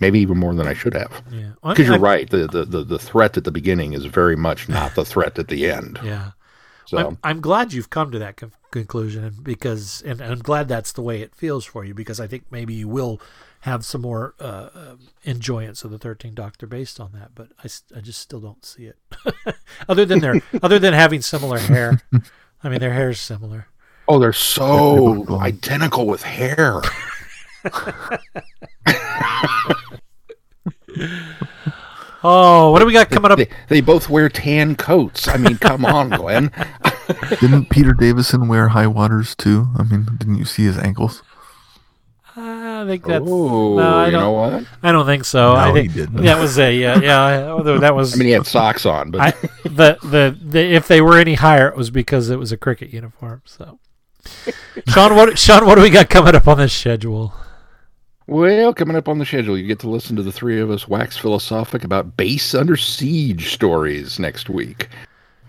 maybe 0.01 0.19
even 0.21 0.39
more 0.39 0.55
than 0.55 0.67
I 0.67 0.73
should 0.73 0.95
have. 0.95 1.23
Yeah. 1.31 1.51
Because 1.63 1.87
you're 1.87 1.97
I- 1.97 1.99
right. 1.99 2.31
The, 2.31 2.47
the 2.47 2.65
the 2.65 2.83
the 2.83 2.99
threat 2.99 3.37
at 3.37 3.45
the 3.45 3.53
beginning 3.53 3.93
is 3.93 4.07
very 4.07 4.37
much 4.37 4.69
not 4.69 4.95
the 4.95 5.05
threat 5.05 5.39
at 5.39 5.49
the 5.49 5.71
end. 5.71 5.99
Yeah. 6.05 6.31
So 6.87 6.99
I'm, 6.99 7.19
I'm 7.23 7.41
glad 7.41 7.73
you've 7.73 7.91
come 7.91 8.11
to 8.11 8.19
that 8.19 8.37
conclusion 8.71 9.37
because 9.43 10.03
and 10.03 10.21
I'm 10.21 10.39
glad 10.39 10.69
that's 10.69 10.93
the 10.93 11.03
way 11.03 11.21
it 11.21 11.35
feels 11.35 11.65
for 11.65 11.85
you 11.85 11.95
because 11.95 12.21
I 12.21 12.27
think 12.27 12.45
maybe 12.51 12.75
you 12.75 12.89
will 12.89 13.21
have 13.61 13.85
some 13.85 14.01
more 14.01 14.35
uh, 14.41 14.97
enjoyance 15.25 15.85
of 15.85 15.91
the 15.91 15.99
Thirteenth 15.99 16.37
Doctor 16.37 16.67
based 16.67 16.99
on 16.99 17.13
that. 17.13 17.35
But 17.35 17.49
I, 17.63 17.69
I 17.97 18.01
just 18.01 18.21
still 18.21 18.41
don't 18.41 18.65
see 18.65 18.87
it. 18.87 18.97
other 19.89 20.05
than 20.05 20.21
their 20.21 20.41
other 20.63 20.79
than 20.79 20.95
having 20.95 21.21
similar 21.21 21.59
hair. 21.59 22.01
I 22.63 22.69
mean, 22.69 22.81
their 22.81 22.93
hair 22.93 23.11
is 23.11 23.21
similar. 23.21 23.69
Oh, 24.09 24.19
they're 24.19 24.33
so 24.33 25.27
identical 25.41 26.07
with 26.07 26.23
hair. 26.23 26.81
Oh, 32.23 32.71
what 32.71 32.81
do 32.81 32.87
we 32.87 32.93
got 32.93 33.09
coming 33.09 33.31
up? 33.31 33.39
They, 33.39 33.49
they 33.69 33.81
both 33.81 34.11
wear 34.11 34.29
tan 34.29 34.77
coats. 34.77 35.27
I 35.27 35.39
mean, 35.39 35.57
come 35.57 35.87
on, 35.87 36.11
Glenn. 36.11 36.51
Didn't 37.41 37.71
Peter 37.71 37.93
Davison 37.93 38.49
wear 38.49 38.69
high 38.69 38.87
waters 38.87 39.35
too? 39.35 39.69
I 39.79 39.83
mean, 39.83 40.07
didn't 40.19 40.37
you 40.37 40.45
see 40.45 40.65
his 40.65 40.79
ankles? 40.79 41.23
I 42.37 42.87
think 42.87 43.05
that's. 43.05 43.25
Oh, 43.27 43.77
no, 43.77 43.97
I 43.99 44.11
don't, 44.11 44.21
know 44.21 44.33
what? 44.33 44.65
I 44.83 44.93
don't 44.93 45.05
think 45.05 45.25
so. 45.25 45.53
I 45.53 45.69
No, 45.69 45.75
think 45.75 45.93
he 45.93 45.99
didn't. 46.01 46.23
that 46.23 46.39
was 46.39 46.59
a 46.59 46.75
yeah, 46.75 46.99
yeah. 47.01 47.51
although 47.51 47.79
that 47.79 47.95
was. 47.95 48.15
I 48.15 48.17
mean, 48.17 48.29
he 48.29 48.33
had 48.33 48.47
socks 48.47 48.87
on, 48.87 49.11
but 49.11 49.21
I, 49.21 49.31
the, 49.65 49.99
the 50.03 50.39
the 50.41 50.61
if 50.75 50.89
they 50.89 51.01
were 51.03 51.19
any 51.19 51.35
higher, 51.35 51.69
it 51.69 51.77
was 51.77 51.91
because 51.91 52.31
it 52.31 52.39
was 52.39 52.53
a 52.53 52.57
cricket 52.57 52.93
uniform. 52.93 53.43
So, 53.45 53.79
Sean, 54.89 55.15
what 55.15 55.39
Sean, 55.39 55.67
what 55.67 55.75
do 55.75 55.83
we 55.83 55.91
got 55.91 56.09
coming 56.09 56.35
up 56.35 56.49
on 56.49 56.57
this 56.59 56.73
schedule? 56.73 57.35
Well, 58.27 58.73
coming 58.73 58.97
up 58.97 59.09
on 59.09 59.19
the 59.19 59.27
schedule, 59.27 59.59
you 59.59 59.67
get 59.67 59.81
to 59.81 59.91
listen 59.91 60.15
to 60.17 60.23
the 60.23 60.31
three 60.33 60.61
of 60.61 60.71
us 60.71 60.87
wax 60.87 61.17
philosophic 61.17 61.83
about 61.85 62.17
base 62.17 62.55
under 62.55 62.77
siege 62.77 63.53
stories 63.53 64.19
next 64.21 64.49
week. 64.49 64.89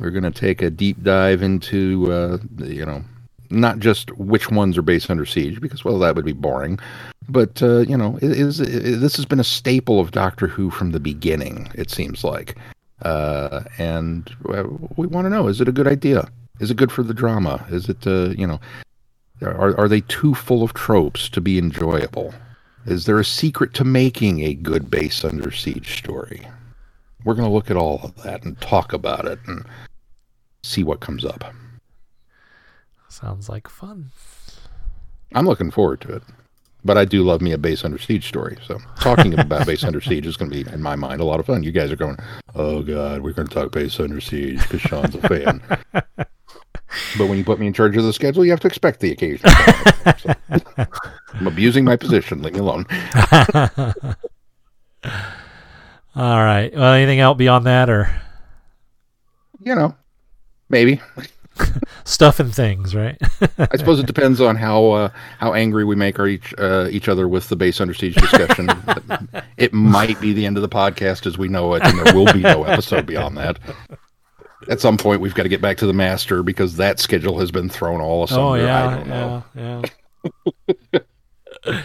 We're 0.02 0.10
going 0.10 0.24
to 0.24 0.32
take 0.32 0.64
a 0.64 0.72
deep 0.72 1.04
dive 1.04 1.44
into, 1.44 2.12
uh, 2.12 2.38
you 2.58 2.86
know, 2.86 3.04
not 3.52 3.78
just 3.78 4.12
which 4.18 4.50
ones 4.50 4.76
are 4.76 4.82
base 4.82 5.10
under 5.12 5.28
siege, 5.28 5.62
because, 5.62 5.86
well, 5.86 6.00
that 6.00 6.16
would 6.16 6.26
be 6.26 6.34
boring. 6.34 6.80
But, 7.30 7.62
uh, 7.62 7.80
you 7.82 7.96
know, 7.96 8.18
it 8.18 8.32
is, 8.32 8.60
it, 8.60 9.00
this 9.00 9.16
has 9.16 9.26
been 9.26 9.40
a 9.40 9.44
staple 9.44 10.00
of 10.00 10.10
Doctor 10.10 10.48
Who 10.48 10.72
from 10.72 10.90
the 10.90 11.00
beginning, 11.00 11.72
it 11.76 11.92
seems 11.92 12.24
like. 12.24 12.58
Uh, 13.04 13.64
and 13.78 14.36
we 14.96 15.06
want 15.06 15.26
to 15.26 15.30
know 15.30 15.48
is 15.48 15.62
it 15.62 15.68
a 15.68 15.72
good 15.72 15.88
idea? 15.88 16.28
Is 16.60 16.72
it 16.72 16.78
good 16.78 16.92
for 16.92 17.04
the 17.04 17.14
drama? 17.14 17.64
Is 17.70 17.88
it, 17.88 18.08
uh, 18.08 18.30
you 18.30 18.48
know, 18.48 18.60
are, 19.44 19.78
are 19.80 19.88
they 19.88 20.02
too 20.02 20.34
full 20.34 20.64
of 20.64 20.74
tropes 20.74 21.30
to 21.30 21.42
be 21.42 21.60
enjoyable? 21.60 22.34
Is 22.88 23.06
there 23.06 23.20
a 23.20 23.26
secret 23.26 23.76
to 23.76 23.84
making 23.84 24.42
a 24.42 24.56
good 24.56 24.90
base 24.90 25.24
under 25.24 25.52
siege 25.52 26.00
story? 26.00 26.48
We're 27.24 27.36
going 27.36 27.48
to 27.48 27.54
look 27.54 27.70
at 27.70 27.78
all 27.78 28.00
of 28.04 28.24
that 28.24 28.44
and 28.44 28.60
talk 28.62 28.94
about 28.94 29.26
it 29.26 29.38
and 29.46 29.64
see 30.64 30.84
what 30.84 31.00
comes 31.00 31.26
up. 31.26 31.44
Sounds 33.08 33.50
like 33.50 33.68
fun. 33.68 34.12
I'm 35.34 35.46
looking 35.46 35.72
forward 35.72 36.02
to 36.02 36.14
it. 36.16 36.24
But 36.84 36.98
I 36.98 37.06
do 37.06 37.24
love 37.24 37.42
me 37.42 37.52
a 37.52 37.58
base 37.60 37.86
under 37.86 38.00
siege 38.00 38.28
story. 38.28 38.58
So 38.66 38.80
talking 39.00 39.38
about 39.38 39.66
base 39.68 39.84
under 39.84 40.02
siege 40.02 40.26
is 40.26 40.36
going 40.36 40.50
to 40.50 40.64
be, 40.64 40.72
in 40.72 40.82
my 40.82 40.96
mind, 40.96 41.22
a 41.22 41.26
lot 41.26 41.40
of 41.40 41.46
fun. 41.46 41.62
You 41.64 41.72
guys 41.72 41.92
are 41.92 41.96
going, 41.96 42.18
oh 42.56 42.82
God, 42.82 43.22
we're 43.22 43.34
going 43.34 43.48
to 43.48 43.54
talk 43.54 43.72
base 43.72 44.00
under 44.00 44.20
siege 44.20 44.62
because 44.64 44.82
Sean's 44.82 45.16
a 45.16 45.22
fan. 45.22 45.62
but 45.94 47.28
when 47.28 47.38
you 47.38 47.44
put 47.44 47.60
me 47.60 47.68
in 47.68 47.74
charge 47.74 47.96
of 47.98 48.04
the 48.04 48.14
schedule, 48.14 48.44
you 48.44 48.52
have 48.52 48.60
to 48.62 48.68
expect 48.68 49.00
the 49.00 49.12
occasion. 49.12 49.48
So, 50.18 50.34
I'm 51.36 51.48
abusing 51.48 51.86
my 51.86 51.96
position. 51.96 52.42
Leave 52.42 52.54
me 52.54 52.60
alone. 52.60 52.88
All 56.16 56.44
right. 56.44 56.72
Well, 56.74 56.94
anything 56.94 57.20
else 57.20 57.38
beyond 57.38 57.66
that, 57.68 57.90
or 57.90 58.10
You 59.60 59.76
know, 59.76 59.96
maybe. 60.72 61.02
stuff 62.06 62.40
and 62.40 62.56
things, 62.56 62.96
right? 62.96 63.18
I 63.58 63.78
suppose 63.78 64.00
it 64.00 64.06
depends 64.08 64.42
on 64.42 64.56
how 64.56 64.86
uh, 64.92 65.10
how 65.38 65.54
angry 65.54 65.84
we 65.84 65.96
make 65.96 66.18
our 66.18 66.28
each 66.28 66.54
uh, 66.58 66.88
each 66.90 67.08
other 67.08 67.28
with 67.28 67.50
the 67.50 67.56
base 67.56 67.80
under 67.82 67.94
siege 67.94 68.16
discussion. 68.16 68.70
it 69.58 69.74
might 69.74 70.20
be 70.22 70.34
the 70.34 70.46
end 70.46 70.58
of 70.58 70.62
the 70.64 70.70
podcast 70.70 71.26
as 71.28 71.38
we 71.38 71.48
know 71.50 71.74
it, 71.76 71.84
and 71.84 72.00
there 72.00 72.16
will 72.16 72.32
be 72.34 72.40
no 72.40 72.64
episode 72.64 73.06
beyond 73.06 73.38
that. 73.38 73.60
At 74.70 74.80
some 74.80 74.98
point, 74.98 75.22
we've 75.22 75.34
got 75.36 75.44
to 75.44 75.50
get 75.50 75.62
back 75.62 75.78
to 75.78 75.86
the 75.88 75.94
master 75.94 76.42
because 76.44 76.78
that 76.78 77.00
schedule 77.00 77.40
has 77.40 77.52
been 77.52 77.68
thrown 77.68 78.00
all 78.00 78.24
asunder. 78.24 78.44
oh 78.44 78.54
I 78.54 78.60
yeah, 78.60 78.96
don't 78.96 79.08
know. 79.08 79.44
yeah, 79.56 79.82
yeah. 80.94 81.00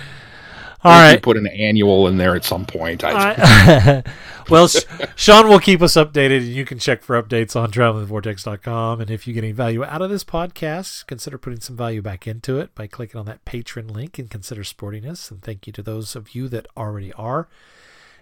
All 0.84 0.92
right. 0.92 1.20
put 1.20 1.36
an 1.36 1.48
annual 1.48 2.06
in 2.06 2.16
there 2.16 2.36
at 2.36 2.44
some 2.44 2.64
point. 2.64 3.02
I, 3.02 3.34
I- 3.36 4.02
well, 4.48 4.68
Sean 5.16 5.48
will 5.48 5.58
keep 5.58 5.82
us 5.82 5.94
updated, 5.94 6.38
and 6.38 6.48
you 6.48 6.64
can 6.64 6.78
check 6.78 7.02
for 7.02 7.20
updates 7.20 7.56
on 7.56 7.70
travelingthevortex.com. 7.70 9.00
And 9.00 9.10
if 9.10 9.26
you 9.26 9.34
get 9.34 9.44
any 9.44 9.52
value 9.52 9.84
out 9.84 10.02
of 10.02 10.10
this 10.10 10.24
podcast, 10.24 11.06
consider 11.06 11.38
putting 11.38 11.60
some 11.60 11.76
value 11.76 12.02
back 12.02 12.26
into 12.26 12.58
it 12.58 12.74
by 12.74 12.86
clicking 12.86 13.18
on 13.18 13.26
that 13.26 13.44
Patreon 13.44 13.90
link 13.90 14.18
and 14.18 14.30
consider 14.30 14.64
supporting 14.64 15.06
us. 15.06 15.30
And 15.30 15.42
thank 15.42 15.66
you 15.66 15.72
to 15.72 15.82
those 15.82 16.14
of 16.14 16.34
you 16.34 16.48
that 16.48 16.66
already 16.76 17.12
are. 17.14 17.48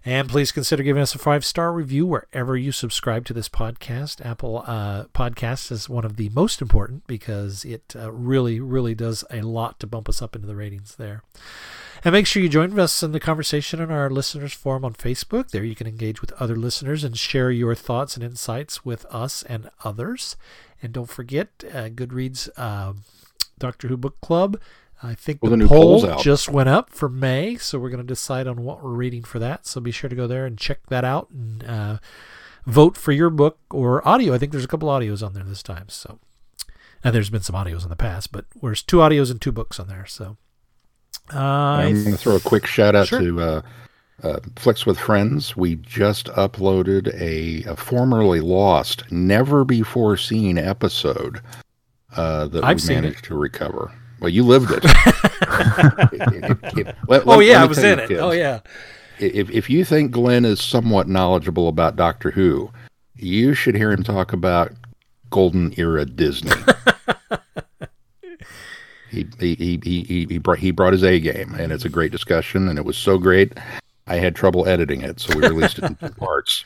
And 0.06 0.28
please 0.28 0.52
consider 0.52 0.82
giving 0.82 1.00
us 1.00 1.14
a 1.14 1.18
five 1.18 1.46
star 1.46 1.72
review 1.72 2.04
wherever 2.04 2.58
you 2.58 2.72
subscribe 2.72 3.24
to 3.24 3.32
this 3.32 3.48
podcast. 3.48 4.24
Apple 4.24 4.62
uh, 4.66 5.04
Podcasts 5.14 5.72
is 5.72 5.88
one 5.88 6.04
of 6.04 6.16
the 6.16 6.28
most 6.28 6.60
important 6.60 7.06
because 7.06 7.64
it 7.64 7.94
uh, 7.96 8.12
really, 8.12 8.60
really 8.60 8.94
does 8.94 9.24
a 9.30 9.40
lot 9.40 9.80
to 9.80 9.86
bump 9.86 10.10
us 10.10 10.20
up 10.20 10.36
into 10.36 10.46
the 10.46 10.56
ratings 10.56 10.96
there. 10.96 11.22
And 12.04 12.12
make 12.12 12.26
sure 12.26 12.42
you 12.42 12.50
join 12.50 12.78
us 12.78 13.02
in 13.02 13.12
the 13.12 13.20
conversation 13.20 13.80
in 13.80 13.90
our 13.90 14.10
listeners 14.10 14.52
forum 14.52 14.84
on 14.84 14.92
Facebook. 14.92 15.48
There 15.50 15.64
you 15.64 15.74
can 15.74 15.86
engage 15.86 16.20
with 16.20 16.32
other 16.32 16.56
listeners 16.56 17.02
and 17.02 17.16
share 17.16 17.50
your 17.50 17.74
thoughts 17.74 18.14
and 18.14 18.22
insights 18.22 18.84
with 18.84 19.06
us 19.06 19.42
and 19.44 19.70
others. 19.84 20.36
And 20.82 20.92
don't 20.92 21.08
forget, 21.08 21.48
uh, 21.72 21.88
Goodreads 21.88 22.50
um, 22.58 23.04
Doctor 23.58 23.88
Who 23.88 23.96
Book 23.96 24.20
Club. 24.20 24.60
I 25.04 25.14
think 25.14 25.42
Well, 25.42 25.50
the, 25.50 25.58
the 25.58 25.66
poll 25.68 26.00
poll's 26.00 26.04
out. 26.04 26.20
just 26.22 26.48
went 26.48 26.68
up 26.68 26.90
for 26.90 27.08
May, 27.08 27.56
so 27.56 27.78
we're 27.78 27.90
going 27.90 28.02
to 28.02 28.06
decide 28.06 28.46
on 28.46 28.64
what 28.64 28.82
we're 28.82 28.90
reading 28.94 29.22
for 29.22 29.38
that. 29.38 29.66
So 29.66 29.80
be 29.80 29.90
sure 29.90 30.08
to 30.08 30.16
go 30.16 30.26
there 30.26 30.46
and 30.46 30.56
check 30.58 30.86
that 30.88 31.04
out 31.04 31.28
and 31.30 31.62
uh, 31.64 31.98
vote 32.66 32.96
for 32.96 33.12
your 33.12 33.28
book 33.30 33.58
or 33.70 34.06
audio. 34.08 34.32
I 34.34 34.38
think 34.38 34.52
there's 34.52 34.64
a 34.64 34.68
couple 34.68 34.88
audios 34.88 35.24
on 35.24 35.34
there 35.34 35.44
this 35.44 35.62
time. 35.62 35.88
So, 35.88 36.18
and 37.02 37.14
there's 37.14 37.30
been 37.30 37.42
some 37.42 37.54
audios 37.56 37.82
in 37.82 37.90
the 37.90 37.96
past, 37.96 38.32
but 38.32 38.46
there's 38.62 38.82
two 38.82 38.96
audios 38.98 39.30
and 39.30 39.40
two 39.40 39.52
books 39.52 39.78
on 39.78 39.88
there. 39.88 40.06
So, 40.06 40.36
uh, 41.32 41.38
I'm 41.38 41.94
going 42.02 42.12
to 42.12 42.16
throw 42.18 42.36
a 42.36 42.40
quick 42.40 42.66
shout 42.66 42.94
out 42.94 43.08
Sure. 43.08 43.20
to 43.20 43.40
uh, 43.40 43.62
uh, 44.22 44.40
Flicks 44.56 44.86
with 44.86 44.98
Friends. 44.98 45.56
We 45.56 45.74
just 45.76 46.26
uploaded 46.28 47.12
a, 47.20 47.64
a 47.70 47.76
formerly 47.76 48.40
lost, 48.40 49.10
never 49.10 49.64
before 49.64 50.16
seen 50.16 50.56
episode 50.58 51.40
uh, 52.16 52.46
that 52.48 52.64
I've 52.64 52.82
we 52.88 52.94
managed 52.94 53.24
to 53.24 53.34
recover. 53.34 53.92
Well, 54.20 54.28
you 54.30 54.44
lived 54.44 54.70
it. 54.70 54.84
Let- 57.08 57.26
oh 57.26 57.36
let- 57.36 57.46
yeah, 57.46 57.54
let 57.54 57.62
I 57.62 57.66
was 57.66 57.78
in 57.78 57.98
it. 57.98 58.08
kids, 58.08 58.20
Oh 58.20 58.32
yeah. 58.32 58.60
If, 59.18 59.50
if 59.50 59.70
you 59.70 59.84
think 59.84 60.10
Glenn 60.10 60.44
is 60.44 60.60
somewhat 60.60 61.08
knowledgeable 61.08 61.68
about 61.68 61.96
Doctor 61.96 62.30
Who, 62.32 62.70
you 63.14 63.54
should 63.54 63.76
hear 63.76 63.92
him 63.92 64.02
talk 64.02 64.32
about 64.32 64.72
Golden 65.30 65.72
Era 65.78 66.04
Disney. 66.04 66.50
he, 69.10 69.26
he, 69.38 69.54
he, 69.54 69.80
he, 69.82 70.02
he, 70.02 70.26
he, 70.26 70.38
brought, 70.38 70.58
he 70.58 70.70
brought 70.72 70.92
his 70.92 71.04
A 71.04 71.20
game, 71.20 71.54
and 71.54 71.72
it's 71.72 71.84
a 71.84 71.88
great 71.88 72.10
discussion, 72.10 72.68
and 72.68 72.78
it 72.78 72.84
was 72.84 72.96
so 72.96 73.18
great. 73.18 73.52
I 74.06 74.16
had 74.16 74.34
trouble 74.34 74.66
editing 74.68 75.02
it, 75.02 75.20
so 75.20 75.34
we 75.38 75.46
released 75.46 75.78
it 75.78 75.84
in 75.84 75.94
two 75.96 76.10
parts. 76.10 76.64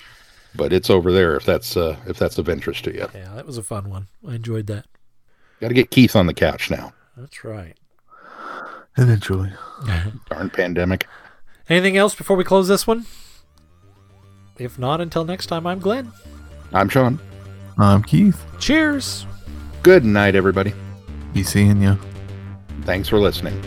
But 0.55 0.72
it's 0.72 0.88
over 0.88 1.12
there 1.12 1.36
if 1.36 1.44
that's 1.44 1.76
uh, 1.76 1.96
if 2.07 2.18
that's 2.18 2.38
of 2.38 2.49
interest 2.49 2.84
to 2.84 2.94
you. 2.94 3.07
Yeah, 3.14 3.34
that 3.34 3.46
was 3.46 3.59
a 3.59 3.62
fun 3.62 3.90
one. 3.90 4.09
I 4.26 4.34
enjoyed 4.36 4.66
that. 4.68 4.86
Got 5.61 5.68
to 5.68 5.74
get 5.74 5.90
Keith 5.90 6.16
on 6.16 6.26
the 6.26 6.34
couch 6.34 6.70
now. 6.70 6.92
That's 7.19 7.43
right. 7.43 7.75
Eventually. 8.97 9.53
Darn 10.31 10.51
pandemic. 10.51 11.09
Anything 11.69 11.97
else 11.97 12.14
before 12.14 12.37
we 12.37 12.45
close 12.45 12.69
this 12.69 12.87
one? 12.87 13.07
If 14.57 14.79
not, 14.79 15.01
until 15.01 15.25
next 15.25 15.47
time, 15.47 15.66
I'm 15.66 15.81
Glenn. 15.81 16.12
I'm 16.73 16.89
Sean. 16.89 17.19
I'm 17.77 18.05
Keith. 18.05 18.45
Cheers. 18.61 19.27
Good 19.83 20.05
night, 20.05 20.37
everybody. 20.37 20.73
Be 21.33 21.43
seeing 21.43 21.83
you. 21.83 21.99
Thanks 22.83 23.09
for 23.09 23.19
listening. 23.19 23.61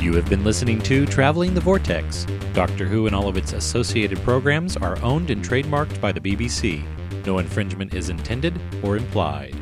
You 0.00 0.12
have 0.14 0.28
been 0.28 0.42
listening 0.42 0.80
to 0.82 1.06
Traveling 1.06 1.54
the 1.54 1.60
Vortex. 1.60 2.26
Doctor 2.54 2.86
Who 2.86 3.06
and 3.06 3.14
all 3.14 3.28
of 3.28 3.36
its 3.36 3.52
associated 3.52 4.18
programs 4.22 4.76
are 4.76 5.00
owned 5.00 5.30
and 5.30 5.44
trademarked 5.44 6.00
by 6.00 6.10
the 6.10 6.20
BBC. 6.20 6.84
No 7.24 7.38
infringement 7.38 7.94
is 7.94 8.08
intended 8.08 8.60
or 8.82 8.96
implied. 8.96 9.56